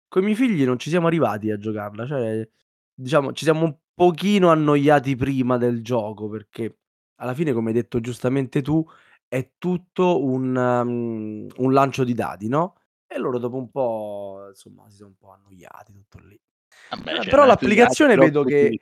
coi 0.08 0.24
miei 0.24 0.36
figli 0.36 0.66
non 0.66 0.78
ci 0.78 0.90
siamo 0.90 1.08
arrivati 1.08 1.50
a 1.52 1.58
giocarla, 1.58 2.06
cioè 2.06 2.48
diciamo 2.94 3.34
ci 3.34 3.44
siamo 3.44 3.66
un 3.66 3.76
pochino 3.94 4.50
annoiati 4.50 5.16
prima 5.16 5.58
del 5.58 5.82
gioco, 5.82 6.28
perché 6.30 6.78
alla 7.16 7.34
fine, 7.34 7.54
come 7.54 7.70
hai 7.70 7.76
detto 7.76 8.00
giustamente 8.00 8.62
tu, 8.62 8.86
è 9.36 9.52
tutto 9.58 10.24
un 10.24 10.52
mhmm, 10.52 11.48
un 11.58 11.74
lancio 11.74 12.06
di 12.06 12.14
dadi, 12.14 12.48
no, 12.48 12.76
e 13.06 13.18
loro 13.18 13.38
dopo 13.38 13.58
un 13.58 13.70
po', 13.70 14.46
insomma, 14.50 14.90
si 14.90 14.96
sono 14.96 15.10
un 15.10 15.16
po' 15.18 15.32
annoiati, 15.34 15.92
tutto 15.92 16.20
lì. 16.20 16.40
Vabbè, 16.92 17.16
Eh, 17.16 17.20
c'è 17.20 17.30
però 17.30 17.46
l'applicazione 17.46 18.16
vedo 18.16 18.44
che 18.44 18.80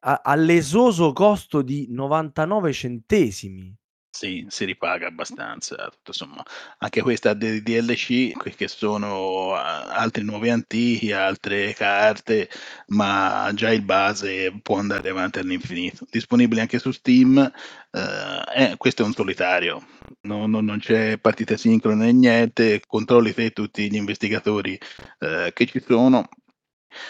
ha 0.00 0.20
ha 0.22 0.34
l'esoso 0.34 1.12
costo 1.14 1.62
di 1.62 1.86
99 1.88 2.72
centesimi. 2.72 3.74
Sì, 4.16 4.46
si 4.48 4.64
ripaga 4.64 5.08
abbastanza, 5.08 5.88
tutto 5.90 6.12
somma 6.12 6.40
anche 6.78 7.02
questa 7.02 7.34
dei 7.34 7.60
DLC 7.64 8.30
qui 8.36 8.54
che 8.54 8.68
sono 8.68 9.54
altri 9.56 10.22
nuovi 10.22 10.50
antichi, 10.50 11.10
altre 11.10 11.72
carte, 11.74 12.48
ma 12.88 13.50
già 13.54 13.72
il 13.72 13.82
base 13.82 14.52
può 14.62 14.78
andare 14.78 15.08
avanti 15.08 15.40
all'infinito. 15.40 16.06
Disponibile 16.08 16.60
anche 16.60 16.78
su 16.78 16.92
Steam, 16.92 17.38
ehm, 17.90 18.42
eh, 18.54 18.74
questo 18.76 19.02
è 19.02 19.04
un 19.04 19.14
solitario, 19.14 19.84
no 20.22 20.46
no 20.46 20.60
non 20.60 20.78
c'è 20.78 21.18
partite 21.18 21.56
sincrone 21.56 22.04
né 22.04 22.12
niente, 22.12 22.80
controlli 22.86 23.34
te 23.34 23.50
tutti 23.50 23.90
gli 23.90 23.96
investigatori, 23.96 24.78
ehm, 25.18 25.50
che 25.52 25.66
ci 25.66 25.82
sono. 25.84 26.28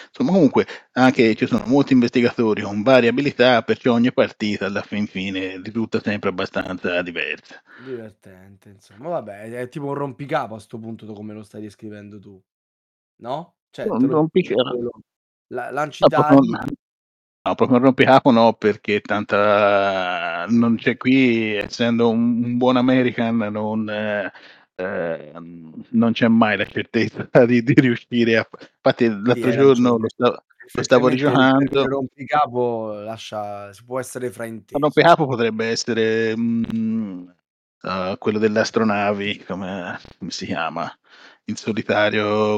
Insomma, 0.07 0.31
comunque 0.31 0.65
anche 0.93 1.35
ci 1.35 1.47
sono 1.47 1.63
molti 1.65 1.93
investigatori 1.93 2.61
con 2.61 2.83
varie 2.83 3.09
abilità, 3.09 3.61
perciò 3.63 3.93
ogni 3.93 4.11
partita 4.11 4.65
alla 4.65 4.81
fin 4.81 5.07
fine 5.07 5.61
risulta 5.63 5.99
sempre 5.99 6.29
abbastanza 6.29 7.01
diversa. 7.01 7.61
Divertente, 7.75 8.69
insomma. 8.69 9.09
Vabbè, 9.09 9.51
è 9.51 9.69
tipo 9.69 9.87
un 9.87 9.93
rompicapo 9.93 10.55
a 10.55 10.59
'sto 10.59 10.77
punto, 10.77 11.05
come 11.13 11.33
lo 11.33 11.43
stai 11.43 11.61
descrivendo 11.61 12.19
tu. 12.19 12.41
No? 13.17 13.55
Cioè, 13.69 13.85
te 13.85 13.91
Un 13.91 14.05
lo 14.05 14.13
rompica 14.13 14.55
la 15.47 15.69
lanci 15.69 16.03
no, 16.03 16.09
proprio 16.09 16.35
dadi 16.37 16.47
un 16.47 16.57
no, 17.43 17.55
proprio 17.55 17.77
un 17.77 17.83
rompicapo 17.83 18.31
no, 18.31 18.53
perché 18.53 18.99
tanta 19.01 20.45
non 20.49 20.75
c'è 20.75 20.97
qui 20.97 21.55
essendo 21.55 22.09
un 22.09 22.43
un 22.43 22.57
buon 22.57 22.77
American 22.77 23.37
non 23.37 23.85
ehm, 24.75 25.85
non 25.91 26.11
c'è 26.13 26.27
mai 26.27 26.57
la 26.57 26.65
certezza 26.65 27.27
di 27.45 27.61
di 27.63 27.73
riuscire 27.75 28.37
a 28.37 28.47
infatti 28.77 29.07
Sì, 29.23 29.23
l'altro 29.25 29.49
hai 29.49 29.55
giorno 29.57 29.97
lo 29.97 30.07
ragione. 30.07 30.07
sta 30.07 30.43
lo 30.73 30.81
stavo 30.83 31.07
Effettivamente 31.07 31.31
il 31.31 31.77
rigiocando 31.77 31.85
rompicapo 31.87 32.91
lascia 33.01 33.71
si 33.73 33.83
può 33.85 33.99
essere 33.99 34.29
frainteso. 34.31 34.77
rompicapo 34.79 35.25
potrebbe 35.27 35.67
essere, 35.67 36.35
mhmm, 36.35 37.33
uhm, 37.83 38.17
quello 38.17 38.39
delle 38.39 38.59
astronavi, 38.59 39.43
come 39.45 39.97
come 40.19 40.31
si 40.31 40.45
chiama? 40.45 40.91
In 41.45 41.55
solitario 41.55 42.57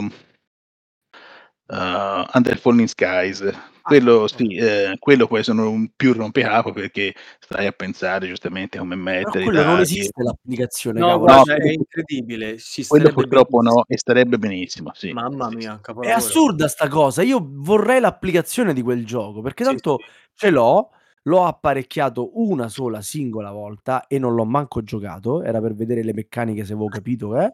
uhm, 1.69 2.25
Under 2.33 2.57
Falling 2.57 2.87
Skies. 2.87 3.43
Ah, 3.89 3.95
Quello 3.95 4.27
sì, 4.27 4.53
ehm, 4.57 4.97
quello 4.99 5.27
può 5.27 5.37
essere 5.37 5.61
un 5.61 5.89
più 5.95 6.11
rompicapo 6.11 6.73
perché 6.73 7.13
stai 7.39 7.67
a 7.67 7.71
pensare 7.71 8.27
giustamente 8.27 8.77
come 8.77 8.95
Però 9.19 9.35
mettere 9.35 9.39
quello 9.39 9.63
non 9.63 9.79
esiste 9.79 10.21
l'applicazione, 10.21 11.01
No, 11.01 11.17
No, 11.23 11.43
cioè 11.43 11.55
è 11.57 11.71
incredibile, 11.71 12.57
si 12.59 12.83
quello 12.91 13.09
purtroppo 13.11 13.61
benissi 13.61 13.61
no, 13.61 13.83
e 13.85 13.97
starebbe 13.97 14.37
benissimo, 14.39 14.91
sì. 14.93 15.13
Mamma 15.13 15.49
mia, 15.49 15.73
un 15.73 15.79
È 15.97 16.09
capolavoro. 16.09 16.11
assurda 16.11 16.67
'sta 16.67 16.87
cosa. 16.89 17.21
Io 17.23 17.39
vorrei 17.49 17.99
l'applicazione 17.99 18.73
di 18.73 18.81
quel 18.81 19.05
gioco, 19.05 19.41
perché 19.41 19.63
Sì, 19.63 19.77
tanto 19.77 19.99
sì. 19.99 20.03
ce 20.35 20.49
l'ho, 20.49 20.89
l'ho 21.23 21.45
apparecchiato 21.45 22.31
una 22.41 22.67
sola 22.67 23.01
singola 23.01 23.51
volta 23.51 24.05
e 24.07 24.19
non 24.19 24.33
l'ho 24.35 24.45
manco 24.45 24.83
giocato, 24.83 25.43
era 25.43 25.61
per 25.61 25.73
vedere 25.75 26.03
le 26.03 26.13
meccaniche 26.13 26.65
se 26.65 26.73
avevo 26.73 26.89
capito, 26.89 27.37
eh, 27.39 27.53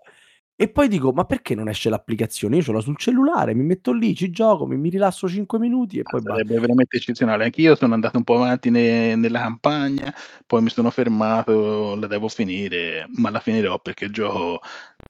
e 0.56 0.70
poi 0.70 0.88
dico: 0.88 1.12
"Ma 1.14 1.26
perché 1.26 1.56
non 1.56 1.68
esce 1.70 1.90
l'applicazione? 1.90 2.58
Io 2.58 2.62
ce 2.64 2.72
l'ho 2.72 2.82
sul 2.82 2.98
cellulare, 2.98 3.54
mi 3.56 3.64
metto 3.64 3.92
lì, 3.94 4.16
ci 4.16 4.30
gioco, 4.32 4.66
mi 4.68 4.78
mi 4.78 4.90
rilasso 4.90 5.28
5 5.28 5.60
minuti 5.60 6.00
e 6.00 6.06
poi 6.06 6.22
ba" 6.22 6.44
sarebbe 6.44 6.60
veramente 6.60 6.98
eccezionale. 6.98 7.46
Anch'io 7.46 7.76
sono 7.76 7.94
andato 7.94 8.18
un 8.18 8.24
po' 8.24 8.36
avanti 8.36 8.70
ne 8.70 9.16
nella 9.16 9.40
campagna, 9.42 10.14
poi 10.46 10.62
mi 10.62 10.70
sono 10.70 10.90
fermato, 10.92 11.96
la 11.96 12.08
devo 12.08 12.28
finire, 12.30 13.06
ma 13.18 13.30
la 13.30 13.40
finirò 13.40 13.80
perché 13.80 14.06
il 14.06 14.12
gioco 14.14 14.60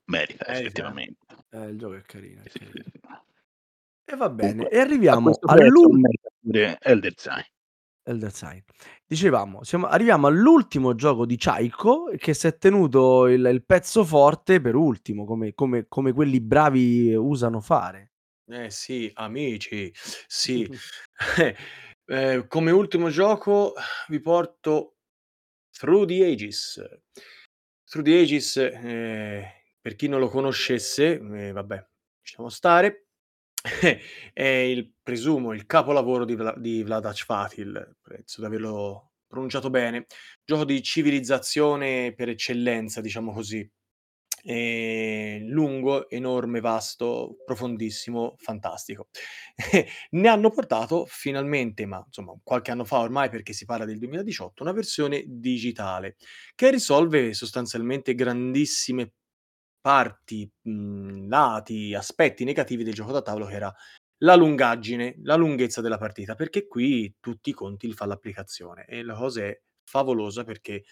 merita 0.06 0.48
Merita. 0.48 0.52
effettivamente. 0.52 1.18
Eh, 1.52 1.70
il 1.70 1.78
gioco 1.78 1.96
è 1.96 2.02
carino, 2.02 2.41
è 2.44 2.50
Sì, 2.50 2.60
sì, 2.60 2.66
carino. 2.72 2.84
sì. 2.91 3.00
E 4.08 4.16
va 4.18 4.30
bene, 4.30 4.68
e 4.68 4.80
arriviamo 4.80 5.22
questo 5.22 5.50
prezzo 5.50 5.88
all'ul 5.88 5.98
merita 6.00 6.30
pure 6.41 6.78
Elder 6.82 7.14
Sign. 7.16 7.44
Elder 8.08 8.32
Sign. 8.34 8.60
Dicevamo, 9.06 9.64
siamo 9.64 9.88
arriviamo 9.88 10.28
all'ultimo 10.28 10.93
gioco 10.93 11.26
di 11.26 11.38
Chaiko 11.38 12.12
che 12.18 12.34
s'è 12.34 12.58
tenuto 12.58 13.28
il 13.28 13.45
il 13.45 13.64
pezzo 13.66 14.04
forte 14.04 14.60
per 14.62 14.76
ultimo, 14.76 15.26
come 15.26 15.54
come 15.54 15.86
come 15.88 16.12
quelli 16.14 16.41
bravi 16.41 17.14
usano 17.16 17.62
fare. 17.62 18.10
Eh 18.47 18.70
sì, 18.70 19.10
amici. 19.16 19.91
Sì. 20.28 20.68
Ehm, 22.06 22.47
come 22.47 22.72
ultimo 22.72 23.10
gioco 23.10 23.74
vi 24.10 24.20
porto 24.20 24.97
Through 25.72 26.06
the 26.08 26.26
Ages. 26.26 26.84
Through 27.86 28.04
the 28.06 28.20
Ages, 28.20 28.58
ehm, 28.58 29.43
per 29.82 29.95
chi 29.95 30.08
non 30.10 30.20
lo 30.20 30.28
conoscesse, 30.30 31.14
ehm, 31.14 31.54
vabbè, 31.54 31.88
lasciamo 32.22 32.49
stare, 32.49 33.03
è 34.34 34.43
il 34.43 34.91
presumo 35.01 35.53
il 35.53 35.66
capolavoro 35.66 36.26
di 36.26 36.36
Vla 36.36 36.53
di 36.57 36.84
Vlaada 36.84 37.11
Chvátil, 37.14 37.95
penso 38.01 38.41
di 38.41 38.45
averlo 38.47 39.11
pronunciato 39.28 39.70
bene. 39.70 40.05
Gioco 40.43 40.66
di 40.66 40.82
civilizzazione 40.84 42.14
per 42.14 42.30
eccellenza, 42.30 42.99
diciamo 43.01 43.32
così. 43.34 43.68
Ehm, 44.45 45.47
lungo, 45.47 46.09
enorme, 46.09 46.59
vasto, 46.59 47.38
profondissimo, 47.45 48.36
fantastico. 48.38 49.07
Ne 50.11 50.28
hanno 50.28 50.49
portato 50.51 51.05
finalmente, 51.07 51.86
ma 51.86 52.03
insomma 52.05 52.34
qualche 52.43 52.72
anno 52.72 52.84
fa 52.86 52.99
ormai, 52.99 53.30
perché 53.30 53.53
si 53.53 53.64
parla 53.66 53.86
del 53.86 53.97
2018, 53.99 54.64
una 54.64 54.74
versione 54.74 55.24
digitale, 55.26 56.18
che 56.55 56.70
risolve 56.72 57.34
sostanzialmente 57.34 58.14
grandissime 58.16 59.14
parti, 59.84 60.49
mhmm, 60.63 61.27
lati, 61.29 61.93
aspetti 61.93 62.45
negativi 62.45 62.86
del 62.86 62.93
gioco 62.95 63.11
da 63.11 63.21
tavolo 63.21 63.47
che 63.47 63.55
era 63.55 63.75
la 64.19 64.36
lungaggine, 64.36 65.15
la 65.23 65.36
lunghezza 65.36 65.81
della 65.81 65.97
partita, 65.97 66.36
perché 66.36 66.67
qui 66.67 67.15
tutti 67.19 67.49
i 67.51 67.53
conti 67.53 67.88
li 67.88 67.93
fa 67.93 68.05
l'applicazione 68.05 68.86
e 68.88 69.03
la 69.03 69.15
cosa 69.15 69.43
è 69.43 69.61
favolosa 69.84 70.43
perché 70.45 70.86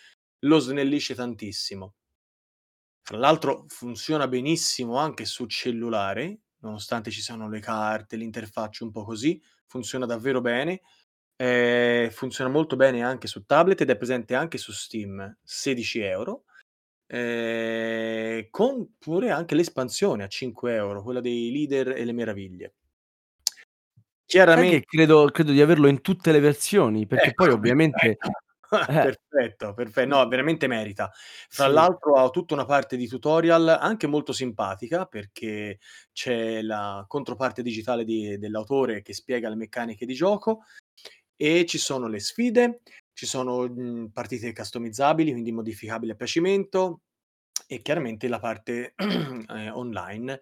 lo 0.45 0.59
snellisce 0.59 1.15
tantissimo. 1.15 1.93
Fra 3.03 3.17
l'altro 3.17 3.65
funziona 3.67 4.27
benissimo 4.27 4.97
anche 4.97 5.25
su 5.25 5.45
cellulare, 5.47 6.41
nonostante 6.59 7.09
ci 7.11 7.21
siano 7.21 7.49
le 7.49 7.59
carte, 7.59 8.15
l'interfaccia 8.15 8.83
un 8.83 8.91
po' 8.91 9.03
così, 9.03 9.41
funziona 9.65 10.05
davvero 10.05 10.39
bene. 10.41 10.81
Ehm, 11.37 12.09
funziona 12.11 12.49
molto 12.51 12.75
bene 12.75 13.03
anche 13.03 13.27
su 13.27 13.45
tablet 13.45 13.81
ed 13.81 13.89
è 13.89 13.97
presente 13.97 14.35
anche 14.35 14.57
su 14.59 14.71
Steam, 14.71 15.37
16 15.43 15.99
€, 15.99 16.45
ehm, 17.11 18.47
con 18.49 18.95
pure 18.99 19.31
anche 19.31 19.55
l'espansione 19.55 20.23
a 20.23 20.27
5 20.27 20.79
€, 20.79 21.03
quella 21.03 21.21
dei 21.21 21.51
leader 21.51 21.89
e 21.89 22.05
le 22.05 22.13
meraviglie. 22.13 22.73
Sai 23.53 24.27
Chiaramen 24.29 24.69
che 24.69 24.83
credo 24.85 25.25
credo 25.31 25.51
di 25.51 25.61
averlo 25.61 25.87
in 25.87 26.01
tutte 26.01 26.31
le 26.31 26.39
versioni, 26.39 27.07
perché 27.07 27.33
poi 27.33 27.47
Ecco, 27.47 27.55
ovviamente 27.57 28.17
perfetto. 28.19 28.31
eh. 28.91 29.17
Perfetto, 29.31 29.73
perfe 29.73 30.05
no, 30.05 30.25
veramente 30.27 30.67
merita. 30.67 31.11
Fra 31.49 31.67
Sì. 31.67 31.73
l'altro 31.73 32.15
ha 32.15 32.29
tutta 32.29 32.53
una 32.53 32.65
parte 32.65 32.95
di 32.97 33.07
tutorial 33.07 33.67
anche 33.67 34.07
molto 34.07 34.31
simpatica, 34.33 35.05
perché 35.05 35.79
c'è 36.13 36.61
la 36.61 37.03
controparte 37.07 37.61
digitale 37.63 38.03
di 38.05 38.37
dell'autore 38.37 39.01
che 39.01 39.13
spiega 39.13 39.49
le 39.49 39.55
meccaniche 39.55 40.05
di 40.05 40.13
gioco 40.13 40.63
e 41.35 41.65
ci 41.65 41.77
sono 41.79 42.07
le 42.07 42.19
sfide, 42.19 42.81
ci 43.13 43.25
sono, 43.25 43.67
mhmm, 43.67 44.09
partite 44.11 44.53
customizzabili, 44.53 45.31
quindi 45.31 45.51
modificabili 45.51 46.11
a 46.11 46.15
piacimento 46.15 47.01
e 47.67 47.81
chiaramente 47.81 48.27
la 48.27 48.39
parte, 48.39 48.93
ehm, 48.97 49.71
online 49.73 50.41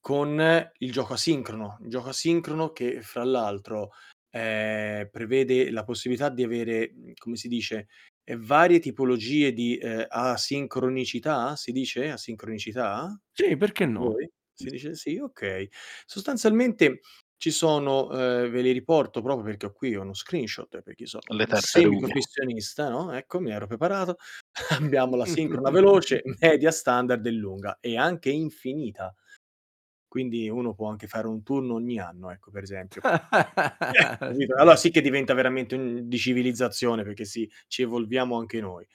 con 0.00 0.70
il 0.78 0.92
gioco 0.92 1.14
asincrono. 1.14 1.78
Il 1.82 1.88
gioco 1.90 2.08
asincrono 2.10 2.72
che 2.72 3.02
fra 3.02 3.24
l'altro, 3.24 3.90
ehm, 4.30 5.08
prevede 5.10 5.70
la 5.70 5.84
possibilità 5.84 6.28
di 6.30 6.42
avere, 6.42 6.92
mhmm, 6.94 7.12
come 7.18 7.36
si 7.36 7.48
dice, 7.48 7.88
ehm, 8.24 8.40
varie 8.44 8.78
tipologie 8.80 9.52
di, 9.52 9.76
ehm, 9.78 10.06
asincronicità? 10.08 11.56
Si 11.56 11.72
dice 11.72 12.10
asincronicità? 12.10 13.20
Sì, 13.36 13.56
perché 13.56 13.86
no? 13.86 14.12
voi? 14.12 14.30
Si 14.54 14.70
dice 14.70 14.94
sì? 14.94 15.18
Okay. 15.18 15.68
Sostanzialmente 16.06 17.00
ci 17.40 17.50
sono 17.50 18.10
ehm, 18.12 18.50
ve 18.50 18.60
li 18.60 18.70
riporto 18.70 19.22
proprio 19.22 19.46
perché 19.46 19.64
ho 19.64 19.72
qui 19.72 19.94
uno 19.94 20.12
screenshot, 20.12 20.82
perché 20.82 21.04
io 21.04 21.08
sono 21.08 21.22
Le 21.28 21.46
un 21.46 21.46
tartarughe. 21.46 21.62
semiprofessionista, 21.62 22.90
no, 22.90 23.12
ecco 23.12 23.40
mi 23.40 23.50
ero 23.50 23.66
preparato. 23.66 24.16
Abbiamo 24.94 25.16
l'asincrona 25.16 25.70
veloce, 25.72 26.20
media, 26.38 26.70
standard 26.70 27.24
e 27.24 27.30
lunga 27.30 27.78
e 27.80 27.96
anche 27.96 28.28
infinita. 28.28 29.14
Quindi 30.06 30.50
uno 30.50 30.74
può 30.74 30.90
anche 30.90 31.06
fare 31.06 31.28
un 31.28 31.42
turno 31.42 31.74
ogni 31.74 31.98
anno, 31.98 32.30
ecco, 32.30 32.50
per 32.50 32.62
esempio. 32.62 33.00
Capito? 34.20 34.56
Allora 34.56 34.76
sì 34.76 34.90
che 34.90 35.00
diventa 35.00 35.32
veramente 35.32 35.76
un 35.76 36.08
di 36.08 36.18
civilizzazione, 36.18 37.04
perché 37.04 37.24
sì, 37.24 37.50
ci 37.68 37.80
evolviamo 37.82 38.36
anche 38.36 38.60
noi. 38.60 38.86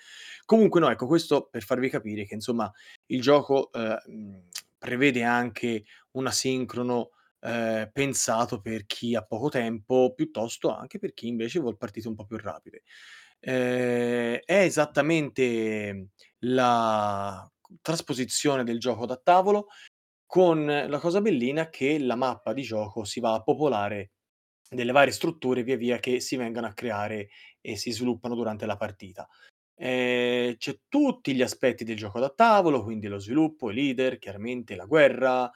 Comunque 0.45 0.79
no, 0.79 0.91
ecco, 0.91 1.07
questo 1.07 1.47
per 1.49 1.63
farvi 1.63 1.89
capire 1.89 2.25
che 2.25 2.35
insomma 2.35 2.71
il 3.07 3.21
gioco, 3.21 3.71
ehm, 3.71 4.49
prevede 4.77 5.23
anche 5.23 5.85
un 6.11 6.27
asincrono, 6.27 7.09
ehm, 7.45 7.89
pensato 7.93 8.61
per 8.61 8.85
chi 8.85 9.15
ha 9.15 9.23
poco 9.23 9.49
tempo, 9.49 10.13
piuttosto 10.15 10.69
anche 10.75 10.99
per 10.99 11.13
chi 11.13 11.27
invece 11.27 11.59
vuol 11.59 11.77
partite 11.77 12.07
un 12.07 12.15
po' 12.15 12.25
più 12.25 12.37
rapide. 12.37 12.83
Ehm, 13.39 14.39
è 14.45 14.61
esattamente 14.63 16.09
la 16.39 17.49
trasposizione 17.81 18.63
del 18.63 18.79
gioco 18.79 19.05
da 19.05 19.17
tavolo, 19.17 19.67
con 20.25 20.65
la 20.65 20.99
cosa 20.99 21.21
bellina 21.21 21.69
che 21.69 21.99
la 21.99 22.15
mappa 22.15 22.53
di 22.53 22.63
gioco 22.63 23.03
si 23.03 23.19
va 23.19 23.33
a 23.35 23.43
popolare 23.43 24.11
delle 24.69 24.91
varie 24.91 25.13
strutture 25.13 25.63
via 25.63 25.77
via 25.77 25.99
che 25.99 26.19
si 26.19 26.35
vengono 26.37 26.67
a 26.67 26.73
creare 26.73 27.29
e 27.61 27.77
si 27.77 27.91
sviluppano 27.91 28.35
durante 28.35 28.65
la 28.65 28.77
partita. 28.77 29.27
Ehm, 29.77 30.57
c'è 30.57 30.79
tutti 30.89 31.35
gli 31.35 31.41
aspetti 31.41 31.83
del 31.83 31.97
gioco 31.97 32.19
da 32.19 32.29
tavolo, 32.29 32.83
quindi 32.83 33.07
lo 33.07 33.19
sviluppo, 33.19 33.71
i 33.71 33.75
leader, 33.75 34.17
chiaramente 34.19 34.75
la 34.75 34.85
guerra 34.85 35.51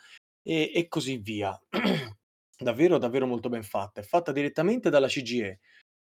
e 0.50 0.72
e 0.74 0.88
così 0.88 1.18
via. 1.18 1.58
Davvero, 2.62 2.98
davvero 2.98 3.26
molto 3.26 3.48
ben 3.50 3.64
fatta. 3.64 4.02
È 4.02 4.04
fatta 4.04 4.32
direttamente 4.34 4.90
dalla 4.90 5.08
CGE, 5.08 5.60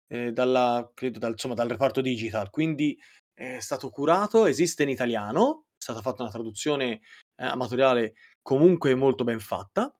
ehm, 0.08 0.30
dalla 0.32 0.90
credo 0.94 1.20
dal 1.20 1.32
insomma 1.34 1.54
dal 1.54 1.68
reparto 1.70 2.02
digital, 2.02 2.50
quindi 2.50 2.98
è 3.34 3.60
stato 3.60 3.90
curato, 3.92 4.46
esiste 4.48 4.82
in 4.84 4.90
italiano, 4.90 5.66
è 5.74 5.76
stata 5.84 6.02
fatta 6.02 6.24
una 6.24 6.32
traduzione, 6.32 7.02
ehm, 7.36 7.50
amatoriale 7.50 8.16
comunque 8.42 8.96
molto 8.96 9.24
ben 9.24 9.40
fatta. 9.40 9.94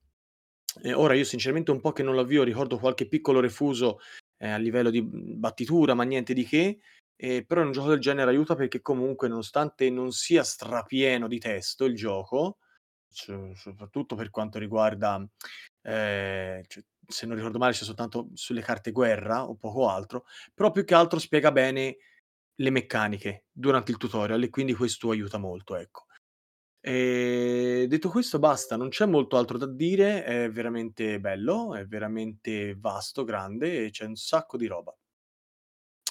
E 0.84 0.94
ora 0.94 1.14
io 1.16 1.24
sinceramente 1.24 1.72
un 1.72 1.82
po' 1.82 1.92
che 1.92 2.04
non 2.04 2.16
l'avvio, 2.16 2.44
ricordo 2.44 2.78
qualche 2.78 3.08
piccolo 3.08 3.40
refuso, 3.40 4.00
ehm, 4.38 4.54
a 4.54 4.58
livello 4.58 4.90
di, 4.92 5.02
battitura, 5.04 5.94
ma 5.96 6.04
niente 6.04 6.34
di 6.34 6.44
che, 6.46 6.80
ehm, 7.16 7.44
però 7.46 7.62
un 7.64 7.72
gioco 7.72 7.90
del 7.90 8.00
genere 8.00 8.30
aiuta 8.32 8.56
perché 8.56 8.82
comunque 8.82 9.28
nonostante 9.28 9.90
non 9.90 10.12
sia 10.12 10.44
strapieno 10.44 11.28
di 11.28 11.40
testo 11.40 11.86
il 11.86 11.96
gioco, 11.96 12.58
so 13.10 13.54
soprattutto 13.56 14.16
per 14.16 14.30
quanto 14.30 14.60
riguarda, 14.60 15.16
ehm, 15.82 16.62
cioè 16.68 16.84
se 17.08 17.26
non 17.26 17.36
ricordo 17.38 17.58
male 17.58 17.74
c'è 17.74 17.84
soltanto 17.84 18.30
sulle 18.34 18.62
carte 18.62 18.92
guerra 18.92 19.48
o 19.48 19.56
poco 19.56 19.90
altro, 19.90 20.26
però 20.54 20.72
più 20.72 20.84
che 20.86 20.94
altro 20.96 21.20
spiega 21.20 21.52
bene 21.52 21.98
le 22.56 22.70
meccaniche 22.72 23.46
durante 23.52 23.92
il 23.92 23.98
tutorial 23.98 24.44
e 24.44 24.50
quindi 24.50 24.74
questo 24.74 25.12
aiuta 25.12 25.38
molto, 25.38 25.76
ecco. 25.76 26.06
Ehm, 26.82 27.86
detto 27.88 28.10
questo 28.10 28.40
basta, 28.40 28.78
non 28.78 28.90
c'è 28.90 29.06
molto 29.06 29.38
altro 29.38 29.58
da 29.58 29.68
dire, 29.68 30.24
è 30.24 30.50
veramente 30.52 31.20
bello, 31.20 31.76
è 31.76 31.86
veramente 31.88 32.76
vasto, 32.78 33.24
grande 33.26 33.86
e 33.86 33.92
c'è 33.92 34.06
un 34.06 34.16
sacco 34.16 34.58
di 34.58 34.68
roba. 34.68 34.96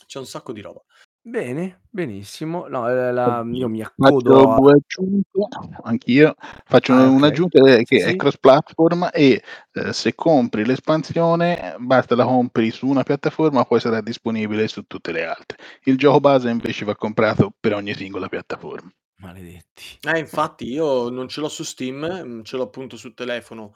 C'è 0.07 0.19
un 0.19 0.27
sacco 0.27 0.53
di 0.53 0.61
roba. 0.63 0.83
Bene, 1.29 1.81
benissimo. 1.91 2.69
No, 2.69 2.89
ehm, 2.89 3.13
la 3.13 3.45
io 3.51 3.69
mi 3.69 3.83
Faccio 3.97 4.13
accodo 4.13 4.53
a 4.53 4.61
2 4.61 4.73
aggiunte, 4.75 5.39
anch'io. 5.83 6.37
Faccio 6.65 6.93
Ah, 6.93 7.07
okay. 7.09 7.17
un'aggiunta 7.17 7.59
eh, 7.79 7.83
che 7.83 8.05
è 8.05 8.11
Sì. 8.11 8.17
cross 8.17 8.37
platform 8.39 9.09
e, 9.13 9.43
ehm, 9.73 9.91
se 9.91 10.15
compri 10.15 10.65
l'espansione 10.65 11.75
basta 11.81 12.15
la 12.15 12.25
compri 12.25 12.71
su 12.71 12.87
una 12.87 13.03
piattaforma, 13.03 13.65
poi 13.65 13.81
sarà 13.81 14.01
disponibile 14.03 14.69
su 14.69 14.85
tutte 14.87 15.11
le 15.11 15.25
altre. 15.25 15.59
Il 15.85 15.97
gioco 15.99 16.21
base 16.21 16.49
invece 16.49 16.85
va 16.85 16.95
comprato 16.95 17.53
per 17.59 17.75
ogni 17.75 17.93
singola 17.95 18.29
piattaforma. 18.29 18.89
Maledetti. 19.19 19.99
Eh, 20.03 20.19
infatti 20.19 20.67
io 20.71 21.09
non 21.09 21.29
ce 21.29 21.41
l'ho 21.41 21.49
su 21.49 21.63
Steam, 21.65 22.05
mhmm, 22.05 22.43
ce 22.43 22.57
l'ho 22.57 22.65
appunto 22.65 22.97
su 22.99 23.15
telefono 23.15 23.73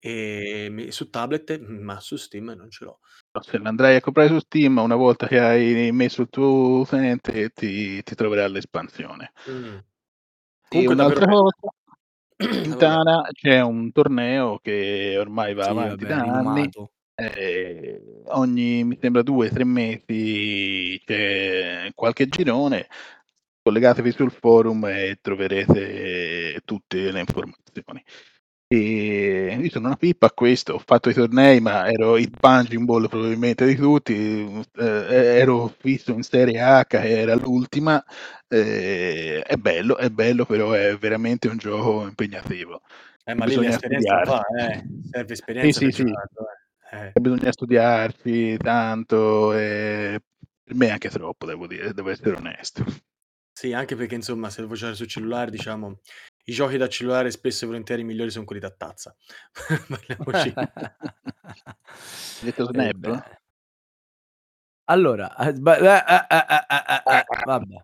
e 0.00 0.88
su 0.90 1.10
tablet, 1.10 1.58
ma 1.60 2.00
su 2.00 2.16
Steam 2.16 2.50
non 2.56 2.70
ce 2.70 2.84
l'ho. 2.84 3.00
Se 3.38 3.58
l'andrai 3.58 3.94
a 3.96 4.00
comprare 4.00 4.28
su 4.28 4.40
Steam, 4.40 4.78
una 4.78 4.96
volta 4.96 5.28
che 5.28 5.38
hai 5.38 5.92
messo 5.92 6.22
il 6.22 6.28
tuo 6.30 6.80
utente 6.80 7.50
ti 7.50 8.02
ti 8.02 8.14
troverai 8.16 8.50
l'espansione. 8.50 9.30
Mh. 9.46 9.80
E 10.72 10.86
Comunque 10.86 10.94
davvero 10.94 11.20
un'altra 11.20 11.24
bello. 11.24 11.42
cosa, 11.42 11.68
in. 12.76 12.76
Tana 12.76 13.28
c'è 13.32 13.60
un 13.60 13.90
torneo 13.92 14.58
che 14.60 15.16
ormai 15.18 15.52
va 15.54 15.68
Sì, 15.68 15.70
avanti 15.70 16.04
vabbè, 16.04 16.06
da 16.06 16.18
anni, 16.20 16.70
rinomato. 16.70 16.92
ehm, 17.16 18.22
ogni 18.28 18.84
mi 18.84 18.96
sembra 19.00 19.22
2, 19.22 19.50
3 19.50 19.64
mesi 19.64 21.00
c'è 21.04 21.90
qualche 21.94 22.28
girone. 22.28 22.86
Collegatevi 23.62 24.12
sul 24.12 24.30
forum 24.32 24.86
e 24.86 25.18
troverete 25.20 26.60
tutte 26.64 27.10
le 27.12 27.20
informazioni. 27.20 28.02
Ehm, 28.72 29.64
io 29.64 29.68
sono 29.70 29.88
una 29.88 29.96
pippa 29.96 30.26
a 30.26 30.30
questo, 30.32 30.74
ho 30.74 30.78
fatto 30.78 31.08
i 31.10 31.12
tornei, 31.12 31.58
ma 31.60 31.88
ero 31.90 32.16
il 32.16 32.30
punching 32.30 32.84
ball 32.84 33.08
probabilmente 33.08 33.66
di 33.66 33.74
tutti, 33.74 34.14
ehm, 34.14 34.62
e 34.76 35.14
ero 35.40 35.66
fisso 35.76 36.12
in 36.12 36.22
Serie 36.22 36.60
A 36.60 36.84
che 36.86 36.98
era 36.98 37.34
l'ultima. 37.34 38.00
Ehm, 38.46 39.40
è 39.42 39.56
bello, 39.56 39.96
è 39.96 40.08
bello, 40.10 40.44
però 40.44 40.70
è 40.70 40.96
veramente 40.96 41.48
un 41.48 41.56
gioco 41.56 42.04
impegnativo. 42.06 42.82
Eh, 43.24 43.34
ma 43.34 43.44
lì 43.44 43.56
Bisogna 43.56 43.58
l'esperienza 43.58 44.20
fa, 44.22 44.42
eh. 44.56 44.84
Serve 45.10 45.32
Sì, 45.32 45.32
esperienza 45.32 45.80
per 45.80 45.90
sì, 45.90 45.96
sì. 45.96 46.02
giocarlo, 46.04 46.46
eh. 46.92 46.96
Eh. 47.08 47.12
E 47.12 47.20
bisogna 47.20 47.50
studiarsi 47.50 48.56
tanto, 48.56 49.52
ehm, 49.52 50.18
per 50.62 50.74
me 50.76 50.90
anche 50.90 51.08
troppo 51.10 51.44
devo 51.44 51.66
dire, 51.66 51.92
devo 51.92 52.10
essere 52.10 52.36
onesto. 52.36 52.84
Sì, 53.56 53.72
anche 53.72 53.94
perché 53.96 54.14
insomma 54.14 54.48
se 54.48 54.60
lo 54.60 54.66
vuoi 54.66 54.78
giocare 54.78 54.96
sul 54.96 55.06
cellulare, 55.08 55.50
diciamo, 55.50 55.98
i 56.44 56.52
giochi 56.52 56.76
da 56.76 56.88
cellulare 56.88 57.30
spesso 57.30 57.64
e 57.64 57.66
volentieri 57.68 58.04
migliori 58.04 58.30
son 58.30 58.44
quelli 58.44 58.60
da 58.60 58.70
tazza. 58.70 59.14
Parliamoci. 59.88 60.60
Detto 62.40 62.64
Eh 62.74 62.92
Snap? 62.92 63.40
Allora, 64.88 65.36
eh, 65.36 65.48
eh, 65.50 65.52
eh, 65.54 66.26
eh, 66.28 66.64
eh, 66.68 67.02
eh, 67.06 67.18
eh, 67.18 67.24
vabbè. 67.44 67.76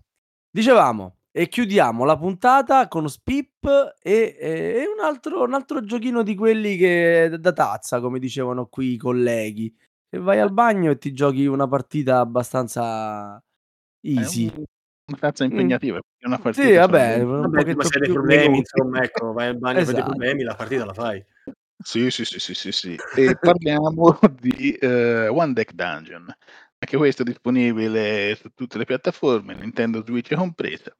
Dicevamo, 0.50 1.18
e 1.30 1.48
chiudiamo 1.48 2.04
la 2.04 2.16
puntata 2.16 2.88
con 2.88 3.08
Spip 3.08 3.64
e 4.02 4.36
e 4.38 4.48
e 4.82 4.86
un 4.88 5.00
altro 5.04 5.42
un 5.42 5.54
altro 5.54 5.84
giochino 5.84 6.22
di 6.22 6.34
quelli 6.34 6.76
che 6.76 7.36
da 7.38 7.52
tazza, 7.52 8.00
come 8.00 8.18
dicevano 8.18 8.66
qui 8.66 8.94
i 8.94 8.96
colleghi. 8.96 9.74
Che 10.08 10.18
vai 10.18 10.40
al 10.40 10.52
bagno 10.52 10.90
e 10.92 10.98
ti 10.98 11.12
giochi 11.12 11.46
una 11.46 11.68
partita 11.68 12.20
abbastanza 12.20 13.42
È 14.14 14.18
easy. 14.18 14.50
un 14.54 14.64
una 15.08 15.18
tazza 15.18 15.44
Mh. 15.44 15.50
impegnativa, 15.50 16.00
perché 16.00 16.26
una 16.26 16.36
Sì, 16.36 16.42
partita 16.42 16.82
sono 16.82 16.86
vabbè, 16.86 17.08
20 17.18 17.24
un 17.24 17.40
Vabbè, 17.42 17.64
tu 17.70 17.76
ma 17.76 17.84
se 17.84 17.94
hai 17.94 18.00
dei 18.00 18.12
problemi, 18.12 18.42
minuti. 18.44 18.58
insomma, 18.58 19.02
ecco, 19.02 19.32
vai 19.32 19.46
al 19.48 19.58
bagno 19.58 19.76
per 19.76 19.84
dei 19.84 19.94
Esatto. 19.94 20.10
problemi, 20.10 20.42
la 20.42 20.54
partita 20.54 20.84
la 20.84 20.94
fai. 20.94 21.24
Sì, 21.78 22.10
sì, 22.10 22.24
sì, 22.24 22.38
sì, 22.40 22.54
sì, 22.54 22.72
sì. 22.72 22.96
E 23.16 23.36
parliamo 23.40 24.18
di, 24.40 24.76
ehm, 24.80 25.30
One 25.32 25.52
Deck 25.52 25.72
Dungeon. 25.72 26.34
Anche 26.78 26.96
questo 26.96 27.22
è 27.22 27.24
disponibile 27.24 28.34
su 28.36 28.50
tutte 28.54 28.78
le 28.78 28.84
piattaforme, 28.84 29.54
Nintendo 29.54 30.02
Switch 30.04 30.34
compresa. 30.34 30.94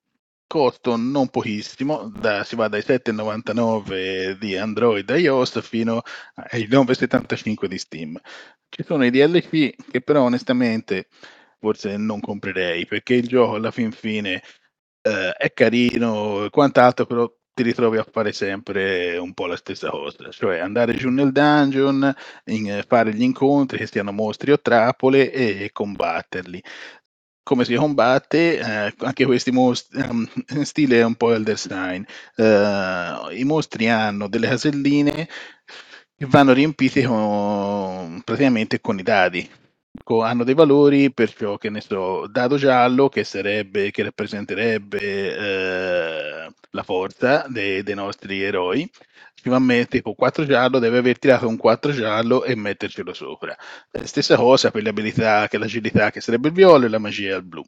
Costo 0.47 0.95
non 0.97 1.29
pochissimo, 1.29 2.09
da 2.09 2.45
si 2.45 2.55
va 2.55 2.69
dai 2.69 2.83
7,99 2.83 4.39
di 4.39 4.57
Android 4.57 5.09
e 5.11 5.19
iOS 5.21 5.61
fino 5.61 6.03
ai 6.35 6.69
9,75 6.69 7.67
di 7.67 7.79
Steam. 7.79 8.21
Ci 8.69 8.85
sono 8.85 9.05
i 9.05 9.11
DLC 9.11 9.75
che 9.91 10.01
però 10.03 10.23
onestamente 10.23 11.09
forse 11.67 11.97
non 11.97 12.21
comprerei, 12.21 12.87
perché 12.87 13.14
il 13.14 13.27
gioco 13.27 13.55
alla 13.57 13.71
fin 13.73 13.91
fine, 13.93 14.43
ehm, 15.03 15.31
è 15.37 15.53
carino 15.53 16.45
e 16.45 16.51
quant'altro, 16.51 17.07
però 17.07 17.31
ti 17.55 17.62
ritrovi 17.62 17.97
a 17.99 18.07
fare 18.11 18.33
sempre 18.33 19.17
un 19.17 19.33
po' 19.35 19.47
la 19.47 19.57
stessa 19.57 19.89
cosa, 19.91 20.31
cioè 20.31 20.59
andare 20.59 20.95
giù 20.95 21.09
nel 21.11 21.33
dungeon, 21.33 22.14
in 22.47 22.85
fare 22.87 23.14
gli 23.14 23.23
incontri, 23.23 23.79
che 23.79 23.87
siano 23.87 24.12
mostri 24.12 24.53
o 24.53 24.61
trappole, 24.61 25.33
e 25.33 25.71
combatterli. 25.73 26.62
Come 27.43 27.64
si 27.64 27.75
combatte? 27.77 28.59
Ehm, 28.59 28.93
anche 28.99 29.25
questi 29.25 29.53
mos 29.53 29.89
ehm, 29.93 30.29
in 30.51 30.64
stile 30.67 31.03
un 31.03 31.14
po' 31.14 31.33
Elder 31.33 31.57
Sign. 31.59 32.03
Ehm, 32.37 33.29
i 33.33 33.45
mostri 33.45 33.89
hanno 33.89 34.29
delle 34.29 34.49
caselline 34.49 35.29
che 36.17 36.27
vanno 36.27 36.53
riempite 36.53 37.05
con 37.05 38.21
praticamente 38.25 38.81
con 38.81 38.99
i 38.99 39.03
dadi. 39.03 39.49
Hanno 40.05 40.44
dei 40.44 40.55
valori, 40.55 41.12
perciò 41.12 41.57
che 41.57 41.70
ne 41.70 41.80
so, 41.80 42.26
dado 42.28 42.57
giallo 42.57 43.09
che 43.09 43.24
sarebbe 43.24 43.90
che 43.90 44.03
rappresenterebbe, 44.05 45.36
ehm, 46.44 46.55
la 46.70 46.82
forza 46.82 47.47
de 47.49 47.82
dei 47.82 47.94
nostri 47.94 48.42
eroi, 48.42 48.88
a 49.45 49.59
me 49.61 49.87
tipo 49.87 50.14
4 50.14 50.45
giallo, 50.45 50.78
deve 50.78 50.99
aver 50.99 51.18
tirato 51.18 51.47
un 51.47 51.57
4 51.57 51.93
giallo 51.93 52.45
e 52.45 52.55
mettercelo 52.57 53.12
sopra. 53.12 53.57
Ehm, 53.93 54.05
stessa 54.05 54.37
cosa 54.37 54.70
per 54.70 54.82
le 54.82 54.89
abilità 54.91 55.47
che 55.49 55.59
l'agilità 55.59 56.11
che 56.11 56.20
sarebbe 56.20 56.49
il 56.49 56.55
viola 56.55 56.87
e 56.87 56.89
la 56.89 56.99
magia 56.99 57.37
il 57.37 57.45
blu. 57.45 57.62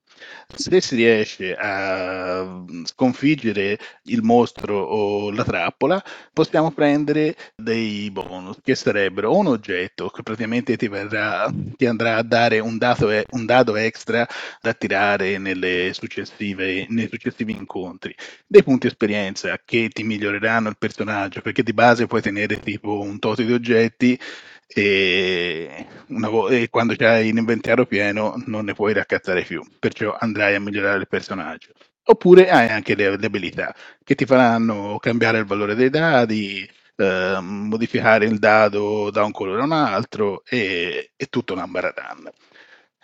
Se 0.55 0.81
si 0.81 0.97
riesce 0.97 1.55
a, 1.55 2.43
mhmm, 2.45 2.85
sconfiggere 2.85 3.79
il 4.05 4.23
mostro 4.23 4.79
o 4.81 5.31
la 5.31 5.45
trappola, 5.45 6.03
possiamo 6.33 6.71
prendere 6.73 7.37
dei 7.55 8.11
bonus, 8.11 8.59
che 8.63 8.75
sarebbero 8.75 9.37
un 9.37 9.47
oggetto 9.47 10.09
che 10.09 10.23
praticamente 10.23 10.77
ti 10.77 10.89
verrà 10.89 11.51
ti 11.77 11.87
andrà 11.87 12.17
a 12.17 12.23
dare 12.23 12.59
un 12.59 12.79
dato 12.79 13.09
un 13.31 13.47
dado 13.47 13.77
extra 13.77 14.27
da 14.61 14.73
tirare 14.75 15.39
nelle 15.39 15.93
successive 15.93 16.87
nei 16.89 17.09
successivi 17.09 17.53
incontri, 17.53 18.15
dei 18.47 18.63
punti 18.63 18.87
esperienza 18.87 19.59
che 19.65 19.89
ti 19.91 20.03
miglioreranno 20.03 20.69
il 20.69 20.77
personaggio, 20.79 21.41
perché 21.41 21.58
di 21.63 21.73
base 21.73 22.07
puoi 22.07 22.23
tenere 22.23 22.61
tipo 22.61 23.01
un 23.01 23.19
tot 23.19 23.43
di 23.43 23.53
oggetti 23.53 24.19
e 24.67 25.87
vo 26.09 26.49
e 26.49 26.69
quando 26.69 26.95
c'hai 26.95 27.33
l'inventario 27.33 27.87
pieno 27.87 28.35
non 28.47 28.65
ne 28.67 28.75
puoi 28.75 28.93
raccattare 28.93 29.43
più, 29.43 29.63
perciò 29.79 30.17
andrai 30.19 30.55
a 30.55 30.61
migliorare 30.61 30.99
il 30.99 31.09
personaggio. 31.09 31.73
Oppure 32.05 32.51
hai 32.51 32.69
anche 32.69 32.95
le 32.95 33.17
le 33.17 33.27
abilità 33.27 33.75
che 34.03 34.15
ti 34.15 34.25
faranno 34.25 34.99
cambiare 34.99 35.39
il 35.39 35.45
valore 35.47 35.75
dei 35.75 35.91
dadi, 35.91 36.69
eh, 36.97 37.39
modificare 37.41 38.27
il 38.27 38.39
dado 38.39 39.11
da 39.11 39.25
un 39.25 39.33
colore 39.33 39.61
a 39.61 39.65
un 39.65 39.73
altro 39.73 40.43
e, 40.45 41.13
e 41.17 41.27
tutto 41.27 41.53
un 41.55 41.61
ambaradan. 41.61 42.31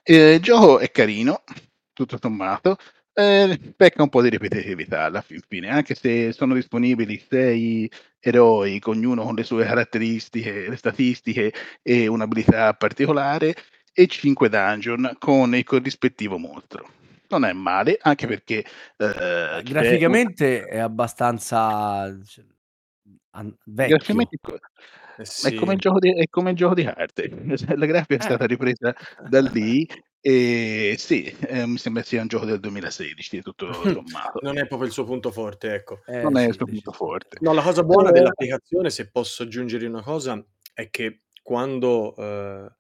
Il 0.05 0.41
gioco 0.41 0.79
è 0.81 0.91
carino, 0.91 1.43
tutto 1.93 2.19
sommato, 2.21 2.77
eh, 3.15 3.59
pecca 3.77 4.03
un 4.03 4.09
po' 4.09 4.23
di 4.23 4.29
ripetitività 4.29 5.05
alla 5.05 5.23
fin 5.23 5.41
fine, 5.47 5.71
anche 5.71 5.95
se 5.95 6.33
sono 6.33 6.55
disponibili 6.55 7.23
sei 7.29 7.91
eroi, 8.19 8.81
ognuno 8.85 9.25
con 9.25 9.35
le 9.35 9.45
sue 9.45 9.65
caratteristiche, 9.65 10.69
le 10.69 10.77
statistiche 10.77 11.53
e 11.83 12.07
un'abilità 12.07 12.75
particolare, 12.75 13.55
e 13.93 14.07
5 14.09 14.49
dungeon 14.49 15.17
con 15.19 15.55
il 15.55 15.65
corrispettivo 15.65 16.37
mostro. 16.37 16.91
Non 17.29 17.45
è 17.45 17.53
male, 17.53 17.99
anche 18.01 18.27
perché 18.27 18.65
eh, 18.97 19.63
graficamente 19.63 20.65
è 20.65 20.79
abbastanza 20.79 22.15
cioè, 22.27 22.45
vecchio. 23.65 23.97
Graficamente 23.97 24.39
eh 25.17 25.25
sì. 25.25 25.55
è, 25.55 25.55
come 25.55 25.77
di, 25.77 26.13
è, 26.13 26.25
come 26.29 26.51
il 26.51 26.57
gioco 26.57 26.75
di, 26.75 26.85
carte. 26.85 27.31
La 27.77 27.87
grafica 27.87 28.15
è 28.15 28.19
eh. 28.19 28.23
stata 28.23 28.47
ripresa 28.47 28.95
da 29.29 29.41
lì 29.41 29.89
e 30.27 30.95
sì, 30.97 31.25
eh, 31.25 31.67
mi 31.67 31.77
sembra 31.77 32.03
sia 32.03 32.23
un 32.23 32.29
gioco 32.29 32.47
del 32.47 32.59
2016, 32.59 33.43
tutto 33.43 33.71
sommato. 33.93 34.39
non 34.41 34.57
è 34.57 34.67
proprio 34.67 34.89
il 34.89 34.95
suo 34.95 35.05
punto 35.05 35.31
forte, 35.31 35.75
ecco. 35.75 36.01
Eh, 36.07 36.23
non 36.23 36.35
sì, 36.37 36.45
è 36.45 36.47
il 36.47 36.55
suo 36.55 36.65
punto 36.65 36.93
forte. 36.93 37.37
No, 37.43 37.53
la 37.53 37.61
cosa 37.61 37.83
buona 37.83 38.11
dell'applicazione, 38.11 38.89
se 38.89 39.11
posso 39.11 39.43
aggiungere 39.43 39.85
una 39.87 40.01
cosa, 40.01 40.43
è 40.73 40.89
che 40.89 41.25
quando 41.43 42.17
eh, 42.17 42.73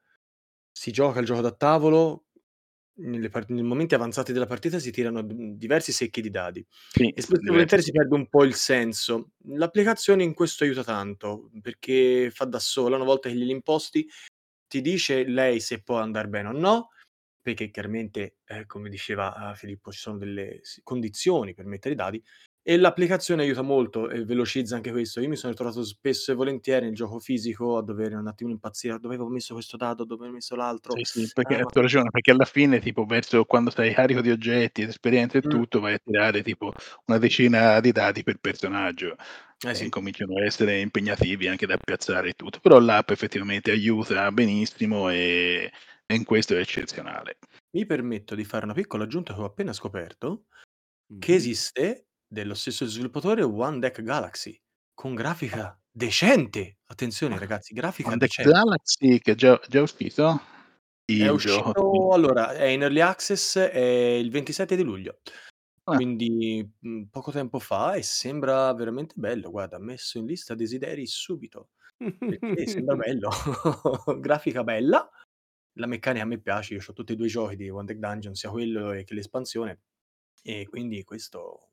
si 0.72 0.90
gioca 0.90 1.20
il 1.20 1.26
gioco 1.26 1.42
da 1.42 1.50
tavolo, 1.50 2.28
nelle 3.00 3.28
part- 3.28 3.50
nei 3.50 3.62
momenti 3.62 3.94
avanzati 3.94 4.32
della 4.32 4.46
partita 4.46 4.78
si 4.78 4.90
tirano 4.90 5.20
diversi 5.22 5.92
secchi 5.92 6.22
di 6.22 6.30
dadi 6.30 6.64
sì, 6.92 7.10
e 7.10 7.20
spesso 7.20 7.42
volentieri 7.44 7.82
si 7.82 7.92
perde 7.92 8.14
un 8.14 8.26
po' 8.26 8.44
il 8.44 8.54
senso. 8.54 9.32
L'applicazione 9.48 10.22
in 10.22 10.32
questo 10.32 10.64
aiuta 10.64 10.82
tanto 10.82 11.50
perché 11.60 12.30
fa 12.32 12.46
da 12.46 12.58
sola, 12.58 12.96
una 12.96 13.04
volta 13.04 13.28
che 13.28 13.34
glieli 13.34 13.50
imposti, 13.50 14.08
ti 14.66 14.80
dice 14.80 15.24
lei 15.24 15.60
se 15.60 15.82
può 15.82 15.98
andare 15.98 16.28
bene 16.28 16.48
o 16.48 16.52
no 16.52 16.88
perché 17.44 17.70
chiaramente, 17.70 18.38
eh, 18.46 18.64
come 18.64 18.88
diceva 18.88 19.50
uh, 19.50 19.54
Filippo, 19.54 19.92
ci 19.92 19.98
sono 19.98 20.16
delle 20.16 20.62
condizioni 20.82 21.52
per 21.52 21.66
mettere 21.66 21.92
i 21.92 21.96
dadi 21.96 22.24
e 22.66 22.78
l'applicazione 22.78 23.42
aiuta 23.42 23.60
molto 23.60 24.08
e 24.08 24.24
velocizza 24.24 24.76
anche 24.76 24.90
questo. 24.90 25.20
Io 25.20 25.28
mi 25.28 25.36
sono 25.36 25.52
trovato 25.52 25.84
spesso 25.84 26.32
e 26.32 26.34
volentieri 26.34 26.86
nel 26.86 26.94
gioco 26.94 27.18
fisico 27.18 27.76
a 27.76 27.82
dover 27.82 28.14
un 28.16 28.26
attimo 28.26 28.48
impazzire, 28.48 28.98
dove 28.98 29.16
avevo 29.16 29.28
messo 29.28 29.52
questo 29.52 29.76
dado, 29.76 30.04
dove 30.04 30.22
avevo 30.22 30.36
messo 30.36 30.56
l'altro. 30.56 30.96
Sì, 30.96 31.04
sì, 31.04 31.30
perché 31.34 31.56
ah, 31.56 31.58
hai 31.58 31.64
ragione, 31.70 32.08
perché 32.08 32.30
alla 32.30 32.46
fine, 32.46 32.80
tipo, 32.80 33.04
verso 33.04 33.44
quando 33.44 33.68
sei 33.68 33.92
carico 33.92 34.22
di 34.22 34.30
oggetti, 34.30 34.80
esperienze 34.80 35.38
e 35.38 35.46
mm. 35.46 35.50
tutto, 35.50 35.80
vai 35.80 35.92
a 35.92 36.00
tirare 36.02 36.42
tipo 36.42 36.72
una 37.04 37.18
decina 37.18 37.78
di 37.80 37.92
dadi 37.92 38.22
per 38.22 38.38
personaggio. 38.38 39.16
Eh, 39.66 39.74
sì. 39.74 39.88
cominciano 39.88 40.38
a 40.38 40.44
essere 40.44 40.80
impegnativi 40.80 41.48
anche 41.48 41.66
da 41.66 41.76
piazzare 41.76 42.30
e 42.30 42.32
tutto. 42.32 42.60
Però 42.60 42.78
l'app 42.78 43.10
effettivamente 43.10 43.70
aiuta 43.70 44.30
benissimo 44.32 45.10
e 45.10 45.70
e 46.06 46.14
in 46.14 46.24
questo 46.24 46.54
è 46.54 46.58
eccezionale. 46.58 47.38
Mi 47.72 47.86
permetto 47.86 48.34
di 48.34 48.44
fare 48.44 48.64
una 48.64 48.74
piccola 48.74 49.04
aggiunta 49.04 49.34
che 49.34 49.40
ho 49.40 49.44
appena 49.44 49.72
scoperto, 49.72 50.44
che 51.18 51.34
esiste 51.34 52.08
dello 52.26 52.54
stesso 52.54 52.86
sviluppatore 52.86 53.42
One 53.42 53.78
Deck 53.78 54.02
Galaxy, 54.02 54.58
con 54.92 55.14
grafica 55.14 55.78
decente. 55.90 56.78
Attenzione 56.86 57.38
ragazzi, 57.38 57.74
grafica 57.74 58.08
One 58.08 58.18
Deck 58.18 58.36
decente. 58.36 58.52
Galaxy 58.52 59.18
che 59.18 59.32
è 59.32 59.34
già, 59.34 59.60
già 59.68 59.82
uscito? 59.82 60.40
È 61.06 61.28
uscito, 61.28 62.12
allora, 62.12 62.52
è 62.52 62.64
in 62.64 62.82
early 62.82 63.00
access 63.00 63.58
è 63.58 63.78
il 63.78 64.30
27 64.30 64.74
di 64.74 64.82
luglio. 64.82 65.18
Ah. 65.84 65.96
Quindi 65.96 66.66
mh, 66.80 66.88
mhmm, 66.88 67.04
poco 67.10 67.30
tempo 67.30 67.58
fa 67.58 67.94
e 67.94 68.02
sembra 68.02 68.72
veramente 68.72 69.14
bello. 69.16 69.50
Guarda, 69.50 69.78
messo 69.78 70.18
in 70.18 70.26
lista 70.26 70.54
desideri 70.54 71.06
subito. 71.06 71.70
Perché 72.18 72.66
sembra 72.66 72.96
bello. 72.96 73.28
Grafica 74.18 74.64
bella, 74.64 75.08
la 75.74 75.86
meccanica 75.86 76.24
a 76.24 76.26
me 76.26 76.38
piace, 76.38 76.74
io 76.74 76.80
ho 76.86 76.92
tutti 76.92 77.12
e 77.12 77.16
due 77.16 77.26
i 77.26 77.30
giochi 77.30 77.56
di 77.56 77.68
One 77.68 77.84
Deck 77.84 77.98
Dungeon, 77.98 78.34
sia 78.34 78.50
quello 78.50 78.90
che 78.90 79.14
l'espansione, 79.14 79.80
e 80.42 80.66
quindi 80.68 81.02
questo 81.04 81.70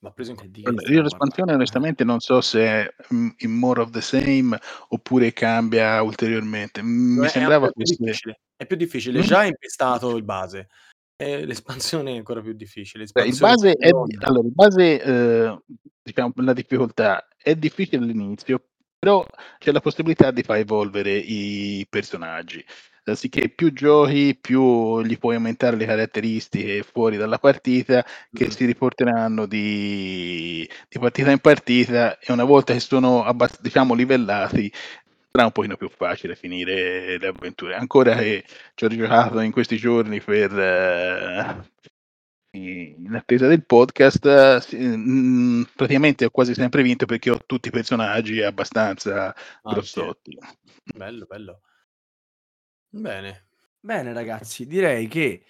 m'ha 0.00 0.12
preso 0.12 0.30
in 0.30 0.36
considerazione. 0.36 0.94
io 0.94 1.02
l'espansione 1.02 1.54
onestamente 1.54 2.04
non 2.04 2.20
so 2.20 2.40
se 2.40 2.60
è 2.60 2.94
mm, 3.12 3.28
in 3.38 3.50
more 3.50 3.80
of 3.80 3.90
the 3.90 4.00
same 4.00 4.58
oppure 4.88 5.32
cambia 5.32 6.00
ulteriormente. 6.02 6.82
Mi 6.82 7.24
è, 7.24 7.28
sembrava 7.28 7.70
più 7.70 7.82
difficile, 7.82 8.40
è 8.56 8.66
più 8.66 8.76
difficile. 8.76 9.18
Mm? 9.18 9.22
già 9.22 9.42
è 9.42 9.46
impestato 9.46 10.16
il 10.16 10.24
base. 10.24 10.68
E 11.20 11.44
l'espansione 11.44 12.14
è 12.14 12.16
ancora 12.16 12.40
più 12.40 12.52
difficile. 12.52 13.04
Beh, 13.12 13.26
il 13.26 13.36
base, 13.36 13.72
è, 13.72 13.88
allora, 13.88 14.46
il 14.46 14.52
base 14.52 15.02
eh, 15.02 15.58
diciamo, 16.00 16.32
la 16.36 16.52
difficoltà 16.52 17.26
è 17.36 17.56
difficile 17.56 18.04
all'inizio, 18.04 18.68
però 18.96 19.26
c'è 19.58 19.72
la 19.72 19.80
possibilità 19.80 20.30
di 20.30 20.44
far 20.44 20.58
evolvere 20.58 21.16
i 21.16 21.84
personaggi. 21.90 22.64
Sicché 23.14 23.48
più 23.48 23.72
giochi, 23.72 24.36
più 24.40 25.02
gli 25.02 25.18
puoi 25.18 25.36
aumentare 25.36 25.76
le 25.76 25.86
caratteristiche 25.86 26.82
fuori 26.82 27.16
dalla 27.16 27.38
partita 27.38 28.04
che 28.32 28.46
mm. 28.46 28.50
si 28.50 28.64
riporteranno 28.64 29.46
di, 29.46 30.68
di, 30.88 30.98
partita 30.98 31.30
in 31.30 31.38
partita 31.38 32.18
e 32.18 32.32
una 32.32 32.44
volta 32.44 32.72
che 32.72 32.80
sono 32.80 33.24
abbast- 33.24 33.60
diciamo 33.60 33.94
livellati 33.94 34.72
sarà 35.30 35.44
un 35.44 35.52
pochino 35.52 35.76
più 35.76 35.88
facile 35.88 36.34
finire 36.34 37.18
le 37.18 37.26
avventure. 37.28 37.74
Ancora 37.74 38.16
che 38.16 38.44
ci 38.74 38.84
ho 38.84 38.88
rigiocato 38.88 39.40
in 39.40 39.52
questi 39.52 39.76
giorni 39.76 40.20
per 40.20 40.52
uh, 40.52 41.86
in 42.52 43.14
attesa 43.14 43.46
del 43.46 43.64
podcast, 43.64 44.24
uh, 44.24 45.64
praticamente 45.74 46.24
ho 46.24 46.30
quasi 46.30 46.54
sempre 46.54 46.82
vinto 46.82 47.06
perché 47.06 47.30
ho 47.30 47.40
tutti 47.46 47.68
i 47.68 47.72
personaggi 47.72 48.42
abbastanza 48.42 49.28
ah, 49.28 49.34
grossotti. 49.62 50.36
Sì. 50.40 50.96
Bello, 50.96 51.26
bello. 51.26 51.60
Bene. 52.90 53.48
Bene 53.80 54.12
ragazzi, 54.12 54.66
direi 54.66 55.08
che 55.08 55.44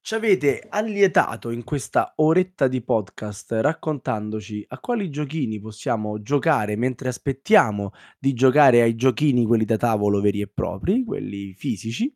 ci 0.00 0.14
avete 0.14 0.64
allietato 0.68 1.50
in 1.50 1.64
questa 1.64 2.12
oretta 2.16 2.68
di 2.68 2.82
podcast 2.82 3.52
raccontandoci 3.52 4.64
a 4.68 4.78
quali 4.78 5.10
giochini 5.10 5.58
possiamo 5.60 6.22
giocare 6.22 6.76
mentre 6.76 7.08
aspettiamo 7.08 7.92
di 8.18 8.32
giocare 8.32 8.82
ai 8.82 8.94
giochini 8.94 9.44
quelli 9.44 9.64
da 9.64 9.76
tavolo 9.76 10.20
veri 10.20 10.40
e 10.40 10.46
propri, 10.46 11.04
quelli 11.04 11.54
fisici. 11.54 12.14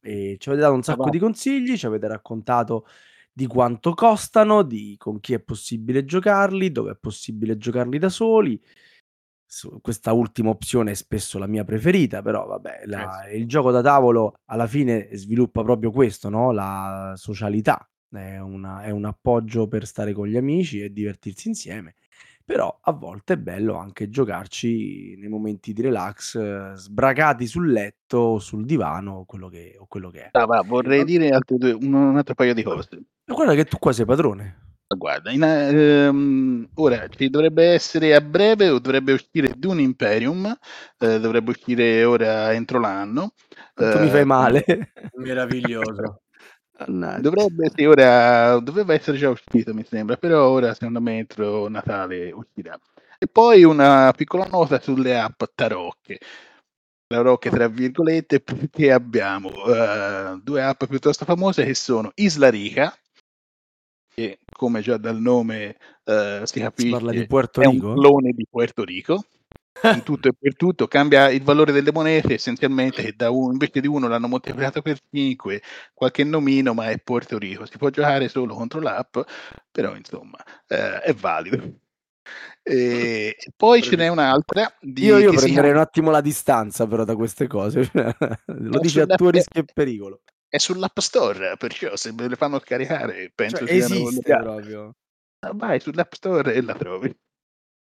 E 0.00 0.36
ci 0.38 0.48
avete 0.48 0.64
dato 0.64 0.74
un 0.74 0.82
sacco 0.82 1.08
di 1.08 1.18
consigli, 1.18 1.76
ci 1.76 1.86
avete 1.86 2.08
raccontato 2.08 2.86
di 3.32 3.46
quanto 3.46 3.94
costano, 3.94 4.62
di 4.62 4.96
con 4.98 5.20
chi 5.20 5.34
è 5.34 5.40
possibile 5.40 6.04
giocarli, 6.04 6.72
dove 6.72 6.92
è 6.92 6.96
possibile 6.96 7.56
giocarli 7.56 7.98
da 7.98 8.08
soli 8.08 8.60
questa 9.80 10.12
ultima 10.12 10.50
opzione 10.50 10.90
è 10.90 10.94
spesso 10.94 11.38
la 11.38 11.46
mia 11.46 11.64
preferita, 11.64 12.20
però 12.22 12.46
vabbè, 12.46 12.82
la, 12.86 13.28
il 13.32 13.46
gioco 13.46 13.70
da 13.70 13.80
tavolo 13.80 14.34
alla 14.46 14.66
fine 14.66 15.08
sviluppa 15.12 15.62
proprio 15.62 15.90
questo, 15.90 16.28
no? 16.28 16.52
la 16.52 17.14
socialità, 17.16 17.88
è, 18.10 18.38
una, 18.38 18.82
è 18.82 18.90
un 18.90 19.04
appoggio 19.04 19.68
per 19.68 19.86
stare 19.86 20.12
con 20.12 20.26
gli 20.26 20.36
amici 20.36 20.82
e 20.82 20.92
divertirsi 20.92 21.48
insieme, 21.48 21.94
però 22.44 22.76
a 22.80 22.92
volte 22.92 23.34
è 23.34 23.38
bello 23.38 23.76
anche 23.76 24.08
giocarci 24.08 25.16
nei 25.16 25.28
momenti 25.28 25.72
di 25.72 25.82
relax, 25.82 26.74
sbracati 26.74 27.46
sul 27.46 27.70
letto 27.70 28.18
o 28.18 28.38
sul 28.38 28.64
divano 28.64 29.24
quello 29.26 29.48
che, 29.48 29.76
o 29.78 29.86
quello 29.86 30.10
che 30.10 30.26
è. 30.26 30.28
Ah, 30.32 30.46
va, 30.46 30.62
vorrei 30.62 31.04
dire 31.04 31.28
altri 31.30 31.56
due, 31.56 31.72
un, 31.72 31.92
un 31.92 32.16
altro 32.16 32.34
paio 32.34 32.54
di 32.54 32.62
cose. 32.62 32.88
Guarda 33.24 33.54
che 33.54 33.64
tu 33.64 33.78
qua 33.78 33.92
sei 33.92 34.04
padrone. 34.04 34.65
Guarda, 34.88 35.32
in, 35.32 35.42
ehm, 35.42 36.68
ora 36.74 37.08
ci 37.08 37.28
dovrebbe 37.28 37.70
essere 37.70 38.14
a 38.14 38.20
breve 38.20 38.68
o 38.68 38.78
dovrebbe 38.78 39.12
uscire 39.14 39.52
Dune 39.56 39.82
Imperium, 39.82 40.46
eh, 40.98 41.18
dovrebbe 41.18 41.50
uscire 41.50 42.04
ora 42.04 42.52
entro 42.52 42.78
l'anno. 42.78 43.32
Tu 43.74 43.84
mi 43.98 44.08
fai 44.08 44.20
eh, 44.20 44.24
male. 44.24 44.64
Meraviglioso. 45.16 46.20
Dovrebbe, 46.86 47.72
sì, 47.74 47.84
ora, 47.84 48.60
doveva 48.60 48.94
essere 48.94 49.16
già 49.16 49.30
uscito, 49.30 49.74
mi 49.74 49.84
sembra, 49.84 50.16
però 50.16 50.46
ora 50.48 50.72
secondo 50.74 51.00
me 51.00 51.18
entro 51.18 51.68
Natale 51.68 52.30
uscirà. 52.30 52.78
E 53.18 53.26
poi 53.26 53.64
una 53.64 54.12
piccola 54.14 54.44
nota 54.44 54.78
sulle 54.78 55.18
app 55.18 55.42
tarocche. 55.54 56.20
Tarocche 57.08 57.50
tra 57.50 57.66
virgolette, 57.66 58.40
perché 58.40 58.92
abbiamo 58.92 59.48
uh, 59.48 60.40
due 60.42 60.62
app 60.62 60.84
piuttosto 60.84 61.24
famose 61.24 61.64
che 61.64 61.74
sono 61.74 62.12
Isla 62.14 62.50
Rica, 62.50 62.94
che 64.14 64.38
come 64.56 64.80
già 64.80 64.96
dal 64.96 65.20
nome 65.20 65.76
uh, 66.04 66.44
si 66.44 66.60
capisce 66.60 66.88
si 66.88 66.90
parla 66.90 67.12
di 67.12 67.26
Puerto 67.26 67.60
Rico? 67.60 67.72
è 67.72 67.90
un 67.90 67.94
clone 67.94 68.32
di 68.32 68.46
Puerto 68.50 68.84
Rico. 68.84 69.24
In 69.92 70.02
tutto 70.02 70.28
e 70.28 70.32
per 70.32 70.56
tutto 70.56 70.88
cambia 70.88 71.28
il 71.28 71.42
valore 71.42 71.70
delle 71.70 71.92
monete 71.92 72.34
essenzialmente 72.34 73.12
da 73.14 73.28
un, 73.28 73.52
invece 73.52 73.82
di 73.82 73.86
uno 73.86 74.08
l'hanno 74.08 74.26
moltiplicato 74.26 74.80
per 74.80 74.98
5 75.10 75.60
qualche 75.92 76.24
nomino 76.24 76.72
ma 76.72 76.88
è 76.88 76.98
Puerto 76.98 77.36
Rico. 77.36 77.66
Si 77.66 77.76
può 77.76 77.90
giocare 77.90 78.28
solo 78.28 78.54
contro 78.54 78.80
l'app 78.80 79.18
però 79.70 79.94
insomma 79.94 80.38
uh, 80.68 81.00
è 81.02 81.12
valido. 81.12 81.74
E 82.62 83.36
poi 83.54 83.82
ce 83.82 83.94
n'è 83.94 84.08
un'altra 84.08 84.74
di, 84.80 85.04
io, 85.04 85.18
io 85.18 85.30
prenderei 85.30 85.52
chiama... 85.52 85.70
un 85.70 85.76
attimo 85.76 86.10
la 86.10 86.20
distanza 86.22 86.86
però 86.86 87.04
da 87.04 87.14
queste 87.14 87.46
cose. 87.46 87.88
Lo 88.46 88.78
dice 88.80 89.02
a 89.02 89.06
tuo 89.06 89.30
rischio 89.30 89.60
e 89.60 89.64
pericolo 89.72 90.22
è 90.56 90.58
sull'App 90.58 90.98
Store, 90.98 91.56
perciò 91.56 91.94
se 91.96 92.12
me 92.12 92.28
le 92.28 92.36
fanno 92.36 92.58
caricare 92.60 93.30
penso 93.34 93.66
cioè, 93.66 93.76
esiste 93.76 94.20
proprio. 94.22 94.94
Ah, 95.40 95.52
vai 95.54 95.78
sull'App 95.80 96.12
Store 96.12 96.54
e 96.54 96.62
la 96.62 96.74
trovi. 96.74 97.14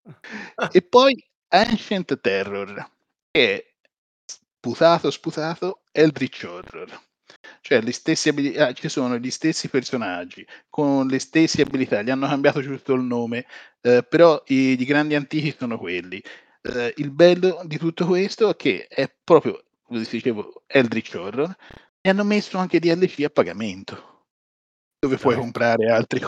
e 0.72 0.82
poi 0.82 1.24
Ancient 1.50 2.20
Terror, 2.22 2.90
che 3.30 3.56
è 3.56 3.74
sputato 4.26 5.12
sputato 5.12 5.82
Eldritch 5.92 6.46
Horror. 6.48 7.02
Cioè, 7.60 7.82
le 7.82 7.92
stesse 7.92 8.30
abilità, 8.30 8.68
ah, 8.68 8.74
ci 8.74 8.90
sono 8.90 9.18
gli 9.18 9.32
stessi 9.32 9.68
personaggi 9.70 10.46
con 10.70 11.08
le 11.08 11.20
stesse 11.20 11.62
abilità, 11.62 12.02
gli 12.02 12.10
hanno 12.10 12.28
cambiato 12.28 12.62
giusto 12.62 12.94
il 12.94 13.02
nome, 13.02 13.46
eh, 13.82 14.04
però 14.04 14.42
i, 14.48 14.80
i, 14.80 14.86
grandi 14.86 15.16
antichi 15.16 15.54
sono 15.58 15.78
quelli. 15.78 16.22
Eh, 16.62 16.94
il 16.98 17.12
bello 17.12 17.62
di 17.66 17.78
tutto 17.78 18.06
questo 18.06 18.50
è 18.50 18.56
che 18.56 18.88
è 18.88 19.12
proprio, 19.24 19.64
come 19.84 20.06
dicevo, 20.10 20.64
Eldritch 20.68 21.16
Horror, 21.16 21.56
e 22.02 22.10
hanno 22.10 22.24
messo 22.24 22.58
anche 22.58 22.80
DLC 22.80 23.24
a 23.24 23.30
pagamento 23.30 24.10
dove 25.02 25.18
puoi 25.18 25.36
comprare 25.36 25.90
altri. 25.90 26.22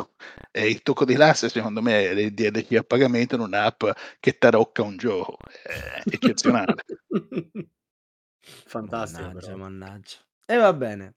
Eh, 0.52 0.68
il 0.68 0.82
tocco 0.82 1.06
di 1.06 1.14
classe, 1.14 1.48
secondo 1.48 1.80
me, 1.82 2.10
è 2.10 2.12
il 2.14 2.34
DLC 2.34 2.74
a 2.74 2.84
pagamento 2.84 3.36
in 3.36 3.42
un'app 3.42 3.84
che 4.20 4.40
tarocca 4.40 4.82
un 4.82 4.98
gioco. 4.98 5.38
È 5.62 6.02
eccezionale. 6.06 6.74
Fantastico. 8.42 9.28
Mannaggia, 9.28 9.56
mannaggia. 9.56 10.18
E 10.46 10.58
va 10.58 10.74
bene. 10.74 11.16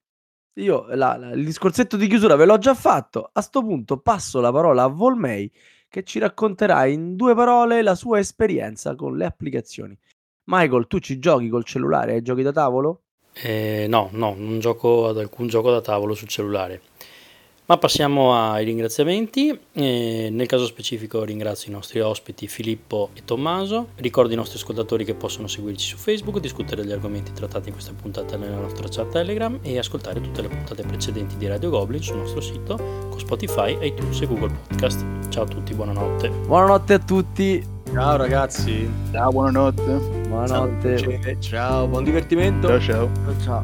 Io 0.59 0.87
la, 0.95 1.17
la, 1.17 1.31
il 1.31 1.45
discorsetto 1.47 1.97
di 1.97 2.07
chiusura 2.09 2.37
ve 2.37 2.45
l'ho 2.45 2.59
già 2.59 2.75
fatto. 2.75 3.31
A 3.33 3.41
sto 3.41 3.63
punto 3.63 4.01
passo 4.01 4.41
la 4.41 4.53
parola 4.53 4.83
a 4.83 4.89
Volmei 4.89 5.51
che 5.89 6.03
ci 6.03 6.19
racconterà 6.19 6.85
in 6.85 7.17
due 7.17 7.35
parole 7.35 7.81
la 7.81 7.95
sua 7.95 8.19
esperienza 8.19 8.95
con 8.95 9.17
le 9.17 9.25
applicazioni. 9.25 9.99
Michael, 10.45 10.87
tu 10.87 10.99
ci 10.99 11.19
giochi 11.19 11.49
col 11.49 11.65
cellulare? 11.65 12.13
Hai 12.13 12.23
giochi 12.23 12.43
da 12.43 12.53
tavolo? 12.53 13.06
Eh, 13.43 13.87
no, 13.89 14.09
no, 14.12 14.34
non 14.37 14.59
gioco 14.61 15.09
ad 15.09 15.18
alcun 15.18 15.47
gioco 15.49 15.70
da 15.70 15.80
tavolo 15.80 16.14
sul 16.14 16.28
cellulare. 16.28 16.80
Ma 17.66 17.78
passiamo 17.78 18.32
ai 18.32 18.64
ringraziamenti. 18.64 19.59
Eh, 19.72 20.28
nel 20.30 20.47
caso 20.47 20.66
specifico 20.66 21.24
ringrazio 21.24 21.70
i 21.70 21.74
nostri 21.74 21.99
ospiti 22.01 22.47
Filippo 22.47 23.11
e 23.14 23.24
Tommaso. 23.24 23.89
Ricordo 23.97 24.32
i 24.32 24.37
nostri 24.37 24.59
ascoltatori 24.59 25.05
che 25.05 25.14
possono 25.14 25.49
seguirci 25.49 25.84
su 25.84 25.97
Facebook, 25.97 26.39
discutere 26.39 26.82
degli 26.82 26.93
argomenti 26.93 27.32
trattati 27.32 27.68
in 27.68 27.74
questa 27.74 27.93
puntata 27.93 28.37
nella 28.37 28.57
nostra 28.57 28.87
chat 28.89 29.11
Telegram 29.11 29.59
e 29.62 29.78
ascoltare 29.78 30.20
tutte 30.20 30.43
le 30.43 30.49
puntate 30.49 30.84
precedenti 30.84 31.37
di 31.37 31.49
Radio 31.49 31.70
Goblin 31.70 32.03
sul 32.03 32.18
nostro 32.18 32.41
sito 32.41 32.76
con 32.76 33.18
Spotify, 33.18 33.76
iTunes 33.84 34.20
e 34.20 34.26
Google 34.26 34.57
Podcast. 34.68 35.05
Ciao 35.30 35.43
a 35.43 35.49
tutti, 35.49 35.74
buonanotte. 35.74 36.28
Buonanotte 36.28 36.93
a 36.95 36.99
tutti. 37.01 37.76
Ciao 37.93 38.16
ragazzi. 38.16 38.91
Ciao, 39.12 39.30
buonanotte. 39.30 40.26
Buonanotte. 40.28 40.99
Ciao, 40.99 41.41
ciao 41.41 41.87
buon 41.87 42.05
divertimento. 42.05 42.68
Ciao 42.68 42.80
ciao. 42.80 43.11
Ciao 43.24 43.41
ciao. 43.41 43.62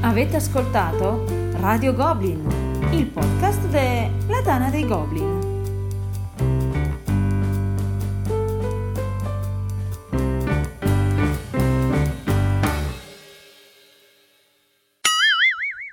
Avete 0.00 0.36
ascoltato 0.36 1.24
Radio 1.60 1.92
Goblin, 1.92 2.46
il 2.92 3.06
podcast 3.06 3.66
della 3.68 4.42
Tana 4.42 4.70
dei 4.70 4.86
Goblin. 4.86 5.47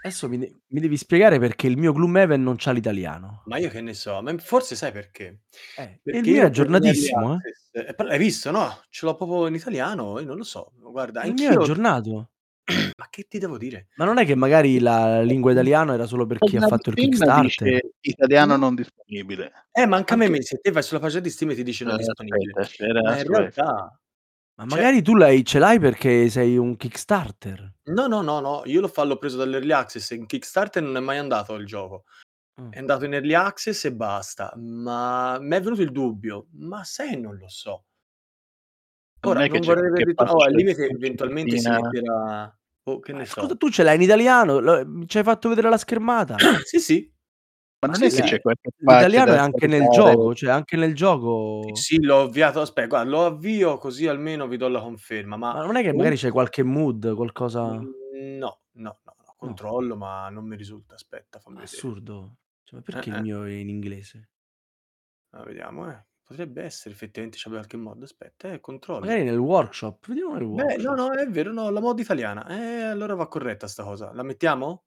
Adesso 0.05 0.29
mi, 0.29 0.37
de- 0.37 0.53
mi 0.67 0.79
devi 0.79 0.97
spiegare 0.97 1.39
perché 1.39 1.65
il 1.65 1.77
mio 1.77 1.91
Gloomhaven 1.91 2.41
non 2.41 2.57
c'ha 2.59 2.71
l'italiano. 2.71 3.41
Ma 3.45 3.57
io 3.57 3.69
che 3.69 3.81
ne 3.81 3.95
so, 3.95 4.21
ma 4.21 4.37
forse 4.37 4.75
sai 4.75 4.91
perché? 4.91 5.39
Eh, 5.77 5.99
perché 6.03 6.19
il 6.19 6.31
mio 6.31 6.43
è 6.43 6.45
aggiornatissimo, 6.45 7.39
eh? 7.71 7.79
eh 7.79 8.03
l'hai 8.03 8.19
visto, 8.19 8.51
no? 8.51 8.81
Ce 8.91 9.03
l'ho 9.03 9.15
proprio 9.15 9.47
in 9.47 9.55
italiano, 9.55 10.19
io 10.19 10.27
non 10.27 10.37
lo 10.37 10.43
so. 10.43 10.73
Guarda, 10.75 11.23
il 11.23 11.33
mio 11.33 11.49
è 11.49 11.53
aggiornato. 11.55 12.29
Ma 12.97 13.07
che 13.09 13.25
ti 13.27 13.39
devo 13.39 13.57
dire? 13.57 13.87
Ma 13.95 14.05
non 14.05 14.19
è 14.19 14.25
che 14.25 14.35
magari 14.35 14.77
la 14.77 15.23
lingua 15.23 15.53
italiana 15.53 15.95
era 15.95 16.05
solo 16.05 16.27
per 16.27 16.37
chi 16.37 16.55
ha 16.57 16.67
fatto 16.67 16.91
il 16.91 16.95
Kickstarter? 16.97 17.79
Italiano 18.01 18.57
non 18.57 18.75
disponibile. 18.75 19.69
Eh, 19.71 19.87
manca 19.87 20.13
a 20.13 20.17
me, 20.17 20.39
se 20.43 20.59
te 20.61 20.69
vai 20.69 20.83
sulla 20.83 20.99
pagina 20.99 21.21
di 21.21 21.31
Steam 21.31 21.49
e 21.49 21.55
ti 21.55 21.63
dice 21.63 21.83
non 21.83 21.95
eh, 21.95 21.97
disponibile. 21.97 22.61
Aspetta, 22.61 23.01
ma 23.01 23.17
in 23.17 23.27
realtà... 23.27 23.99
Ma 24.57 24.67
cioè 24.67 24.77
magari 24.77 25.01
tu 25.01 25.15
l'hai, 25.15 25.43
ce 25.43 25.59
l'hai 25.59 25.79
perché 25.79 26.29
sei 26.29 26.57
un 26.57 26.77
Kickstarter. 26.77 27.73
No, 27.85 28.07
no, 28.07 28.21
no, 28.21 28.39
no, 28.39 28.61
io 28.65 28.79
l'ho, 28.79 28.87
fa, 28.87 29.03
l'ho 29.03 29.17
preso 29.17 29.35
dall'Early 29.37 29.71
Access, 29.71 30.11
in 30.11 30.25
Kickstarter 30.25 30.81
non 30.81 30.95
è 30.95 31.01
mai 31.01 31.17
andato 31.17 31.55
il 31.55 31.65
gioco. 31.65 32.05
Mm. 32.61 32.71
È 32.71 32.79
andato 32.79 33.03
in 33.03 33.13
Early 33.13 33.33
Access 33.33 33.83
e 33.85 33.93
basta. 33.93 34.53
Ma 34.55 35.37
mi 35.41 35.55
è 35.57 35.61
venuto 35.61 35.81
il 35.81 35.91
dubbio, 35.91 36.47
ma 36.53 36.85
sai, 36.85 37.19
non 37.19 37.35
lo 37.35 37.49
so. 37.49 37.83
Ora, 39.21 39.41
non, 39.41 39.49
non 39.49 39.61
vorrei 39.61 39.89
aver 39.89 40.05
detto, 40.05 40.23
oh, 40.23 40.43
al 40.43 40.53
limite 40.53 40.85
eventualmente 40.85 41.57
si 41.57 41.69
metterà... 41.69 42.57
Oh, 42.87 42.99
che 42.99 43.13
ne 43.13 43.25
Scusa, 43.25 43.47
so. 43.47 43.57
tu 43.57 43.69
ce 43.69 43.81
l'hai 43.83 43.95
in 43.95 44.03
italiano? 44.03 44.59
Lo, 44.59 45.05
ci 45.07 45.17
hai 45.17 45.23
fatto 45.23 45.49
vedere 45.49 45.69
la 45.69 45.77
schermata? 45.77 46.37
sì, 46.63 46.79
sì. 46.79 47.13
Ma 47.79 47.91
non 47.91 48.03
è 48.03 48.09
che 48.09 48.21
c'è 48.21 48.41
qualche 48.41 48.69
L'italiano 48.77 49.33
è 49.33 49.37
anche 49.37 49.67
nel 49.67 49.87
gioco, 49.89 50.33
cioè 50.33 50.49
anche 50.49 50.75
nel 50.77 50.95
gioco. 50.95 51.75
Sì, 51.75 52.01
l'ho 52.01 52.21
avviato. 52.21 52.61
Aspetta, 52.61 52.87
guarda, 52.87 53.09
lo 53.09 53.25
avvio 53.25 53.77
così 53.77 54.07
almeno 54.07 54.47
vi 54.47 54.57
do 54.57 54.67
la 54.67 54.81
conferma. 54.81 55.35
Ma, 55.35 55.53
ma 55.53 55.65
non 55.65 55.75
è 55.75 55.81
che 55.81 55.93
magari 55.93 56.15
c'è 56.15 56.31
qualche 56.31 56.63
mood, 56.63 57.13
qualcosa. 57.13 57.73
Mm, 57.73 58.37
no, 58.37 58.59
no, 58.71 58.99
no, 59.03 59.15
no. 59.17 59.33
controllo, 59.37 59.93
no. 59.93 59.99
ma 59.99 60.29
non 60.29 60.45
mi 60.45 60.55
risulta. 60.55 60.95
Aspetta, 60.95 61.39
fammi 61.39 61.61
Assurdo. 61.61 62.37
Cioè, 62.63 62.81
perché 62.81 63.11
eh, 63.11 63.15
il 63.15 63.21
mio 63.21 63.43
è 63.43 63.51
in 63.51 63.69
inglese? 63.69 64.29
Ah, 65.31 65.43
vediamo, 65.43 65.89
eh. 65.89 66.03
Potrebbe 66.23 66.63
essere 66.63 66.95
effettivamente 66.95 67.37
c'è 67.37 67.49
qualche 67.49 67.77
mod. 67.77 68.01
Aspetta, 68.01 68.51
eh, 68.51 68.59
controllo. 68.59 69.01
Magari 69.01 69.23
nel 69.23 69.37
workshop. 69.37 70.07
Vediamo 70.07 70.33
nel 70.33 70.47
Beh, 70.47 70.77
no, 70.77 70.95
no, 70.95 71.11
è 71.11 71.27
vero, 71.27 71.53
no, 71.53 71.69
la 71.69 71.79
mod 71.79 71.99
italiana. 71.99 72.47
Eh, 72.47 72.81
allora 72.81 73.13
va 73.13 73.27
corretta 73.27 73.67
sta 73.67 73.83
cosa. 73.83 74.11
La 74.11 74.23
mettiamo? 74.23 74.85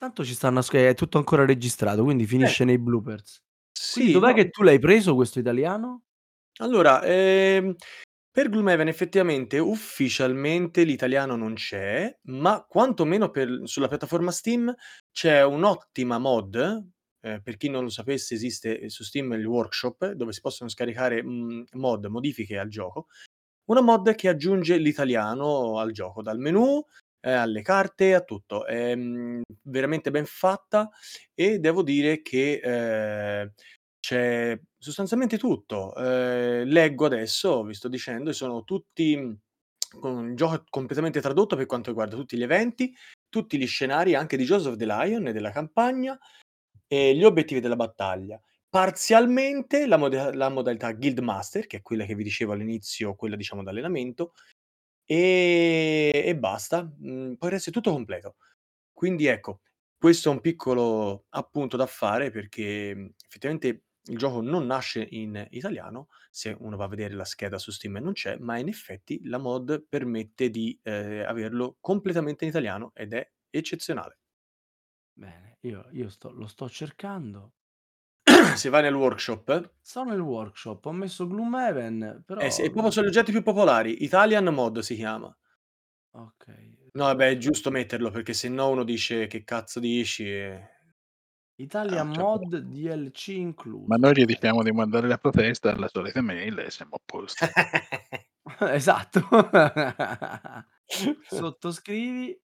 Tanto 0.00 0.24
ci 0.24 0.32
stanno 0.34 0.60
è 0.88 0.94
tutto 0.94 1.18
ancora 1.18 1.44
registrato, 1.44 2.04
quindi 2.04 2.24
Eh. 2.40 2.54
finisce 2.54 2.64
nei 2.64 2.78
bloopers. 2.78 3.42
Quindi 3.90 4.10
Sì, 4.10 4.12
dov'è 4.12 4.32
no. 4.32 4.34
che 4.34 4.48
tu 4.50 4.62
l'hai 4.62 4.78
preso 4.78 5.16
questo 5.16 5.40
italiano? 5.40 6.04
Allora, 6.60 7.02
ehm, 7.04 7.74
per 8.30 8.48
Gloomhaven 8.48 8.88
effettivamente 8.88 9.58
ufficialmente 9.58 10.82
l'italiano 10.84 11.36
non 11.36 11.54
c'è, 11.54 12.16
ma 12.24 12.64
quantomeno 12.68 13.30
per 13.30 13.62
sulla 13.64 13.88
piattaforma 13.88 14.30
Steam 14.32 14.72
c'è 15.12 15.44
un'ottima 15.44 16.18
mod 16.18 16.86
eh, 17.20 17.40
per 17.42 17.56
chi 17.56 17.68
non 17.68 17.82
lo 17.84 17.90
sapesse 17.90 18.34
esiste 18.34 18.78
eh, 18.80 18.88
su 18.90 19.02
Steam 19.04 19.32
il 19.32 19.44
workshop 19.44 20.12
dove 20.12 20.32
si 20.32 20.40
possono 20.40 20.68
scaricare 20.70 21.22
mh, 21.22 21.64
mod, 21.72 22.06
modifiche 22.06 22.58
al 22.58 22.68
gioco. 22.68 23.06
Una 23.66 23.80
mod 23.82 24.14
che 24.14 24.28
aggiunge 24.28 24.78
l'italiano 24.78 25.78
al 25.78 25.92
gioco, 25.92 26.22
dal 26.22 26.38
menu 26.38 26.82
eh, 27.20 27.32
alle 27.32 27.62
carte, 27.62 28.14
a 28.14 28.22
tutto. 28.22 28.66
È 28.66 28.94
mh, 28.94 29.42
veramente 29.62 30.10
ben 30.10 30.26
fatta 30.26 30.90
e 31.34 31.58
devo 31.58 31.82
dire 31.82 32.22
che 32.22 32.60
eh, 32.62 33.52
c'è 34.00 34.58
sostanzialmente 34.78 35.38
tutto. 35.38 35.94
Eh, 35.96 36.64
leggo 36.64 37.06
adesso, 37.06 37.62
vi 37.64 37.74
sto 37.74 37.88
dicendo, 37.88 38.32
sono 38.32 38.64
tutti 38.64 39.38
con 40.00 40.16
un 40.16 40.34
gioco 40.34 40.64
completamente 40.68 41.20
tradotto 41.20 41.56
per 41.56 41.66
quanto 41.66 41.88
riguarda 41.88 42.14
tutti 42.14 42.36
gli 42.36 42.42
eventi, 42.42 42.94
tutti 43.28 43.58
gli 43.58 43.66
scenari 43.66 44.14
anche 44.14 44.36
di 44.36 44.44
Joseph 44.44 44.76
the 44.76 44.84
Lion 44.84 45.26
e 45.28 45.32
della 45.32 45.50
campagna, 45.50 46.18
e 46.86 47.14
gli 47.14 47.24
obiettivi 47.24 47.60
della 47.60 47.76
battaglia. 47.76 48.40
Parzialmente 48.68 49.86
la, 49.86 49.96
moda- 49.96 50.34
la 50.34 50.50
modalità 50.50 50.92
Guild 50.92 51.20
Master, 51.20 51.66
che 51.66 51.78
è 51.78 51.82
quella 51.82 52.04
che 52.04 52.14
vi 52.14 52.22
dicevo 52.22 52.52
all'inizio, 52.52 53.14
quella 53.14 53.36
diciamo 53.36 53.62
d'allenamento, 53.62 54.34
e, 55.10 56.10
e 56.12 56.36
basta. 56.36 56.82
Mm, 57.02 57.34
poi 57.34 57.50
resta 57.50 57.70
tutto 57.70 57.90
completo. 57.92 58.36
Quindi 58.92 59.26
ecco, 59.26 59.62
questo 59.96 60.30
è 60.30 60.32
un 60.32 60.40
piccolo 60.40 61.26
appunto 61.30 61.76
da 61.76 61.86
fare 61.86 62.30
perché 62.30 62.94
mm, 62.94 63.06
effettivamente 63.26 63.84
il 64.08 64.18
gioco 64.18 64.40
non 64.42 64.66
nasce 64.66 65.06
in 65.10 65.46
italiano, 65.50 66.08
se 66.30 66.56
uno 66.60 66.76
va 66.76 66.84
a 66.84 66.88
vedere 66.88 67.14
la 67.14 67.24
scheda 67.24 67.58
su 67.58 67.70
Steam 67.70 67.96
non 67.98 68.12
c'è, 68.14 68.38
ma 68.38 68.58
in 68.58 68.68
effetti 68.68 69.20
la 69.24 69.38
mod 69.38 69.86
permette 69.88 70.50
di 70.50 70.78
eh, 70.82 71.20
averlo 71.24 71.76
completamente 71.80 72.44
in 72.44 72.50
italiano 72.50 72.92
ed 72.94 73.12
è 73.14 73.30
eccezionale. 73.50 74.18
Bene, 75.12 75.58
io, 75.62 75.86
io 75.92 76.08
sto, 76.08 76.30
lo 76.30 76.46
sto 76.46 76.66
cercando. 76.70 77.52
Se 78.56 78.68
vai 78.68 78.82
nel 78.82 78.94
workshop, 78.94 79.72
Sono 79.80 80.10
nel 80.10 80.20
workshop, 80.20 80.84
ho 80.84 80.92
messo 80.92 81.26
Gloomhaven, 81.26 82.22
però... 82.26 82.40
eh, 82.40 82.50
sì, 82.50 82.62
è 82.62 82.70
proprio 82.70 82.90
sugli 82.90 83.06
oggetti 83.06 83.30
più 83.32 83.42
popolari. 83.42 84.04
Italian 84.04 84.46
Mod 84.46 84.80
si 84.80 84.94
chiama. 84.94 85.34
Ok. 86.10 86.46
No, 86.92 87.04
vabbè, 87.04 87.30
è 87.30 87.36
giusto 87.36 87.70
metterlo 87.70 88.10
perché 88.10 88.32
se 88.32 88.48
no 88.48 88.70
uno 88.70 88.82
dice 88.84 89.26
che 89.26 89.44
cazzo 89.44 89.78
dici. 89.80 90.28
e- 90.28 90.76
Italian 91.56 92.08
Ah, 92.10 92.12
cioè, 92.12 92.22
Mod 92.24 92.56
DLC 92.58 93.28
incluso. 93.28 93.86
Ma 93.88 93.96
noi 93.96 94.14
gli 94.14 94.24
diciamo 94.24 94.62
di 94.62 94.70
mandare 94.72 95.08
la 95.08 95.18
protesta 95.18 95.72
alla 95.72 95.88
solita 95.88 96.20
mail 96.22 96.58
e 96.58 96.70
siamo 96.70 96.96
a 96.96 97.00
posto. 97.04 97.44
esatto. 98.72 99.20
Sottoscrivi. 101.28 102.40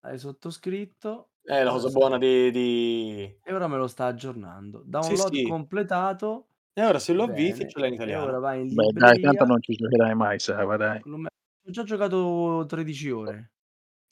Hai 0.00 0.18
sottoscritto. 0.18 1.30
È 1.46 1.62
la 1.62 1.70
cosa 1.70 1.90
buona 1.90 2.16
di, 2.16 2.50
di- 2.50 3.38
E 3.42 3.52
ora 3.52 3.68
me 3.68 3.76
lo 3.76 3.86
sta 3.86 4.06
aggiornando. 4.06 4.78
Sì, 4.82 4.88
Download 4.90 5.34
sì. 5.34 5.42
completato. 5.46 6.48
E 6.72 6.82
ora 6.84 6.98
se 6.98 7.12
lo 7.12 7.26
Bene. 7.26 7.68
ce 7.68 7.78
l'hai 7.78 7.88
in 7.88 7.94
E 7.94 7.96
ora 7.96 8.12
italiano. 8.12 8.40
vai 8.40 8.60
in 8.62 8.68
Beh, 8.74 8.90
dai, 8.92 9.12
libreria. 9.16 9.28
tanto 9.30 9.44
non 9.44 9.60
ci 9.62 9.74
giocherai 9.74 10.14
mai, 10.14 10.38
Sava, 10.38 10.76
dai. 10.76 11.02
Ho 11.04 11.70
già 11.70 11.82
giocato 11.84 12.64
13 12.66 13.10
ore. 13.10 13.52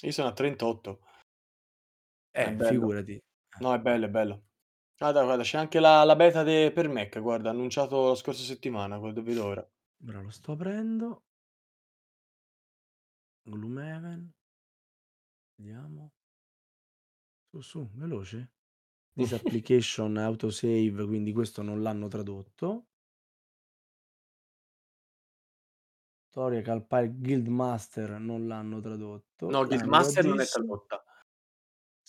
Io 0.02 0.10
sono 0.12 0.28
a 0.28 0.32
38. 0.32 1.00
Eh, 2.30 2.44
È 2.44 2.52
bello. 2.52 2.68
figurati. 2.70 3.18
No, 3.60 3.72
è 3.74 3.78
bello, 3.80 4.06
è 4.06 4.08
bello. 4.10 4.42
Guarda, 4.98 5.24
guarda, 5.24 5.42
c'è 5.42 5.58
anche 5.58 5.80
la 5.80 6.04
la 6.04 6.14
beta 6.16 6.42
de 6.42 6.70
per 6.72 6.88
Mac, 6.88 7.18
guarda, 7.20 7.50
annunciato 7.50 8.08
la 8.08 8.14
scorsa 8.14 8.42
settimana, 8.44 8.98
guarda 8.98 9.20
vedo 9.22 9.44
ora. 9.46 9.68
Ora 10.06 10.20
lo 10.20 10.30
sto 10.30 10.52
aprendo. 10.52 11.22
Gloomhaven. 13.44 14.30
Vediamo. 15.56 16.10
Su, 17.52 17.60
su, 17.60 17.90
veloce. 17.92 18.50
This 19.12 19.32
application 19.34 20.16
autosave, 20.16 21.04
quindi 21.04 21.34
questo 21.34 21.60
non 21.60 21.82
l'hanno 21.82 22.08
tradotto. 22.08 22.86
Storia 26.30 26.62
Calpire 26.62 27.10
Guildmaster 27.10 28.18
non 28.18 28.46
l'hanno 28.46 28.80
tradotto. 28.80 29.50
No, 29.50 29.66
Guildmaster 29.66 30.24
non 30.24 30.40
è 30.40 30.44
Languages 30.44 30.50
tradotta. 30.50 31.04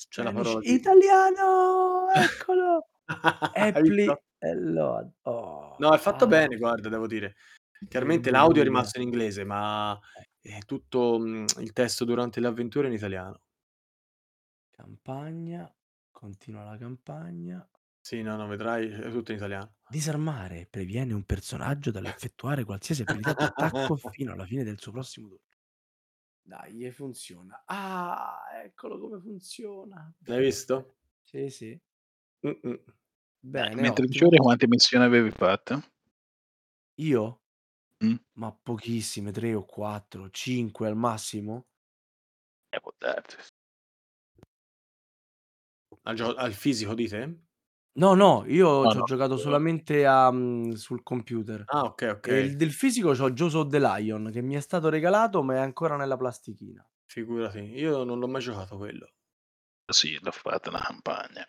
C'è 0.07 0.23
la 0.23 0.29
Spanish 0.29 0.47
parola 0.47 0.59
di 0.61 0.73
italiano! 0.73 2.09
Eccolo! 2.13 2.87
Hai 3.53 3.67
Apply 3.67 3.89
visto? 3.89 4.23
e 4.37 4.55
load. 4.55 5.11
Oh, 5.23 5.75
No, 5.77 5.93
è 5.93 5.97
fatto 5.97 6.23
ah, 6.23 6.27
bene, 6.27 6.55
guarda, 6.55 6.87
devo 6.87 7.05
dire. 7.05 7.35
che 7.77 7.87
Chiaramente 7.87 8.31
l'audio 8.31 8.61
è 8.61 8.63
rimasto 8.63 8.97
in 8.97 9.07
inglese, 9.07 9.43
ma 9.43 9.99
Eh, 10.41 10.55
è 10.55 10.59
tutto, 10.59 11.17
il 11.17 11.73
testo 11.73 12.05
durante 12.05 12.39
le 12.39 12.47
avventure 12.47 12.87
in 12.87 12.93
italiano. 12.93 13.41
Campagna, 14.83 15.73
continua 16.11 16.65
la 16.65 16.77
campagna. 16.77 17.65
Sì, 18.01 18.21
no, 18.21 18.35
no, 18.35 18.47
vedrai, 18.47 18.89
è 18.89 19.09
tutto 19.11 19.31
in 19.31 19.37
italiano. 19.37 19.75
Disarmare 19.87 20.67
previene 20.69 21.13
un 21.13 21.23
personaggio 21.23 21.89
dall'effettuare 21.91 22.65
qualsiasi 22.65 23.03
abilità 23.03 23.31
d'attacco 23.33 23.95
fino 24.11 24.33
alla 24.33 24.45
fine 24.45 24.63
del 24.63 24.79
suo 24.79 24.91
prossimo 24.91 25.27
turno. 25.29 25.43
Dai, 26.45 26.83
e 26.83 26.91
funziona. 26.91 27.63
Ah, 27.65 28.41
eccolo 28.65 28.99
come 28.99 29.19
funziona. 29.21 30.13
L'hai 30.25 30.41
visto? 30.41 30.97
Sì, 31.21 31.49
sì. 31.49 31.79
Bene, 33.39 33.81
Mentre 33.81 34.03
ottimo. 34.03 34.07
dicevo 34.07 34.35
quante 34.37 34.67
missioni 34.67 35.05
avevi 35.05 35.31
fatte? 35.31 35.81
Io? 36.99 37.41
Mm. 38.03 38.15
Ma 38.33 38.51
pochissime, 38.51 39.31
3 39.31 39.53
o 39.55 39.65
4, 39.65 40.29
5 40.29 40.87
al 40.87 40.95
massimo. 40.95 41.65
Eh, 42.71 42.79
può 42.81 42.91
darsi. 42.97 43.37
Al 46.05 46.15
gio 46.15 46.33
al 46.35 46.53
fisico 46.53 46.93
dite? 46.93 47.21
No, 47.95 48.15
no, 48.15 48.43
io 48.47 48.85
No, 48.85 48.93
c'ho 48.93 49.01
no, 49.01 49.03
giocato 49.03 49.37
io- 49.37 49.37
solamente 49.37 50.05
a 50.05 50.31
mhmm, 50.31 50.73
sul 50.73 51.03
computer. 51.03 51.67
Ah, 51.67 51.83
okay, 51.85 52.09
E 52.21 52.39
okay. 52.39 52.39
il 52.39 52.55
del 52.55 52.71
fisico 52.71 53.11
c'ho 53.13 53.31
Jaws 53.31 53.53
of 53.55 53.69
the 53.69 53.79
Lion 53.79 54.29
che 54.31 54.41
mi 54.41 54.55
è 54.55 54.59
stato 54.61 54.89
regalato, 54.89 55.43
ma 55.43 55.55
è 55.55 55.59
ancora 55.59 55.95
nella 55.97 56.17
plastichina. 56.17 56.87
Figurati, 57.05 57.59
io 57.59 58.03
non 58.03 58.19
l'ho 58.19 58.27
mai 58.27 58.41
giocato 58.41 58.75
quello. 58.75 59.07
Sì, 59.89 60.19
l'ho 60.21 60.31
fatta 60.31 60.71
la 60.71 60.81
campagna. 60.81 61.47